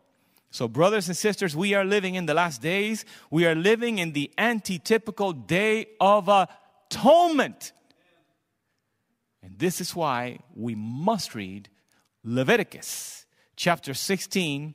So, 0.50 0.68
brothers 0.68 1.08
and 1.08 1.16
sisters, 1.16 1.56
we 1.56 1.74
are 1.74 1.84
living 1.84 2.14
in 2.14 2.26
the 2.26 2.34
last 2.34 2.62
days. 2.62 3.04
We 3.30 3.46
are 3.46 3.54
living 3.54 3.98
in 3.98 4.12
the 4.12 4.30
antitypical 4.38 5.46
day 5.46 5.86
of 6.00 6.28
atonement. 6.28 7.72
And 9.46 9.60
this 9.60 9.80
is 9.80 9.94
why 9.94 10.40
we 10.56 10.74
must 10.74 11.36
read 11.36 11.68
Leviticus 12.24 13.26
chapter 13.54 13.94
16, 13.94 14.74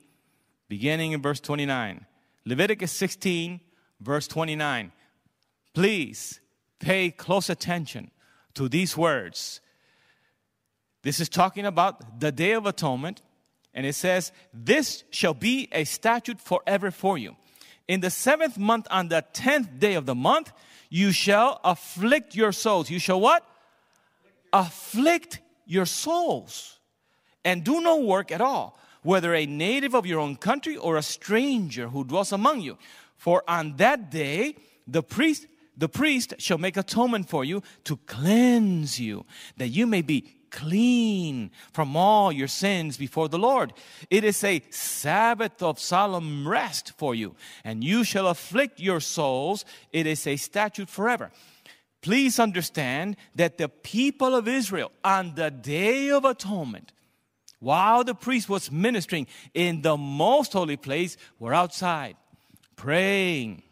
beginning 0.66 1.12
in 1.12 1.20
verse 1.20 1.40
29. 1.40 2.06
Leviticus 2.46 2.90
16, 2.90 3.60
verse 4.00 4.26
29. 4.26 4.90
Please 5.74 6.40
pay 6.80 7.10
close 7.10 7.50
attention 7.50 8.10
to 8.54 8.66
these 8.66 8.96
words. 8.96 9.60
This 11.02 11.20
is 11.20 11.28
talking 11.28 11.66
about 11.66 12.20
the 12.20 12.32
Day 12.32 12.52
of 12.52 12.64
Atonement 12.64 13.20
and 13.74 13.84
it 13.84 13.94
says, 13.94 14.32
This 14.54 15.04
shall 15.10 15.34
be 15.34 15.68
a 15.72 15.84
statute 15.84 16.40
forever 16.40 16.90
for 16.90 17.18
you. 17.18 17.36
In 17.88 18.00
the 18.00 18.10
seventh 18.10 18.56
month, 18.56 18.86
on 18.90 19.08
the 19.08 19.22
tenth 19.34 19.78
day 19.78 19.96
of 19.96 20.06
the 20.06 20.14
month, 20.14 20.50
you 20.88 21.12
shall 21.12 21.60
afflict 21.62 22.34
your 22.34 22.52
souls. 22.52 22.88
You 22.88 22.98
shall 22.98 23.20
what? 23.20 23.46
Afflict 24.52 25.40
your 25.66 25.86
souls. 25.86 26.78
And 27.44 27.64
do 27.64 27.80
no 27.80 28.00
work 28.00 28.30
at 28.30 28.40
all, 28.40 28.78
whether 29.02 29.34
a 29.34 29.46
native 29.46 29.94
of 29.94 30.06
your 30.06 30.20
own 30.20 30.36
country 30.36 30.76
or 30.76 30.96
a 30.96 31.02
stranger 31.02 31.88
who 31.88 32.04
dwells 32.04 32.32
among 32.32 32.60
you. 32.60 32.78
For 33.16 33.42
on 33.48 33.76
that 33.76 34.10
day, 34.10 34.56
the 34.86 35.02
priest 35.02 35.46
the 35.76 35.88
priest 35.88 36.34
shall 36.38 36.58
make 36.58 36.76
atonement 36.76 37.28
for 37.28 37.44
you 37.44 37.62
to 37.84 37.96
cleanse 38.06 39.00
you, 39.00 39.24
that 39.56 39.68
you 39.68 39.86
may 39.86 40.02
be 40.02 40.30
clean 40.50 41.50
from 41.72 41.96
all 41.96 42.30
your 42.30 42.48
sins 42.48 42.98
before 42.98 43.28
the 43.28 43.38
Lord. 43.38 43.72
It 44.10 44.22
is 44.22 44.44
a 44.44 44.62
Sabbath 44.70 45.62
of 45.62 45.80
solemn 45.80 46.46
rest 46.46 46.92
for 46.98 47.14
you, 47.14 47.34
and 47.64 47.82
you 47.82 48.04
shall 48.04 48.28
afflict 48.28 48.80
your 48.80 49.00
souls. 49.00 49.64
It 49.92 50.06
is 50.06 50.26
a 50.26 50.36
statute 50.36 50.90
forever. 50.90 51.30
Please 52.02 52.38
understand 52.40 53.16
that 53.36 53.58
the 53.58 53.68
people 53.68 54.34
of 54.34 54.48
Israel 54.48 54.90
on 55.04 55.34
the 55.36 55.50
day 55.50 56.10
of 56.10 56.24
atonement, 56.24 56.92
while 57.60 58.02
the 58.02 58.14
priest 58.14 58.48
was 58.48 58.72
ministering 58.72 59.28
in 59.54 59.82
the 59.82 59.96
most 59.96 60.52
holy 60.52 60.76
place, 60.76 61.16
were 61.38 61.54
outside 61.54 62.16
praying. 62.74 63.62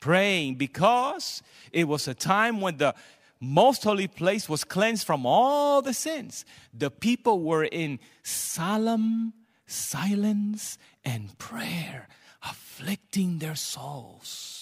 Praying 0.00 0.56
because 0.56 1.42
it 1.72 1.88
was 1.88 2.06
a 2.06 2.14
time 2.14 2.60
when 2.60 2.76
the 2.76 2.94
most 3.40 3.82
holy 3.82 4.06
place 4.06 4.46
was 4.46 4.62
cleansed 4.62 5.06
from 5.06 5.24
all 5.24 5.80
the 5.80 5.94
sins. 5.94 6.44
The 6.74 6.90
people 6.90 7.40
were 7.40 7.64
in 7.64 7.98
solemn 8.22 9.32
silence 9.66 10.78
and 11.04 11.36
prayer, 11.38 12.08
afflicting 12.42 13.38
their 13.38 13.56
souls. 13.56 14.55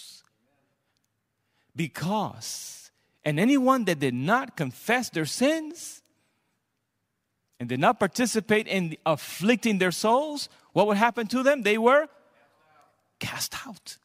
Because, 1.77 2.91
and 3.25 3.41
anyone 3.41 3.85
that 3.87 3.99
did 3.99 4.15
not 4.15 4.57
confess 4.57 5.11
their 5.11 5.27
sins 5.27 6.03
and 7.59 7.69
did 7.69 7.81
not 7.81 7.99
participate 7.99 8.69
in 8.69 8.97
afflicting 9.05 9.79
their 9.79 9.91
souls, 9.91 10.49
what 10.73 10.87
would 10.87 10.97
happen 10.97 11.27
to 11.29 11.43
them? 11.43 11.63
They 11.63 11.79
were 11.79 12.09
cast 13.19 13.67
out. 13.67 13.97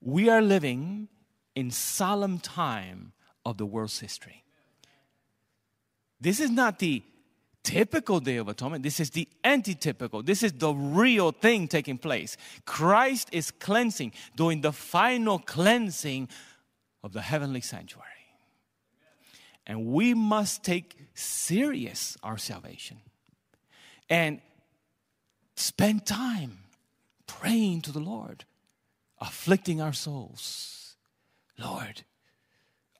We 0.00 0.28
are 0.28 0.42
living 0.42 1.08
in 1.54 1.70
solemn 1.70 2.38
time 2.38 3.12
of 3.44 3.58
the 3.58 3.66
world's 3.66 4.00
history. 4.00 4.44
This 6.20 6.40
is 6.40 6.50
not 6.50 6.78
the 6.78 7.02
typical 7.62 8.20
Day 8.20 8.36
of 8.36 8.48
Atonement. 8.48 8.82
This 8.82 9.00
is 9.00 9.10
the 9.10 9.28
antitypical. 9.44 10.24
This 10.24 10.42
is 10.42 10.52
the 10.52 10.72
real 10.72 11.32
thing 11.32 11.68
taking 11.68 11.98
place. 11.98 12.36
Christ 12.64 13.28
is 13.32 13.50
cleansing, 13.50 14.12
doing 14.36 14.60
the 14.60 14.72
final 14.72 15.38
cleansing 15.38 16.28
of 17.02 17.12
the 17.12 17.22
heavenly 17.22 17.60
sanctuary. 17.60 18.06
And 19.66 19.86
we 19.86 20.14
must 20.14 20.64
take 20.64 20.96
serious 21.14 22.16
our 22.22 22.38
salvation 22.38 22.98
and 24.08 24.40
spend 25.54 26.06
time 26.06 26.58
praying 27.26 27.82
to 27.82 27.92
the 27.92 28.00
Lord 28.00 28.44
afflicting 29.20 29.80
our 29.80 29.92
souls. 29.92 30.96
Lord, 31.58 32.02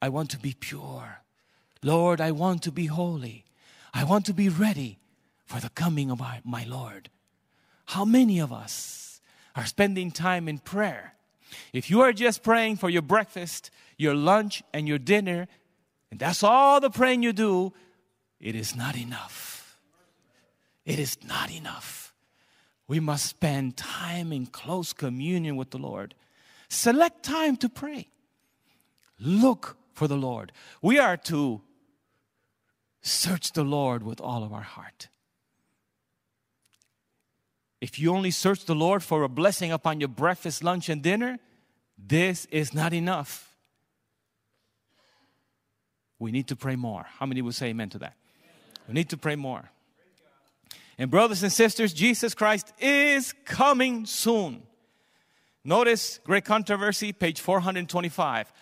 I 0.01 0.11
want 0.11 0.31
to 0.31 0.39
be 0.39 0.55
pure. 0.59 1.23
Lord, 1.83 2.21
I 2.21 2.31
want 2.31 2.63
to 2.63 2.73
be 2.73 2.87
holy. 2.87 3.45
I 3.93 4.05
want 4.05 4.27
to 4.27 4.35
be 4.35 4.49
ready 4.49 4.99
for 5.47 5.61
the 5.61 5.71
coming 5.71 6.11
of 6.11 6.21
my, 6.45 6.65
Lord. 6.65 7.11
How 7.87 8.05
many 8.05 8.39
of 8.39 8.53
us 8.53 9.21
are 9.57 9.67
spending 9.67 10.11
time 10.11 10.49
in 10.49 10.59
prayer? 10.59 11.15
If 11.73 11.91
you 11.91 12.01
are 12.03 12.13
just 12.13 12.43
praying 12.43 12.77
for 12.77 12.89
your 12.89 13.03
breakfast, 13.03 13.71
your 13.97 14.15
lunch, 14.15 14.63
and 14.73 14.87
your 14.87 14.99
dinner, 14.99 15.49
and 16.11 16.21
that's 16.21 16.43
all 16.43 16.81
the 16.81 16.91
praying 16.91 17.23
you 17.23 17.33
do, 17.33 17.73
it 18.41 18.55
is 18.55 18.77
not 18.77 18.97
enough. 18.97 19.77
It 20.85 20.99
is 20.99 21.17
not 21.25 21.51
enough. 21.51 22.15
We 22.87 23.01
must 23.01 23.27
spend 23.27 23.77
time 23.77 24.33
in 24.33 24.47
close 24.47 24.93
communion 24.93 25.57
with 25.57 25.71
the 25.71 25.79
Lord. 25.79 26.15
Select 26.69 27.23
time 27.23 27.57
to 27.59 27.69
pray. 27.69 28.09
Look 29.19 29.77
for 29.93 30.09
the 30.09 30.17
Lord. 30.17 30.53
We 30.81 30.99
are 30.99 31.17
to 31.17 31.61
search 33.03 33.53
the 33.53 33.65
Lord 33.65 34.03
with 34.03 34.21
all 34.21 34.45
of 34.45 34.53
our 34.53 34.63
heart. 34.63 35.09
If 37.81 37.99
you 37.99 38.15
only 38.15 38.31
search 38.31 38.67
the 38.67 38.75
Lord 38.75 39.03
for 39.03 39.23
a 39.23 39.29
blessing 39.29 39.73
upon 39.73 40.01
your 40.01 40.09
breakfast, 40.09 40.63
lunch, 40.63 40.89
and 40.89 41.03
dinner, 41.03 41.39
this 41.97 42.47
is 42.47 42.75
not 42.75 42.93
enough. 42.93 43.57
We 46.19 46.31
need 46.31 46.49
to 46.49 46.57
pray 46.57 46.77
more. 46.77 47.07
How 47.19 47.25
many 47.25 47.41
will 47.41 47.53
say 47.53 47.69
amen 47.69 47.89
to 47.91 47.99
that? 48.01 48.15
We 48.87 48.95
need 48.95 49.09
to 49.11 49.17
pray 49.17 49.37
more. 49.37 49.71
And, 50.99 51.11
brothers 51.11 51.43
and 51.43 51.51
sisters, 51.51 51.95
Jesus 51.95 52.35
Christ 52.35 52.75
is 52.79 53.33
coming 53.47 54.05
soon. 54.05 54.63
Notice 55.65 56.21
great 56.25 56.45
controversy, 56.45 57.13
page 57.13 57.41
425. 57.41 58.53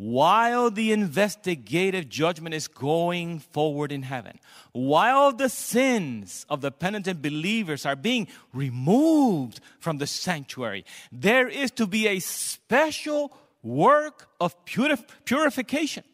While 0.00 0.70
the 0.70 0.92
investigative 0.92 2.08
judgment 2.08 2.54
is 2.54 2.68
going 2.68 3.40
forward 3.40 3.90
in 3.90 4.02
heaven, 4.02 4.38
while 4.70 5.32
the 5.32 5.48
sins 5.48 6.46
of 6.48 6.60
the 6.60 6.70
penitent 6.70 7.20
believers 7.20 7.84
are 7.84 7.96
being 7.96 8.28
removed 8.52 9.58
from 9.80 9.98
the 9.98 10.06
sanctuary, 10.06 10.84
there 11.10 11.48
is 11.48 11.72
to 11.72 11.86
be 11.88 12.06
a 12.06 12.20
special 12.20 13.36
work 13.60 14.28
of 14.40 14.64
purif- 14.66 15.04
purification, 15.24 16.04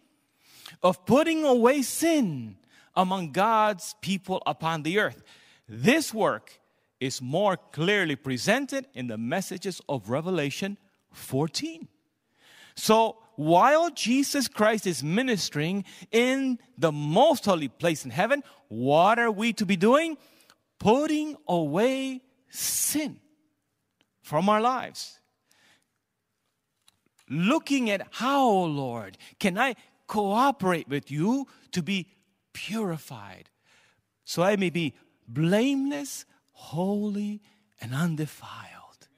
of 0.83 1.05
putting 1.05 1.45
away 1.45 1.83
sin 1.83 2.57
among 2.97 3.33
God's 3.33 3.95
people 4.01 4.43
upon 4.47 4.83
the 4.83 4.99
earth. 4.99 5.23
This 5.69 6.15
work 6.15 6.59
is 7.01 7.21
more 7.21 7.59
clearly 7.59 8.17
presented 8.17 8.87
in 8.95 9.09
the 9.09 9.19
messages 9.19 9.83
of 9.91 10.09
Revelation 10.09 10.79
14. 11.13 11.87
So, 12.77 13.19
while 13.37 13.91
Jesus 13.91 14.49
Christ 14.49 14.87
is 14.87 15.03
ministering 15.03 15.85
in 16.11 16.59
the 16.79 16.93
most 16.93 17.45
holy 17.45 17.69
place 17.69 18.05
in 18.05 18.11
heaven, 18.11 18.43
what 18.69 19.19
are 19.19 19.31
we 19.31 19.53
to 19.55 19.67
be 19.67 19.77
doing? 19.77 20.17
Putting 20.79 21.37
away 21.47 22.23
sin 22.49 23.19
from 24.23 24.49
our 24.49 24.61
lives. 24.61 25.19
Looking 27.29 27.91
at 27.91 28.07
how, 28.11 28.51
Lord, 28.51 29.17
can 29.39 29.59
I 29.59 29.77
cooperate 30.07 30.89
with 30.89 31.11
you 31.11 31.47
to 31.73 31.83
be 31.83 32.09
purified 32.53 33.51
so 34.25 34.43
I 34.43 34.57
may 34.57 34.71
be 34.71 34.95
blameless, 35.29 36.25
holy, 36.53 37.43
and 37.81 37.95
undefiled. 37.95 39.09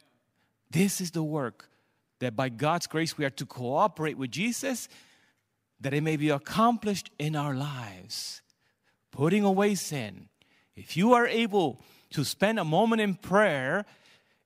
This 0.70 1.00
is 1.00 1.12
the 1.12 1.22
work 1.22 1.70
that 2.18 2.36
by 2.36 2.48
God's 2.48 2.86
grace 2.86 3.18
we 3.18 3.24
are 3.24 3.30
to 3.30 3.46
cooperate 3.46 4.16
with 4.16 4.30
Jesus 4.30 4.88
that 5.80 5.92
it 5.92 6.02
may 6.02 6.16
be 6.16 6.30
accomplished 6.30 7.10
in 7.18 7.36
our 7.36 7.54
lives. 7.54 8.40
Putting 9.10 9.44
away 9.44 9.74
sin. 9.74 10.28
If 10.74 10.96
you 10.96 11.12
are 11.14 11.26
able 11.26 11.82
to 12.10 12.24
spend 12.24 12.58
a 12.58 12.64
moment 12.64 13.00
in 13.00 13.14
prayer 13.14 13.84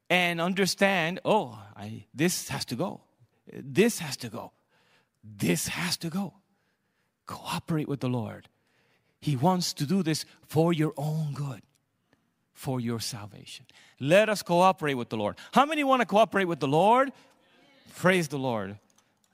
and 0.09 0.41
understand, 0.41 1.21
oh, 1.25 1.59
I, 1.77 2.07
this 2.15 2.49
has 2.49 2.65
to 2.67 2.77
go, 2.77 3.01
this 3.53 3.99
has 4.01 4.17
to 4.19 4.29
go, 4.29 4.53
this 5.23 5.69
has 5.69 5.97
to 5.99 6.09
go. 6.09 6.35
Cooperate 7.27 7.89
with 7.89 8.01
the 8.01 8.09
Lord 8.09 8.49
he 9.21 9.37
wants 9.37 9.73
to 9.75 9.87
do 9.87 10.03
this 10.03 10.25
for 10.47 10.73
your 10.73 10.95
own 10.97 11.33
good, 11.35 11.63
for 12.53 12.81
your 12.81 13.01
salvation. 13.01 13.67
Let 14.01 14.29
us 14.29 14.43
cooperate 14.43 14.95
with 14.95 15.11
the 15.11 15.17
Lord. 15.17 15.37
How 15.53 15.67
many 15.67 15.85
want 15.85 16.01
to 16.01 16.07
cooperate 16.07 16.47
with 16.47 16.61
the 16.61 16.69
Lord? 16.69 17.13
Praise 17.97 18.29
the 18.29 18.39
Lord. 18.39 18.79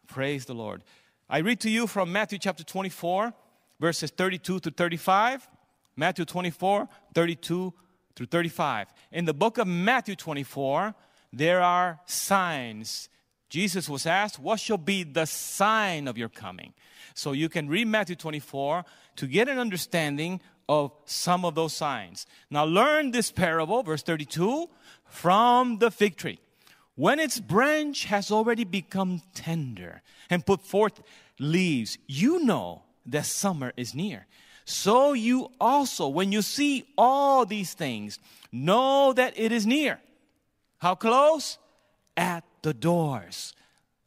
Praise 0.06 0.46
the 0.46 0.54
Lord. 0.54 0.82
I 1.28 1.38
read 1.38 1.60
to 1.60 1.70
you 1.70 1.86
from 1.86 2.12
Matthew 2.12 2.38
chapter 2.38 2.64
24, 2.64 3.32
verses 3.80 4.10
32 4.10 4.60
to 4.60 4.70
35. 4.70 5.48
Matthew 5.96 6.24
24, 6.24 6.88
32 7.14 7.72
through 8.14 8.26
35. 8.26 8.88
In 9.12 9.24
the 9.24 9.34
book 9.34 9.58
of 9.58 9.66
Matthew 9.66 10.14
24, 10.14 10.94
there 11.32 11.62
are 11.62 12.00
signs. 12.06 13.08
Jesus 13.48 13.88
was 13.88 14.06
asked, 14.06 14.38
What 14.38 14.60
shall 14.60 14.78
be 14.78 15.04
the 15.04 15.26
sign 15.26 16.08
of 16.08 16.18
your 16.18 16.28
coming? 16.28 16.74
So 17.14 17.32
you 17.32 17.48
can 17.48 17.68
read 17.68 17.86
Matthew 17.86 18.16
24 18.16 18.84
to 19.16 19.26
get 19.26 19.48
an 19.48 19.58
understanding 19.58 20.40
of 20.68 20.92
some 21.04 21.44
of 21.44 21.54
those 21.54 21.72
signs. 21.72 22.26
Now, 22.50 22.64
learn 22.64 23.10
this 23.10 23.30
parable, 23.30 23.82
verse 23.82 24.02
32, 24.02 24.68
from 25.06 25.78
the 25.78 25.90
fig 25.90 26.16
tree. 26.16 26.38
When 26.96 27.20
its 27.20 27.38
branch 27.38 28.06
has 28.06 28.30
already 28.30 28.64
become 28.64 29.22
tender 29.34 30.02
and 30.30 30.44
put 30.44 30.62
forth 30.62 31.02
leaves, 31.38 31.98
you 32.06 32.42
know 32.44 32.82
that 33.04 33.26
summer 33.26 33.72
is 33.76 33.94
near. 33.94 34.26
So 34.64 35.12
you 35.12 35.50
also, 35.60 36.08
when 36.08 36.32
you 36.32 36.42
see 36.42 36.86
all 36.96 37.46
these 37.46 37.74
things, 37.74 38.18
know 38.50 39.12
that 39.12 39.38
it 39.38 39.52
is 39.52 39.66
near. 39.66 40.00
How 40.78 40.94
close? 40.94 41.58
At 42.16 42.44
the 42.62 42.72
doors. 42.72 43.54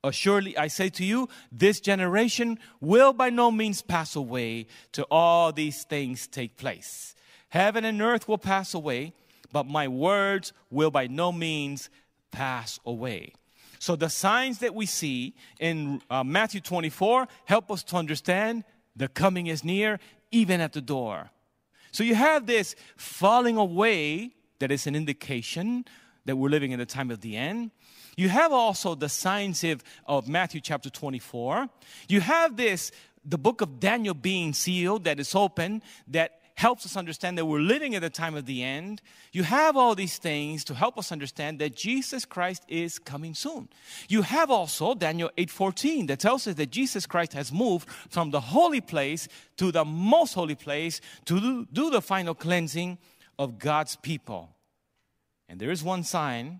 Assuredly, 0.04 0.58
I 0.58 0.68
say 0.68 0.90
to 0.90 1.06
you, 1.06 1.30
this 1.52 1.80
generation 1.80 2.58
will 2.82 3.14
by 3.14 3.30
no 3.30 3.52
means 3.52 3.84
pass 3.84 4.16
away 4.16 4.66
till 4.92 5.06
all 5.12 5.52
these 5.52 5.84
things 5.84 6.26
take 6.26 6.58
place. 6.58 7.16
Heaven 7.50 7.86
and 7.86 8.02
earth 8.02 8.28
will 8.28 8.38
pass 8.38 8.74
away, 8.74 9.14
but 9.52 9.68
my 9.68 9.88
words 9.88 10.54
will 10.72 10.90
by 10.90 11.08
no 11.08 11.32
means 11.32 11.90
pass 12.32 12.80
away. 12.86 13.34
So 13.80 13.96
the 13.96 14.10
signs 14.10 14.60
that 14.60 14.76
we 14.76 14.86
see 14.86 15.36
in 15.60 16.02
uh, 16.10 16.24
Matthew 16.24 16.60
24 16.60 17.28
help 17.46 17.72
us 17.72 17.84
to 17.84 17.96
understand 17.96 18.66
the 18.96 19.08
coming 19.08 19.48
is 19.48 19.64
near, 19.64 20.00
even 20.32 20.60
at 20.60 20.74
the 20.74 20.82
door. 20.82 21.32
So 21.92 22.04
you 22.04 22.16
have 22.16 22.46
this 22.46 22.76
falling 22.98 23.58
away 23.58 24.32
that 24.60 24.72
is 24.72 24.86
an 24.86 24.96
indication 24.96 25.86
that 26.26 26.36
we're 26.36 26.50
living 26.50 26.72
in 26.72 26.80
the 26.80 26.86
time 26.86 27.10
of 27.10 27.22
the 27.22 27.38
end. 27.38 27.72
You 28.18 28.30
have 28.30 28.52
also 28.52 28.96
the 28.96 29.10
signs 29.10 29.64
of, 29.64 29.82
of 30.06 30.28
Matthew 30.28 30.60
chapter 30.60 30.90
24. 30.90 31.70
You 32.10 32.20
have 32.20 32.58
this, 32.58 32.92
the 33.24 33.38
book 33.38 33.62
of 33.62 33.80
Daniel 33.80 34.14
being 34.14 34.54
sealed 34.54 35.06
that 35.06 35.20
is 35.20 35.34
open, 35.34 35.82
that 36.10 36.39
helps 36.60 36.86
us 36.86 36.98
understand 36.98 37.38
that 37.38 37.46
we're 37.46 37.62
living 37.62 37.96
at 37.96 38.02
the 38.02 38.10
time 38.10 38.36
of 38.36 38.46
the 38.46 38.62
end. 38.62 39.02
You 39.32 39.44
have 39.44 39.78
all 39.78 39.96
these 39.96 40.18
things 40.18 40.66
to 40.66 40.74
help 40.74 40.98
us 40.98 41.10
understand 41.10 41.58
that 41.60 41.74
Jesus 41.74 42.26
Christ 42.26 42.64
is 42.68 43.00
coming 43.00 43.34
soon. 43.34 43.70
You 44.10 44.24
have 44.24 44.52
also 44.52 44.94
Daniel 44.94 45.32
8:14 45.38 46.08
that 46.08 46.20
tells 46.20 46.48
us 46.48 46.56
that 46.56 46.70
Jesus 46.70 47.06
Christ 47.06 47.32
has 47.32 47.50
moved 47.54 47.90
from 48.10 48.32
the 48.32 48.42
holy 48.42 48.82
place 48.82 49.30
to 49.56 49.72
the 49.72 49.86
most 49.86 50.34
holy 50.34 50.56
place 50.56 51.00
to 51.26 51.66
do 51.72 51.90
the 51.90 52.02
final 52.02 52.36
cleansing 52.36 52.98
of 53.38 53.58
God's 53.58 53.96
people. 53.96 54.54
And 55.48 55.62
there 55.62 55.72
is 55.72 55.82
one 55.82 56.04
sign 56.04 56.60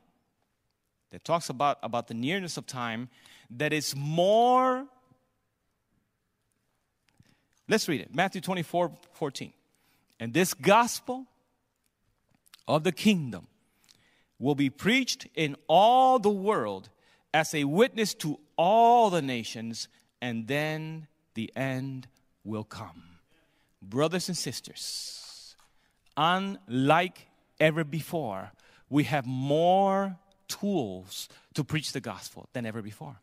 that 1.12 1.26
talks 1.26 1.50
about, 1.50 1.78
about 1.84 2.08
the 2.08 2.14
nearness 2.14 2.56
of 2.56 2.66
time 2.66 3.10
that 3.50 3.74
is 3.74 3.94
more. 3.98 4.88
Let's 7.68 7.90
read 7.90 8.00
it 8.00 8.16
Matthew 8.16 8.40
24 8.40 8.94
14. 9.12 9.54
And 10.20 10.34
this 10.34 10.54
gospel 10.54 11.26
of 12.68 12.84
the 12.84 12.92
kingdom 12.92 13.48
will 14.38 14.56
be 14.56 14.70
preached 14.70 15.28
in 15.36 15.56
all 15.68 16.20
the 16.20 16.30
world 16.30 16.90
as 17.34 17.54
a 17.54 17.64
witness 17.64 18.14
to 18.16 18.40
all 18.58 19.10
the 19.10 19.22
nations, 19.22 19.88
and 20.22 20.48
then 20.48 21.08
the 21.36 21.52
end 21.56 22.08
will 22.44 22.64
come. 22.64 23.04
Brothers 23.82 24.28
and 24.28 24.38
sisters, 24.38 25.56
unlike 26.18 27.28
ever 27.60 27.84
before, 27.84 28.52
we 28.90 29.06
have 29.06 29.26
more 29.26 30.18
tools 30.48 31.30
to 31.54 31.64
preach 31.64 31.92
the 31.94 32.02
gospel 32.02 32.50
than 32.54 32.66
ever 32.66 32.82
before. 32.82 33.18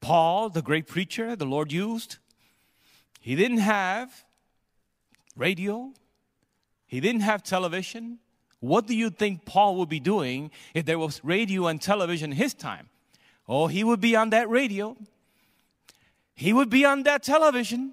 Paul, 0.00 0.50
the 0.50 0.62
great 0.62 0.86
preacher 0.86 1.34
the 1.34 1.46
Lord 1.46 1.72
used, 1.72 2.18
he 3.28 3.36
didn't 3.36 3.58
have 3.58 4.24
radio, 5.36 5.92
he 6.86 6.98
didn't 6.98 7.20
have 7.20 7.42
television. 7.42 8.20
What 8.60 8.86
do 8.86 8.96
you 8.96 9.10
think 9.10 9.44
Paul 9.44 9.76
would 9.76 9.90
be 9.90 10.00
doing 10.00 10.50
if 10.72 10.86
there 10.86 10.98
was 10.98 11.22
radio 11.22 11.66
and 11.66 11.78
television 11.78 12.32
his 12.32 12.54
time? 12.54 12.88
Oh, 13.46 13.66
he 13.66 13.84
would 13.84 14.00
be 14.00 14.16
on 14.16 14.30
that 14.30 14.48
radio. 14.48 14.96
He 16.34 16.54
would 16.54 16.70
be 16.70 16.86
on 16.86 17.02
that 17.02 17.22
television. 17.22 17.92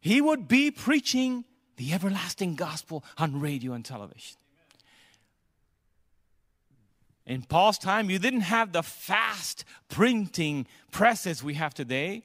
He 0.00 0.22
would 0.22 0.48
be 0.48 0.70
preaching 0.70 1.44
the 1.76 1.92
everlasting 1.92 2.54
gospel 2.54 3.04
on 3.18 3.38
radio 3.38 3.74
and 3.74 3.84
television. 3.84 4.38
In 7.26 7.42
Paul's 7.42 7.76
time, 7.76 8.08
you 8.08 8.18
didn't 8.18 8.48
have 8.48 8.72
the 8.72 8.82
fast 8.82 9.66
printing 9.90 10.66
presses 10.90 11.44
we 11.44 11.52
have 11.52 11.74
today. 11.74 12.24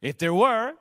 If 0.00 0.18
there 0.18 0.34
were, 0.34 0.74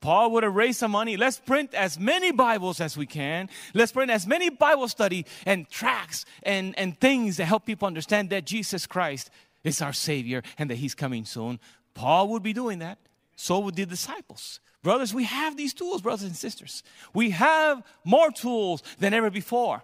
Paul 0.00 0.30
would 0.32 0.42
have 0.42 0.54
raised 0.54 0.78
some 0.78 0.92
money. 0.92 1.16
Let's 1.16 1.38
print 1.38 1.74
as 1.74 1.98
many 1.98 2.32
Bibles 2.32 2.80
as 2.80 2.96
we 2.96 3.06
can. 3.06 3.48
Let's 3.74 3.92
print 3.92 4.10
as 4.10 4.26
many 4.26 4.48
Bible 4.48 4.88
study 4.88 5.26
and 5.44 5.68
tracts 5.68 6.24
and, 6.42 6.78
and 6.78 6.98
things 6.98 7.36
that 7.36 7.44
help 7.44 7.66
people 7.66 7.86
understand 7.86 8.30
that 8.30 8.46
Jesus 8.46 8.86
Christ 8.86 9.30
is 9.62 9.82
our 9.82 9.92
Savior 9.92 10.42
and 10.58 10.70
that 10.70 10.76
He's 10.76 10.94
coming 10.94 11.24
soon. 11.24 11.60
Paul 11.94 12.28
would 12.28 12.42
be 12.42 12.52
doing 12.52 12.78
that. 12.78 12.98
So 13.36 13.58
would 13.60 13.76
the 13.76 13.86
disciples. 13.86 14.60
Brothers, 14.82 15.12
we 15.12 15.24
have 15.24 15.56
these 15.56 15.74
tools, 15.74 16.00
brothers 16.00 16.22
and 16.22 16.36
sisters. 16.36 16.82
We 17.12 17.30
have 17.30 17.82
more 18.04 18.30
tools 18.30 18.82
than 18.98 19.12
ever 19.12 19.30
before. 19.30 19.82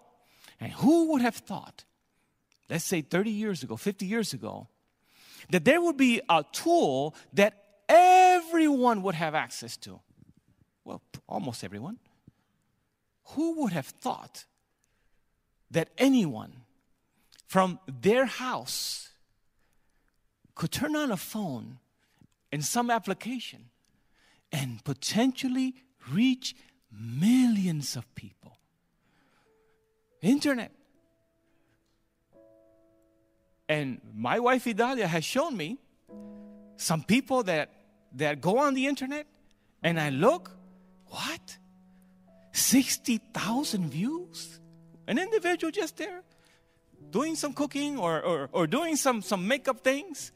And 0.60 0.72
who 0.72 1.12
would 1.12 1.22
have 1.22 1.36
thought 1.36 1.84
let's 2.68 2.84
say 2.84 3.00
30 3.00 3.30
years 3.30 3.62
ago, 3.62 3.76
50 3.76 4.06
years 4.06 4.32
ago, 4.32 4.68
that 5.50 5.64
there 5.64 5.80
would 5.80 5.96
be 5.96 6.20
a 6.28 6.44
tool 6.52 7.14
that 7.34 7.62
everyone 8.56 9.02
would 9.02 9.14
have 9.14 9.34
access 9.34 9.76
to. 9.76 10.00
Well, 10.84 11.02
almost 11.28 11.62
everyone. 11.62 11.98
Who 13.34 13.60
would 13.60 13.72
have 13.72 13.86
thought 13.86 14.46
that 15.70 15.90
anyone 15.98 16.52
from 17.46 17.78
their 17.86 18.24
house 18.24 19.10
could 20.54 20.72
turn 20.72 20.96
on 20.96 21.10
a 21.10 21.16
phone 21.18 21.78
and 22.50 22.64
some 22.64 22.90
application 22.90 23.66
and 24.50 24.82
potentially 24.84 25.74
reach 26.10 26.56
millions 26.90 27.94
of 27.94 28.14
people? 28.14 28.56
Internet. 30.22 30.72
And 33.68 34.00
my 34.14 34.40
wife 34.40 34.66
Idalia 34.66 35.06
has 35.06 35.24
shown 35.24 35.56
me 35.56 35.78
some 36.76 37.02
people 37.02 37.42
that, 37.42 37.70
that 38.14 38.40
go 38.40 38.58
on 38.58 38.74
the 38.74 38.86
internet 38.86 39.26
and 39.82 40.00
I 40.00 40.10
look, 40.10 40.50
what? 41.06 41.58
60,000 42.52 43.90
views? 43.90 44.60
An 45.06 45.18
individual 45.18 45.70
just 45.70 45.96
there 45.96 46.22
doing 47.10 47.34
some 47.34 47.52
cooking 47.52 47.98
or, 47.98 48.20
or, 48.22 48.48
or 48.52 48.66
doing 48.66 48.96
some, 48.96 49.22
some 49.22 49.46
makeup 49.46 49.84
things. 49.84 50.32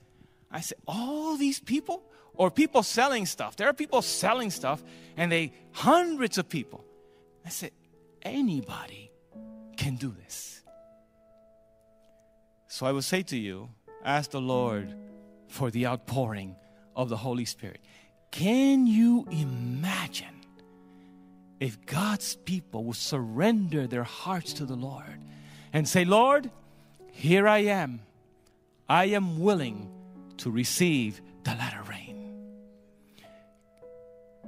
I 0.50 0.60
said, 0.60 0.78
all 0.86 1.36
these 1.36 1.60
people, 1.60 2.02
or 2.34 2.50
people 2.50 2.82
selling 2.82 3.26
stuff. 3.26 3.56
There 3.56 3.68
are 3.68 3.72
people 3.72 4.02
selling 4.02 4.50
stuff 4.50 4.82
and 5.16 5.30
they, 5.30 5.52
hundreds 5.72 6.38
of 6.38 6.48
people. 6.48 6.84
I 7.44 7.48
said, 7.48 7.72
anybody 8.22 9.10
can 9.76 9.96
do 9.96 10.14
this. 10.24 10.62
So 12.68 12.86
I 12.86 12.92
will 12.92 13.02
say 13.02 13.22
to 13.24 13.36
you, 13.36 13.70
ask 14.04 14.30
the 14.30 14.40
Lord 14.40 14.94
for 15.48 15.70
the 15.70 15.86
outpouring 15.86 16.56
of 17.01 17.09
the 17.09 17.16
Holy 17.16 17.44
Spirit. 17.44 17.80
Can 18.30 18.86
you 18.86 19.26
imagine 19.30 20.34
if 21.59 21.84
God's 21.86 22.36
people 22.36 22.84
will 22.84 22.92
surrender 22.92 23.86
their 23.86 24.05
hearts 24.05 24.55
to 24.55 24.64
the 24.64 24.76
Lord 24.76 25.20
and 25.72 25.88
say, 25.88 26.05
Lord, 26.05 26.51
here 27.12 27.46
I 27.46 27.59
am. 27.59 28.01
I 28.88 29.07
am 29.07 29.40
willing 29.40 29.90
to 30.38 30.51
receive 30.51 31.20
the 31.44 31.51
latter 31.51 31.82
rain. 31.88 32.16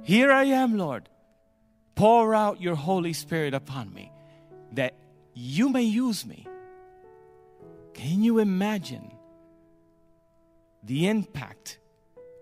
Here 0.03 0.31
I 0.31 0.45
am, 0.45 0.77
Lord. 0.77 1.07
Pour 1.95 2.33
out 2.33 2.61
your 2.61 2.75
Holy 2.75 3.13
Spirit 3.13 3.53
upon 3.53 3.93
me 3.93 4.11
that 4.73 4.95
you 5.33 5.69
may 5.69 5.83
use 5.83 6.25
me 6.25 6.47
can 7.93 8.23
you 8.23 8.39
imagine 8.39 9.11
the 10.83 11.07
impact 11.07 11.79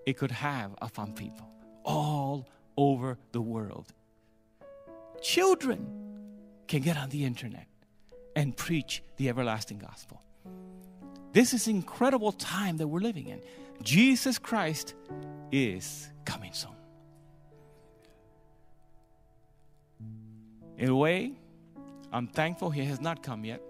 it 0.05 0.17
could 0.17 0.31
have 0.31 0.75
upon 0.81 1.13
people 1.13 1.47
all 1.83 2.47
over 2.77 3.17
the 3.31 3.41
world? 3.41 3.93
Children 5.21 5.87
can 6.67 6.81
get 6.81 6.97
on 6.97 7.09
the 7.09 7.25
internet 7.25 7.67
and 8.35 8.55
preach 8.55 9.03
the 9.17 9.29
everlasting 9.29 9.77
gospel. 9.77 10.21
This 11.33 11.53
is 11.53 11.67
incredible 11.67 12.31
time 12.31 12.77
that 12.77 12.87
we're 12.87 12.99
living 12.99 13.27
in. 13.27 13.41
Jesus 13.83 14.37
Christ 14.37 14.95
is 15.51 16.09
coming 16.25 16.53
soon. 16.53 16.71
In 20.77 20.89
a 20.89 20.95
way, 20.95 21.33
I'm 22.11 22.27
thankful 22.27 22.69
He 22.69 22.83
has 22.85 22.99
not 22.99 23.23
come 23.23 23.45
yet 23.45 23.61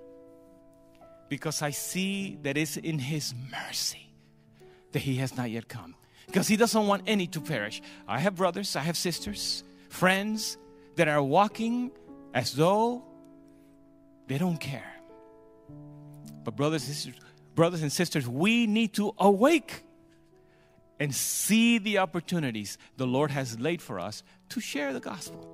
because 1.30 1.62
I 1.62 1.72
see 1.72 2.38
that 2.44 2.58
it's 2.58 2.78
in 2.78 3.00
His 3.00 3.34
mercy 3.52 4.14
that 4.92 5.00
He 5.00 5.16
has 5.18 5.36
not 5.36 5.50
yet 5.50 5.68
come. 5.68 5.96
Because 6.28 6.48
He 6.48 6.58
doesn't 6.58 6.88
want 6.88 7.04
any 7.08 7.28
to 7.28 7.42
perish. 7.42 7.82
I 8.08 8.20
have 8.20 8.36
brothers, 8.36 8.76
I 8.76 8.82
have 8.82 8.98
sisters, 8.98 9.64
friends 9.90 10.58
that 10.96 11.08
are 11.08 11.22
walking 11.22 11.92
as 12.34 12.54
though 12.54 13.04
they 14.28 14.38
don't 14.38 14.58
care. 14.60 14.94
But, 16.44 16.56
brothers 16.56 16.88
and 16.88 16.96
sisters, 16.96 17.22
brothers 17.56 17.82
and 17.82 17.92
sisters, 17.92 18.28
we 18.28 18.66
need 18.68 18.94
to 18.94 19.14
awake 19.18 19.84
and 21.00 21.14
see 21.14 21.78
the 21.80 21.98
opportunities 21.98 22.78
the 22.98 23.08
Lord 23.08 23.32
has 23.32 23.60
laid 23.60 23.82
for 23.82 24.00
us 24.00 24.24
to 24.50 24.60
share 24.60 24.94
the 24.94 25.00
gospel. 25.00 25.48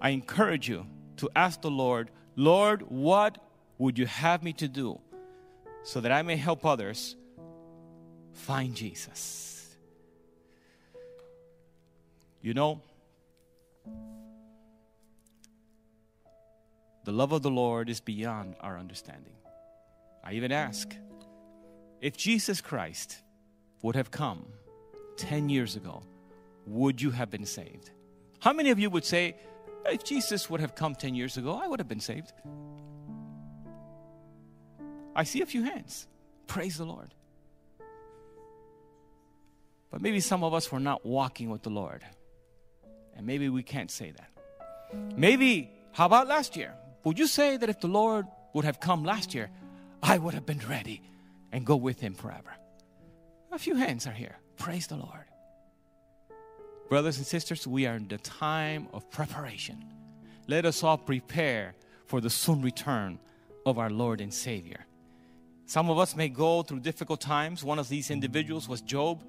I 0.00 0.10
encourage 0.10 0.68
you 0.68 0.86
to 1.18 1.30
ask 1.36 1.60
the 1.60 1.70
Lord, 1.70 2.10
Lord, 2.36 2.82
what 2.88 3.38
would 3.78 3.98
you 3.98 4.06
have 4.06 4.42
me 4.42 4.52
to 4.54 4.68
do 4.68 5.00
so 5.82 6.00
that 6.00 6.12
I 6.12 6.22
may 6.22 6.36
help 6.36 6.64
others 6.64 7.16
find 8.36 8.74
Jesus? 8.74 9.76
You 12.42 12.54
know, 12.54 12.80
the 17.04 17.12
love 17.12 17.32
of 17.32 17.42
the 17.42 17.50
Lord 17.50 17.88
is 17.88 18.00
beyond 18.00 18.54
our 18.60 18.78
understanding. 18.78 19.34
I 20.22 20.34
even 20.34 20.52
ask 20.52 20.94
if 22.00 22.16
Jesus 22.16 22.60
Christ 22.60 23.22
would 23.82 23.96
have 23.96 24.10
come 24.10 24.46
10 25.16 25.48
years 25.48 25.76
ago, 25.76 26.02
would 26.66 27.00
you 27.00 27.10
have 27.10 27.30
been 27.30 27.46
saved? 27.46 27.90
How 28.40 28.52
many 28.52 28.70
of 28.70 28.78
you 28.78 28.90
would 28.90 29.04
say, 29.04 29.36
if 29.86 30.04
Jesus 30.04 30.50
would 30.50 30.60
have 30.60 30.74
come 30.74 30.94
10 30.94 31.14
years 31.14 31.36
ago, 31.36 31.60
I 31.62 31.66
would 31.68 31.80
have 31.80 31.88
been 31.88 32.00
saved? 32.00 32.32
I 35.14 35.24
see 35.24 35.40
a 35.40 35.46
few 35.46 35.62
hands. 35.62 36.06
Praise 36.46 36.76
the 36.76 36.84
Lord. 36.84 37.14
But 39.90 40.00
maybe 40.02 40.20
some 40.20 40.44
of 40.44 40.54
us 40.54 40.70
were 40.70 40.80
not 40.80 41.06
walking 41.06 41.50
with 41.50 41.62
the 41.62 41.70
Lord. 41.70 42.04
And 43.16 43.26
maybe 43.26 43.48
we 43.48 43.62
can't 43.62 43.90
say 43.90 44.12
that. 44.12 44.30
Maybe, 45.16 45.70
how 45.92 46.06
about 46.06 46.28
last 46.28 46.56
year? 46.56 46.74
Would 47.04 47.18
you 47.18 47.26
say 47.26 47.56
that 47.56 47.68
if 47.68 47.80
the 47.80 47.88
Lord 47.88 48.26
would 48.52 48.64
have 48.64 48.80
come 48.80 49.04
last 49.04 49.34
year, 49.34 49.50
I 50.02 50.18
would 50.18 50.34
have 50.34 50.46
been 50.46 50.60
ready 50.68 51.02
and 51.52 51.64
go 51.64 51.76
with 51.76 52.00
Him 52.00 52.14
forever? 52.14 52.52
A 53.52 53.58
few 53.58 53.76
hands 53.76 54.06
are 54.06 54.12
here. 54.12 54.36
Praise 54.58 54.86
the 54.86 54.96
Lord. 54.96 55.24
Brothers 56.88 57.16
and 57.18 57.26
sisters, 57.26 57.66
we 57.66 57.86
are 57.86 57.96
in 57.96 58.08
the 58.08 58.18
time 58.18 58.88
of 58.92 59.10
preparation. 59.10 59.84
Let 60.46 60.64
us 60.64 60.82
all 60.84 60.98
prepare 60.98 61.74
for 62.06 62.20
the 62.20 62.30
soon 62.30 62.62
return 62.62 63.18
of 63.64 63.78
our 63.78 63.90
Lord 63.90 64.20
and 64.20 64.32
Savior. 64.32 64.86
Some 65.66 65.90
of 65.90 65.98
us 65.98 66.14
may 66.14 66.28
go 66.28 66.62
through 66.62 66.80
difficult 66.80 67.20
times. 67.20 67.64
One 67.64 67.80
of 67.80 67.88
these 67.88 68.10
individuals 68.10 68.68
was 68.68 68.80
Job. 68.80 69.24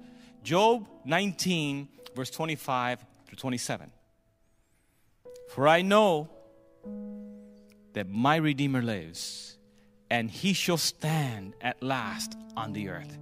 Job 0.48 0.88
19, 1.04 1.88
verse 2.16 2.30
25 2.30 3.04
through 3.26 3.36
27. 3.36 3.90
For 5.50 5.68
I 5.68 5.82
know 5.82 6.30
that 7.92 8.08
my 8.08 8.36
Redeemer 8.36 8.80
lives, 8.80 9.58
and 10.08 10.30
he 10.30 10.54
shall 10.54 10.78
stand 10.78 11.52
at 11.60 11.82
last 11.82 12.34
on 12.56 12.72
the 12.72 12.88
earth. 12.88 13.18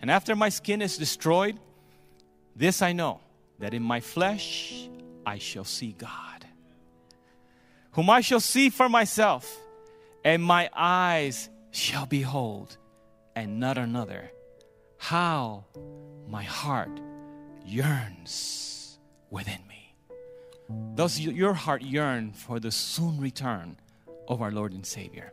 And 0.00 0.12
after 0.12 0.36
my 0.36 0.48
skin 0.48 0.80
is 0.80 0.96
destroyed, 0.96 1.58
this 2.54 2.82
I 2.82 2.92
know 2.92 3.18
that 3.58 3.74
in 3.74 3.82
my 3.82 3.98
flesh 3.98 4.88
I 5.26 5.38
shall 5.38 5.64
see 5.64 5.90
God, 5.98 6.46
whom 7.94 8.08
I 8.08 8.20
shall 8.20 8.38
see 8.38 8.70
for 8.70 8.88
myself, 8.88 9.52
and 10.24 10.40
my 10.40 10.70
eyes 10.72 11.50
shall 11.72 12.06
behold, 12.06 12.76
and 13.34 13.58
not 13.58 13.76
another. 13.76 14.30
How 15.08 15.64
my 16.28 16.42
heart 16.42 17.00
yearns 17.64 18.98
within 19.30 19.60
me. 19.68 19.94
Does 20.94 21.20
your 21.20 21.54
heart 21.54 21.82
yearn 21.82 22.32
for 22.32 22.58
the 22.58 22.70
soon 22.70 23.20
return 23.20 23.76
of 24.28 24.40
our 24.40 24.50
Lord 24.50 24.72
and 24.72 24.86
Savior? 24.86 25.32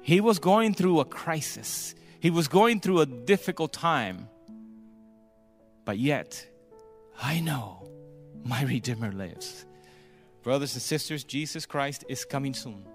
He 0.00 0.20
was 0.20 0.38
going 0.38 0.74
through 0.74 1.00
a 1.00 1.04
crisis 1.04 1.94
he 2.22 2.30
was 2.30 2.46
going 2.46 2.78
through 2.78 3.00
a 3.00 3.06
difficult 3.06 3.72
time. 3.72 4.28
But 5.84 5.98
yet, 5.98 6.46
I 7.20 7.40
know 7.40 7.82
my 8.44 8.62
Redeemer 8.62 9.10
lives. 9.10 9.66
Brothers 10.44 10.74
and 10.74 10.82
sisters, 10.82 11.24
Jesus 11.24 11.66
Christ 11.66 12.04
is 12.08 12.24
coming 12.24 12.54
soon. 12.54 12.86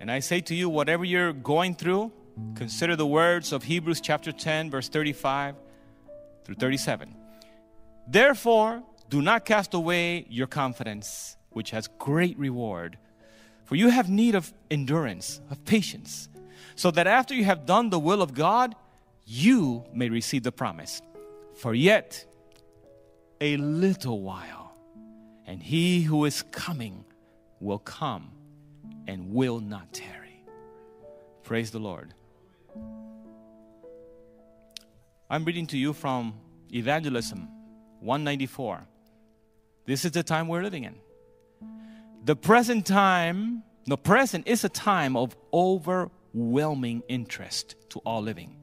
And 0.00 0.10
I 0.10 0.18
say 0.18 0.40
to 0.40 0.56
you, 0.56 0.68
whatever 0.68 1.04
you're 1.04 1.32
going 1.32 1.76
through, 1.76 2.10
consider 2.54 2.96
the 2.96 3.06
words 3.06 3.52
of 3.52 3.64
Hebrews 3.64 4.00
chapter 4.00 4.32
10, 4.32 4.70
verse 4.70 4.88
35 4.88 5.56
through 6.44 6.56
37. 6.56 7.14
Therefore, 8.06 8.82
do 9.08 9.22
not 9.22 9.44
cast 9.44 9.74
away 9.74 10.26
your 10.28 10.46
confidence, 10.46 11.36
which 11.50 11.70
has 11.70 11.88
great 11.98 12.38
reward. 12.38 12.98
For 13.64 13.76
you 13.76 13.88
have 13.88 14.10
need 14.10 14.34
of 14.34 14.52
endurance, 14.70 15.40
of 15.50 15.64
patience 15.64 16.28
so 16.76 16.90
that 16.90 17.06
after 17.06 17.34
you 17.34 17.44
have 17.44 17.66
done 17.66 17.90
the 17.90 17.98
will 17.98 18.22
of 18.22 18.34
God, 18.34 18.74
you 19.24 19.84
may 19.92 20.08
receive 20.08 20.42
the 20.42 20.52
promise. 20.52 21.00
For 21.56 21.74
yet 21.74 22.24
a 23.40 23.56
little 23.56 24.20
while, 24.20 24.76
and 25.46 25.62
he 25.62 26.02
who 26.02 26.24
is 26.24 26.42
coming 26.50 27.04
will 27.60 27.78
come 27.78 28.30
and 29.06 29.32
will 29.32 29.60
not 29.60 29.92
tarry. 29.92 30.44
Praise 31.42 31.70
the 31.70 31.78
Lord. 31.78 32.14
I'm 35.34 35.44
reading 35.44 35.66
to 35.68 35.76
you 35.76 35.92
from 35.92 36.34
Evangelism 36.72 37.48
194. 37.98 38.86
This 39.84 40.04
is 40.04 40.12
the 40.12 40.22
time 40.22 40.46
we're 40.46 40.62
living 40.62 40.84
in. 40.84 40.94
The 42.24 42.36
present 42.36 42.86
time, 42.86 43.64
the 43.84 43.96
present 43.96 44.46
is 44.46 44.62
a 44.62 44.68
time 44.68 45.16
of 45.16 45.36
overwhelming 45.52 47.02
interest 47.08 47.74
to 47.88 47.98
all 48.06 48.22
living. 48.22 48.54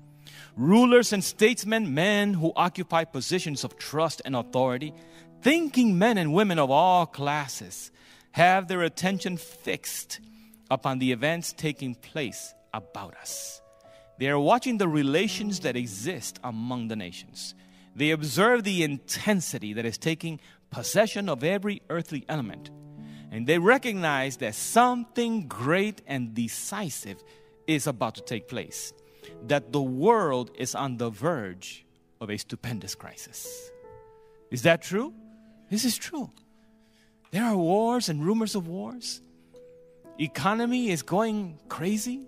Rulers 0.55 1.11
and 1.11 1.22
statesmen, 1.22 1.93
men 1.93 2.36
who 2.36 2.53
occupy 2.55 3.03
positions 3.03 3.65
of 3.65 3.78
trust 3.78 4.22
and 4.24 4.34
authority, 4.34 4.93
thinking 5.41 5.99
men 5.99 6.17
and 6.17 6.34
women 6.34 6.57
of 6.57 6.72
all 6.72 7.05
classes, 7.05 7.91
have 8.32 8.69
their 8.69 8.84
attention 8.84 9.36
fixed 9.36 10.22
upon 10.69 10.99
the 10.99 11.11
events 11.11 11.51
taking 11.51 11.95
place 11.95 12.53
about 12.74 13.13
us. 13.17 13.61
They 14.22 14.30
are 14.30 14.39
watching 14.39 14.78
the 14.78 14.88
relations 14.88 15.61
that 15.61 15.76
exist 15.76 16.38
among 16.43 16.89
the 16.89 16.95
nations. 16.95 17.55
They 17.95 18.11
observe 18.11 18.63
the 18.63 18.84
intensity 18.84 19.74
that 19.74 19.84
is 19.84 19.97
taking 19.97 20.39
possession 20.69 21.28
of 21.28 21.43
every 21.43 21.82
earthly 21.89 22.24
element. 22.30 22.69
And 23.32 23.47
they 23.47 23.57
recognize 23.57 24.38
that 24.38 24.53
something 24.53 25.47
great 25.47 26.03
and 26.05 26.36
decisive 26.36 27.24
is 27.65 27.88
about 27.88 28.13
to 28.13 28.22
take 28.22 28.47
place, 28.47 28.93
that 29.47 29.72
the 29.72 29.82
world 29.82 30.51
is 30.53 30.76
on 30.76 30.97
the 30.97 31.09
verge 31.09 31.84
of 32.19 32.30
a 32.30 32.38
stupendous 32.38 32.93
crisis. 32.93 33.72
Is 34.51 34.61
that 34.61 34.84
true? 34.84 35.15
This 35.72 35.84
is 35.84 35.97
true. 35.97 36.30
There 37.32 37.43
are 37.43 37.57
wars 37.57 38.07
and 38.07 38.24
rumors 38.24 38.53
of 38.53 38.67
wars. 38.67 39.19
Economy 40.19 40.91
is 40.91 41.01
going 41.01 41.57
crazy. 41.69 42.28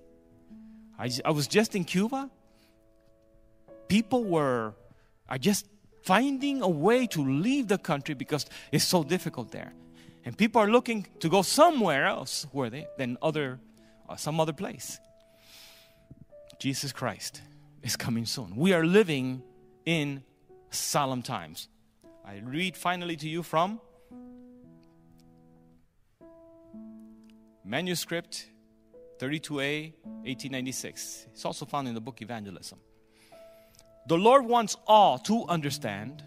I, 0.97 1.09
I 1.25 1.31
was 1.31 1.47
just 1.47 1.75
in 1.75 1.83
Cuba. 1.83 2.29
People 3.87 4.23
were 4.23 4.73
are 5.29 5.37
just 5.37 5.67
finding 6.03 6.61
a 6.61 6.67
way 6.67 7.07
to 7.07 7.23
leave 7.23 7.67
the 7.67 7.77
country 7.77 8.13
because 8.13 8.45
it's 8.71 8.83
so 8.83 9.03
difficult 9.03 9.51
there. 9.51 9.73
And 10.25 10.37
people 10.37 10.61
are 10.61 10.69
looking 10.69 11.07
to 11.19 11.29
go 11.29 11.41
somewhere 11.41 12.05
else 12.05 12.45
where 12.51 12.69
they 12.69 12.87
than 12.97 13.17
other 13.21 13.59
uh, 14.07 14.15
some 14.15 14.39
other 14.39 14.53
place. 14.53 14.99
Jesus 16.59 16.91
Christ 16.91 17.41
is 17.81 17.95
coming 17.95 18.25
soon. 18.25 18.55
We 18.55 18.73
are 18.73 18.85
living 18.85 19.43
in 19.85 20.23
solemn 20.69 21.21
times. 21.21 21.67
I 22.25 22.41
read 22.43 22.77
finally 22.77 23.17
to 23.17 23.27
you 23.27 23.43
from 23.43 23.81
manuscript 27.65 28.47
32a 29.23 29.93
1896 30.25 31.27
it's 31.31 31.45
also 31.45 31.65
found 31.65 31.87
in 31.87 31.93
the 31.93 32.01
book 32.01 32.21
evangelism. 32.21 32.77
The 34.07 34.17
lord 34.17 34.45
wants 34.45 34.75
all 34.85 35.17
to 35.19 35.45
understand 35.47 36.21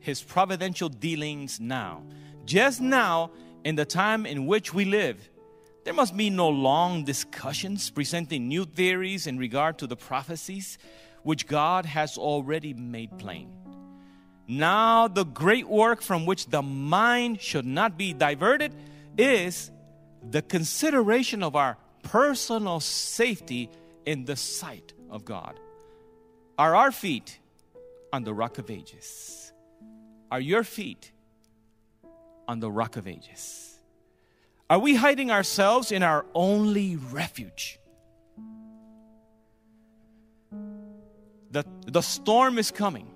his 0.00 0.20
providential 0.20 0.88
dealings 0.88 1.60
now. 1.60 2.02
Just 2.44 2.80
now 2.80 3.30
in 3.64 3.76
the 3.76 3.84
time 3.84 4.26
in 4.26 4.46
which 4.46 4.74
we 4.74 4.84
live 4.84 5.30
there 5.84 5.94
must 5.94 6.16
be 6.16 6.30
no 6.30 6.48
long 6.48 7.04
discussions 7.04 7.90
presenting 7.90 8.48
new 8.48 8.64
theories 8.64 9.28
in 9.28 9.38
regard 9.38 9.78
to 9.78 9.86
the 9.86 9.96
prophecies 9.96 10.78
which 11.22 11.46
God 11.46 11.86
has 11.86 12.18
already 12.18 12.74
made 12.74 13.16
plain. 13.18 13.52
Now, 14.48 15.06
the 15.06 15.24
great 15.24 15.68
work 15.68 16.02
from 16.02 16.26
which 16.26 16.46
the 16.46 16.62
mind 16.62 17.40
should 17.40 17.66
not 17.66 17.96
be 17.96 18.12
diverted 18.12 18.74
is 19.16 19.70
the 20.28 20.42
consideration 20.42 21.42
of 21.44 21.54
our 21.54 21.78
personal 22.12 22.78
safety 22.78 23.70
in 24.04 24.26
the 24.26 24.36
sight 24.36 24.92
of 25.08 25.24
God. 25.24 25.58
Are 26.58 26.76
our 26.76 26.92
feet 26.92 27.38
on 28.12 28.22
the 28.22 28.34
rock 28.34 28.58
of 28.58 28.70
ages? 28.70 29.50
Are 30.30 30.38
your 30.38 30.62
feet 30.62 31.10
on 32.46 32.60
the 32.60 32.70
rock 32.70 32.98
of 32.98 33.08
ages? 33.08 33.78
Are 34.68 34.78
we 34.78 34.94
hiding 34.94 35.30
ourselves 35.30 35.90
in 35.90 36.02
our 36.02 36.26
only 36.34 36.96
refuge? 36.96 37.78
The, 41.50 41.64
the 41.86 42.02
storm 42.02 42.58
is 42.58 42.70
coming, 42.70 43.10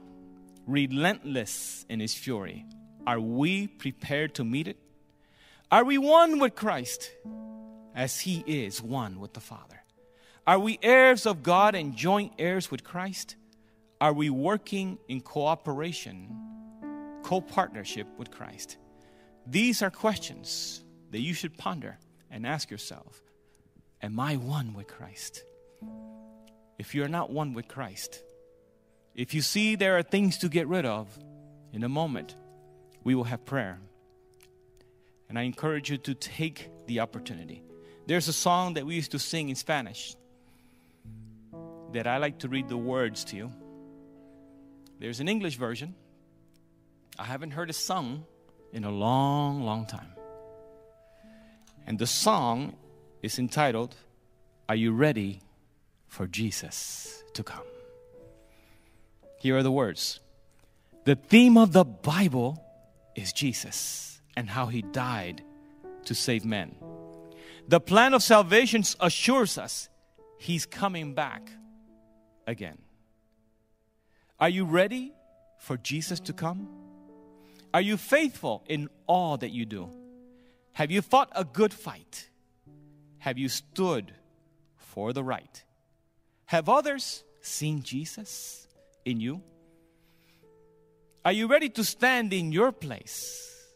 relentless 0.66 1.84
in 1.90 2.01
its 2.01 2.14
fury. 2.14 2.64
Are 3.07 3.20
we 3.20 3.66
prepared 3.66 4.36
to 4.36 4.44
meet 4.44 4.68
it? 4.68 4.78
Are 5.70 5.84
we 5.84 5.99
one 5.99 6.38
with 6.38 6.55
Christ 6.55 7.11
as 7.97 8.20
He 8.20 8.44
is 8.47 8.80
one 8.80 9.18
with 9.18 9.32
the 9.32 9.40
Father? 9.40 9.82
Are 10.47 10.61
we 10.61 10.78
heirs 10.82 11.26
of 11.26 11.42
God 11.42 11.74
and 11.74 11.97
joint 11.97 12.34
heirs 12.38 12.70
with 12.70 12.84
Christ? 12.84 13.34
Are 14.01 14.12
we 14.12 14.30
working 14.30 14.99
in 15.09 15.20
cooperation, 15.22 16.36
co 17.24 17.40
partnership 17.40 18.07
with 18.18 18.30
Christ? 18.30 18.76
These 19.47 19.82
are 19.82 19.90
questions 19.90 20.84
that 21.11 21.20
you 21.20 21.34
should 21.34 21.57
ponder 21.57 21.99
and 22.30 22.47
ask 22.47 22.70
yourself 22.70 23.22
Am 24.03 24.20
I 24.20 24.36
one 24.36 24.74
with 24.74 24.86
Christ? 24.86 25.42
If 26.78 26.94
you're 26.94 27.09
not 27.09 27.30
one 27.30 27.55
with 27.55 27.66
Christ, 27.66 28.22
if 29.14 29.32
you 29.32 29.40
see 29.40 29.74
there 29.74 29.97
are 29.97 30.03
things 30.03 30.36
to 30.38 30.49
get 30.49 30.68
rid 30.68 30.84
of, 30.84 31.09
in 31.72 31.82
a 31.82 31.88
moment, 31.88 32.36
we 33.03 33.14
will 33.14 33.24
have 33.24 33.47
prayer. 33.47 33.80
And 35.28 35.38
I 35.38 35.42
encourage 35.42 35.90
you 35.90 35.97
to 35.99 36.14
take 36.14 36.68
the 36.86 37.01
opportunity. 37.01 37.62
There's 38.07 38.28
a 38.28 38.32
song 38.32 38.74
that 38.74 38.86
we 38.86 38.94
used 38.94 39.11
to 39.12 39.18
sing 39.18 39.48
in 39.48 39.57
Spanish 39.57 40.16
that 41.92 42.07
I 42.07 42.18
like 42.18 42.38
to 42.38 42.48
read 42.48 42.68
the 42.68 42.76
words 42.76 43.24
to 43.26 43.36
you. 43.36 43.52
There's 45.00 45.20
an 45.20 45.28
English 45.28 45.57
version. 45.57 45.94
I 47.18 47.24
haven't 47.24 47.50
heard 47.50 47.68
it 47.68 47.74
sung 47.74 48.24
in 48.72 48.84
a 48.84 48.90
long, 48.90 49.62
long 49.62 49.86
time. 49.86 50.12
And 51.86 51.98
the 51.98 52.07
song 52.07 52.76
is 53.22 53.38
entitled, 53.38 53.96
Are 54.68 54.76
You 54.76 54.92
Ready 54.92 55.40
for 56.07 56.26
Jesus 56.26 57.24
to 57.34 57.42
Come? 57.42 57.66
Here 59.38 59.57
are 59.57 59.62
the 59.62 59.72
words. 59.72 60.20
The 61.04 61.16
theme 61.16 61.57
of 61.57 61.72
the 61.72 61.84
Bible 61.84 62.62
is 63.14 63.32
Jesus 63.32 64.20
and 64.36 64.48
how 64.48 64.66
he 64.66 64.82
died 64.82 65.42
to 66.04 66.14
save 66.14 66.44
men. 66.44 66.74
The 67.69 67.81
plan 67.81 68.14
of 68.14 68.23
salvation 68.23 68.85
assures 69.01 69.59
us 69.59 69.89
he's 70.39 70.67
coming 70.67 71.14
back 71.14 71.51
again. 72.47 72.79
Are 74.39 74.49
you 74.49 74.64
ready 74.64 75.12
for 75.59 75.77
Jesus 75.77 76.21
to 76.21 76.33
come? 76.33 76.69
Are 77.75 77.81
you 77.81 77.97
faithful 77.97 78.62
in 78.69 78.89
all 79.07 79.37
that 79.39 79.51
you 79.51 79.67
do? 79.67 79.91
Have 80.75 80.91
you 80.91 81.03
fought 81.03 81.31
a 81.35 81.45
good 81.45 81.73
fight? 81.73 82.29
Have 83.19 83.39
you 83.39 83.49
stood 83.49 84.12
for 84.77 85.12
the 85.12 85.25
right? 85.25 85.64
Have 86.45 86.69
others 86.69 87.25
seen 87.41 87.83
Jesus 87.83 88.69
in 89.05 89.21
you? 89.21 89.43
Are 91.25 91.33
you 91.33 91.49
ready 91.49 91.69
to 91.71 91.83
stand 91.83 92.33
in 92.33 92.53
your 92.53 92.71
place? 92.71 93.67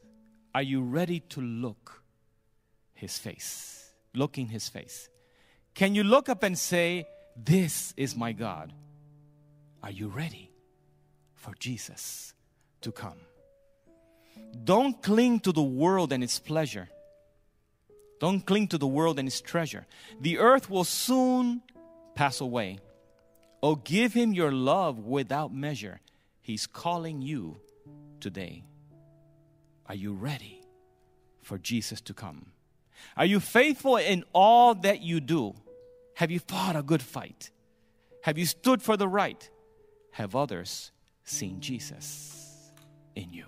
Are 0.55 0.63
you 0.63 0.83
ready 0.83 1.21
to 1.31 1.41
look 1.41 2.05
his 2.95 3.19
face? 3.19 3.80
Look 4.15 4.39
in 4.39 4.49
his 4.49 4.69
face. 4.69 5.09
Can 5.75 5.95
you 5.95 6.03
look 6.03 6.29
up 6.29 6.43
and 6.43 6.59
say, 6.59 7.07
This 7.37 7.95
is 7.97 8.17
my 8.17 8.33
God? 8.33 8.73
Are 9.83 9.91
you 9.91 10.09
ready 10.09 10.51
for 11.35 11.55
Jesus 11.59 12.35
to 12.83 12.93
come? 12.93 13.19
Don't 14.65 15.01
cling 15.03 15.41
to 15.41 15.53
the 15.53 15.63
world 15.63 16.13
and 16.13 16.23
its 16.23 16.39
pleasure. 16.39 16.89
Don't 18.19 18.45
cling 18.45 18.69
to 18.69 18.79
the 18.79 18.87
world 18.87 19.19
and 19.19 19.27
its 19.27 19.41
treasure. 19.41 19.87
The 20.21 20.39
earth 20.39 20.69
will 20.69 20.85
soon 20.85 21.63
pass 22.15 22.41
away. 22.41 22.79
Oh, 23.63 23.77
give 23.77 24.13
him 24.13 24.33
your 24.33 24.53
love 24.53 24.99
without 24.99 25.55
measure. 25.55 26.01
He's 26.41 26.67
calling 26.67 27.23
you 27.23 27.61
today. 28.21 28.65
Are 29.87 29.95
you 29.95 30.13
ready 30.13 30.63
for 31.43 31.59
Jesus 31.59 32.01
to 32.03 32.15
come? 32.15 32.53
Are 33.17 33.25
you 33.25 33.41
faithful 33.41 33.97
in 33.97 34.25
all 34.33 34.75
that 34.77 35.03
you 35.03 35.21
do? 35.21 35.55
Have 36.15 36.31
you 36.31 36.39
fought 36.39 36.77
a 36.77 36.83
good 36.83 37.03
fight? 37.03 37.51
Have 38.23 38.39
you 38.39 38.47
stood 38.47 38.83
for 38.83 38.97
the 38.97 39.09
right? 39.09 39.49
Have 40.13 40.37
others 40.37 40.93
seen 41.25 41.61
Jesus 41.61 42.71
in 43.15 43.33
you? 43.33 43.47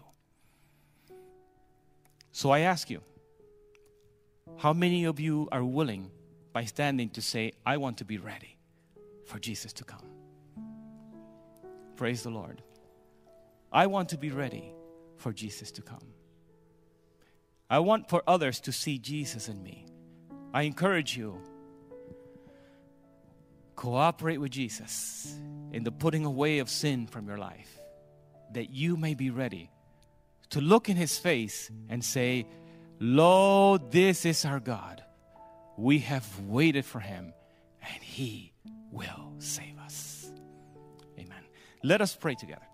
So 2.32 2.50
I 2.50 2.60
ask 2.60 2.88
you, 2.88 3.02
how 4.56 4.72
many 4.72 5.04
of 5.04 5.20
you 5.20 5.48
are 5.52 5.64
willing 5.64 6.10
by 6.52 6.64
standing 6.64 7.10
to 7.10 7.22
say, 7.22 7.52
I 7.64 7.76
want 7.76 7.98
to 7.98 8.04
be 8.04 8.18
ready 8.18 8.58
for 9.26 9.38
Jesus 9.38 9.72
to 9.74 9.84
come? 9.84 10.06
Praise 11.96 12.22
the 12.22 12.30
Lord. 12.30 12.62
I 13.72 13.86
want 13.86 14.08
to 14.10 14.18
be 14.18 14.30
ready 14.30 14.72
for 15.16 15.32
Jesus 15.32 15.70
to 15.72 15.82
come. 15.82 16.12
I 17.72 17.78
want 17.78 18.10
for 18.10 18.22
others 18.26 18.60
to 18.60 18.70
see 18.70 18.98
Jesus 18.98 19.48
in 19.48 19.62
me. 19.62 19.86
I 20.52 20.64
encourage 20.64 21.16
you 21.16 21.40
cooperate 23.76 24.36
with 24.36 24.50
Jesus 24.50 25.34
in 25.72 25.82
the 25.82 25.90
putting 25.90 26.26
away 26.26 26.58
of 26.58 26.68
sin 26.68 27.06
from 27.06 27.26
your 27.26 27.38
life 27.38 27.78
that 28.52 28.68
you 28.68 28.98
may 28.98 29.14
be 29.14 29.30
ready 29.30 29.70
to 30.50 30.60
look 30.60 30.90
in 30.90 30.98
his 30.98 31.16
face 31.16 31.70
and 31.88 32.04
say, 32.04 32.46
Lo, 33.00 33.78
this 33.78 34.26
is 34.26 34.44
our 34.44 34.60
God. 34.60 35.02
We 35.78 36.00
have 36.00 36.28
waited 36.40 36.84
for 36.84 37.00
him 37.00 37.32
and 37.80 38.02
he 38.02 38.52
will 38.90 39.32
save 39.38 39.78
us. 39.78 40.30
Amen. 41.18 41.42
Let 41.82 42.02
us 42.02 42.14
pray 42.14 42.34
together. 42.34 42.66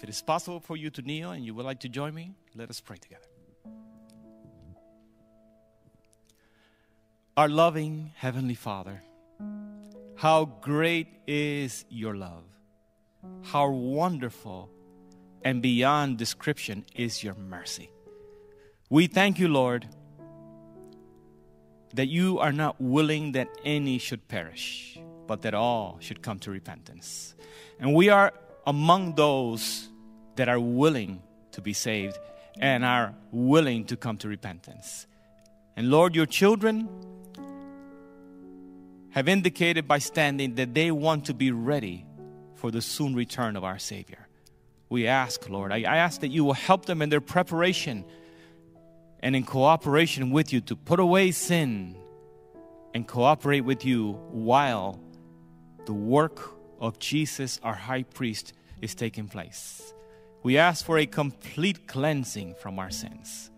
If 0.00 0.04
it 0.04 0.08
is 0.08 0.22
possible 0.22 0.60
for 0.60 0.78
you 0.78 0.88
to 0.88 1.02
kneel 1.02 1.32
and 1.32 1.44
you 1.44 1.54
would 1.54 1.66
like 1.66 1.80
to 1.80 1.88
join 1.90 2.14
me, 2.14 2.32
let 2.54 2.70
us 2.70 2.80
pray 2.80 2.96
together. 2.96 3.26
Our 7.36 7.50
loving 7.50 8.10
Heavenly 8.16 8.54
Father, 8.54 9.02
how 10.16 10.46
great 10.62 11.08
is 11.26 11.84
your 11.90 12.16
love! 12.16 12.44
How 13.42 13.68
wonderful 13.68 14.70
and 15.44 15.60
beyond 15.60 16.16
description 16.16 16.86
is 16.94 17.22
your 17.22 17.34
mercy. 17.34 17.90
We 18.88 19.06
thank 19.06 19.38
you, 19.38 19.48
Lord, 19.48 19.86
that 21.92 22.06
you 22.06 22.38
are 22.38 22.52
not 22.52 22.80
willing 22.80 23.32
that 23.32 23.50
any 23.66 23.98
should 23.98 24.28
perish, 24.28 24.98
but 25.26 25.42
that 25.42 25.52
all 25.52 25.98
should 26.00 26.22
come 26.22 26.38
to 26.38 26.50
repentance. 26.50 27.34
And 27.78 27.94
we 27.94 28.08
are 28.08 28.32
among 28.66 29.16
those 29.16 29.89
that 30.40 30.48
are 30.48 30.58
willing 30.58 31.22
to 31.52 31.60
be 31.60 31.74
saved 31.74 32.18
and 32.58 32.82
are 32.82 33.14
willing 33.30 33.84
to 33.84 33.94
come 33.94 34.16
to 34.16 34.26
repentance. 34.26 35.06
And 35.76 35.90
Lord, 35.90 36.16
your 36.16 36.24
children 36.24 36.88
have 39.10 39.28
indicated 39.28 39.86
by 39.86 39.98
standing 39.98 40.54
that 40.54 40.72
they 40.72 40.90
want 40.90 41.26
to 41.26 41.34
be 41.34 41.50
ready 41.50 42.06
for 42.54 42.70
the 42.70 42.80
soon 42.80 43.14
return 43.14 43.54
of 43.54 43.64
our 43.64 43.78
Savior. 43.78 44.28
We 44.88 45.06
ask, 45.06 45.46
Lord, 45.50 45.72
I, 45.72 45.82
ask 45.82 46.22
that 46.22 46.28
you 46.28 46.42
will 46.42 46.54
help 46.54 46.86
them 46.86 47.02
in 47.02 47.10
their 47.10 47.20
preparation 47.20 48.06
and 49.22 49.36
in 49.36 49.44
cooperation 49.44 50.30
with 50.30 50.54
you 50.54 50.62
to 50.62 50.74
put 50.74 51.00
away 51.00 51.32
sin 51.32 51.96
and 52.94 53.06
cooperate 53.06 53.60
with 53.60 53.84
you 53.84 54.12
while 54.30 54.98
the 55.84 55.92
work 55.92 56.40
of 56.80 56.98
Jesus, 56.98 57.60
our 57.62 57.74
high 57.74 58.04
priest, 58.04 58.54
is 58.80 58.94
taking 58.94 59.28
place. 59.28 59.92
We 60.42 60.56
ask 60.56 60.84
for 60.84 60.98
a 60.98 61.06
complete 61.06 61.86
cleansing 61.86 62.54
from 62.54 62.78
our 62.78 62.90
sins. 62.90 63.50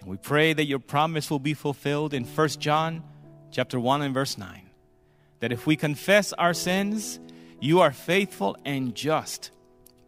And 0.00 0.08
we 0.08 0.16
pray 0.16 0.52
that 0.52 0.66
your 0.66 0.78
promise 0.78 1.30
will 1.30 1.38
be 1.38 1.54
fulfilled 1.54 2.12
in 2.12 2.24
1 2.24 2.48
John 2.60 3.02
chapter 3.50 3.80
1 3.80 4.02
and 4.02 4.14
verse 4.14 4.36
9. 4.36 4.70
That 5.40 5.52
if 5.52 5.66
we 5.66 5.76
confess 5.76 6.32
our 6.34 6.52
sins, 6.52 7.18
you 7.60 7.80
are 7.80 7.92
faithful 7.92 8.56
and 8.64 8.94
just 8.94 9.50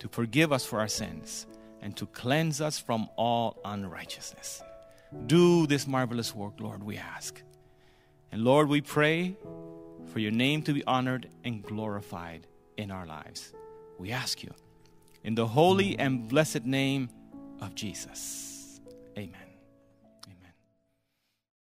to 0.01 0.09
forgive 0.09 0.53
us 0.53 0.65
for 0.65 0.81
our 0.81 0.89
sins 0.89 1.47
and 1.81 1.97
to 1.97 2.07
cleanse 2.07 2.61
us 2.61 2.79
from 2.79 3.09
all 3.17 3.59
unrighteousness. 3.65 4.63
Do 5.27 5.67
this 5.67 5.87
marvelous 5.87 6.35
work, 6.35 6.61
Lord, 6.61 6.83
we 6.85 6.99
ask. 6.99 7.43
And 8.31 8.45
Lord, 8.45 8.69
we 8.69 8.81
pray 8.81 9.37
for 10.13 10.19
your 10.19 10.31
name 10.31 10.63
to 10.63 10.73
be 10.73 10.85
honored 10.85 11.29
and 11.45 11.63
glorified 11.63 12.47
in 12.77 12.91
our 12.91 13.07
lives. 13.07 13.53
We 13.99 14.13
ask 14.13 14.43
you 14.43 14.53
in 15.25 15.35
the 15.35 15.47
holy 15.47 15.99
and 15.99 16.29
blessed 16.29 16.65
name 16.65 17.09
of 17.61 17.75
Jesus. 17.75 18.81
Amen. 19.19 19.50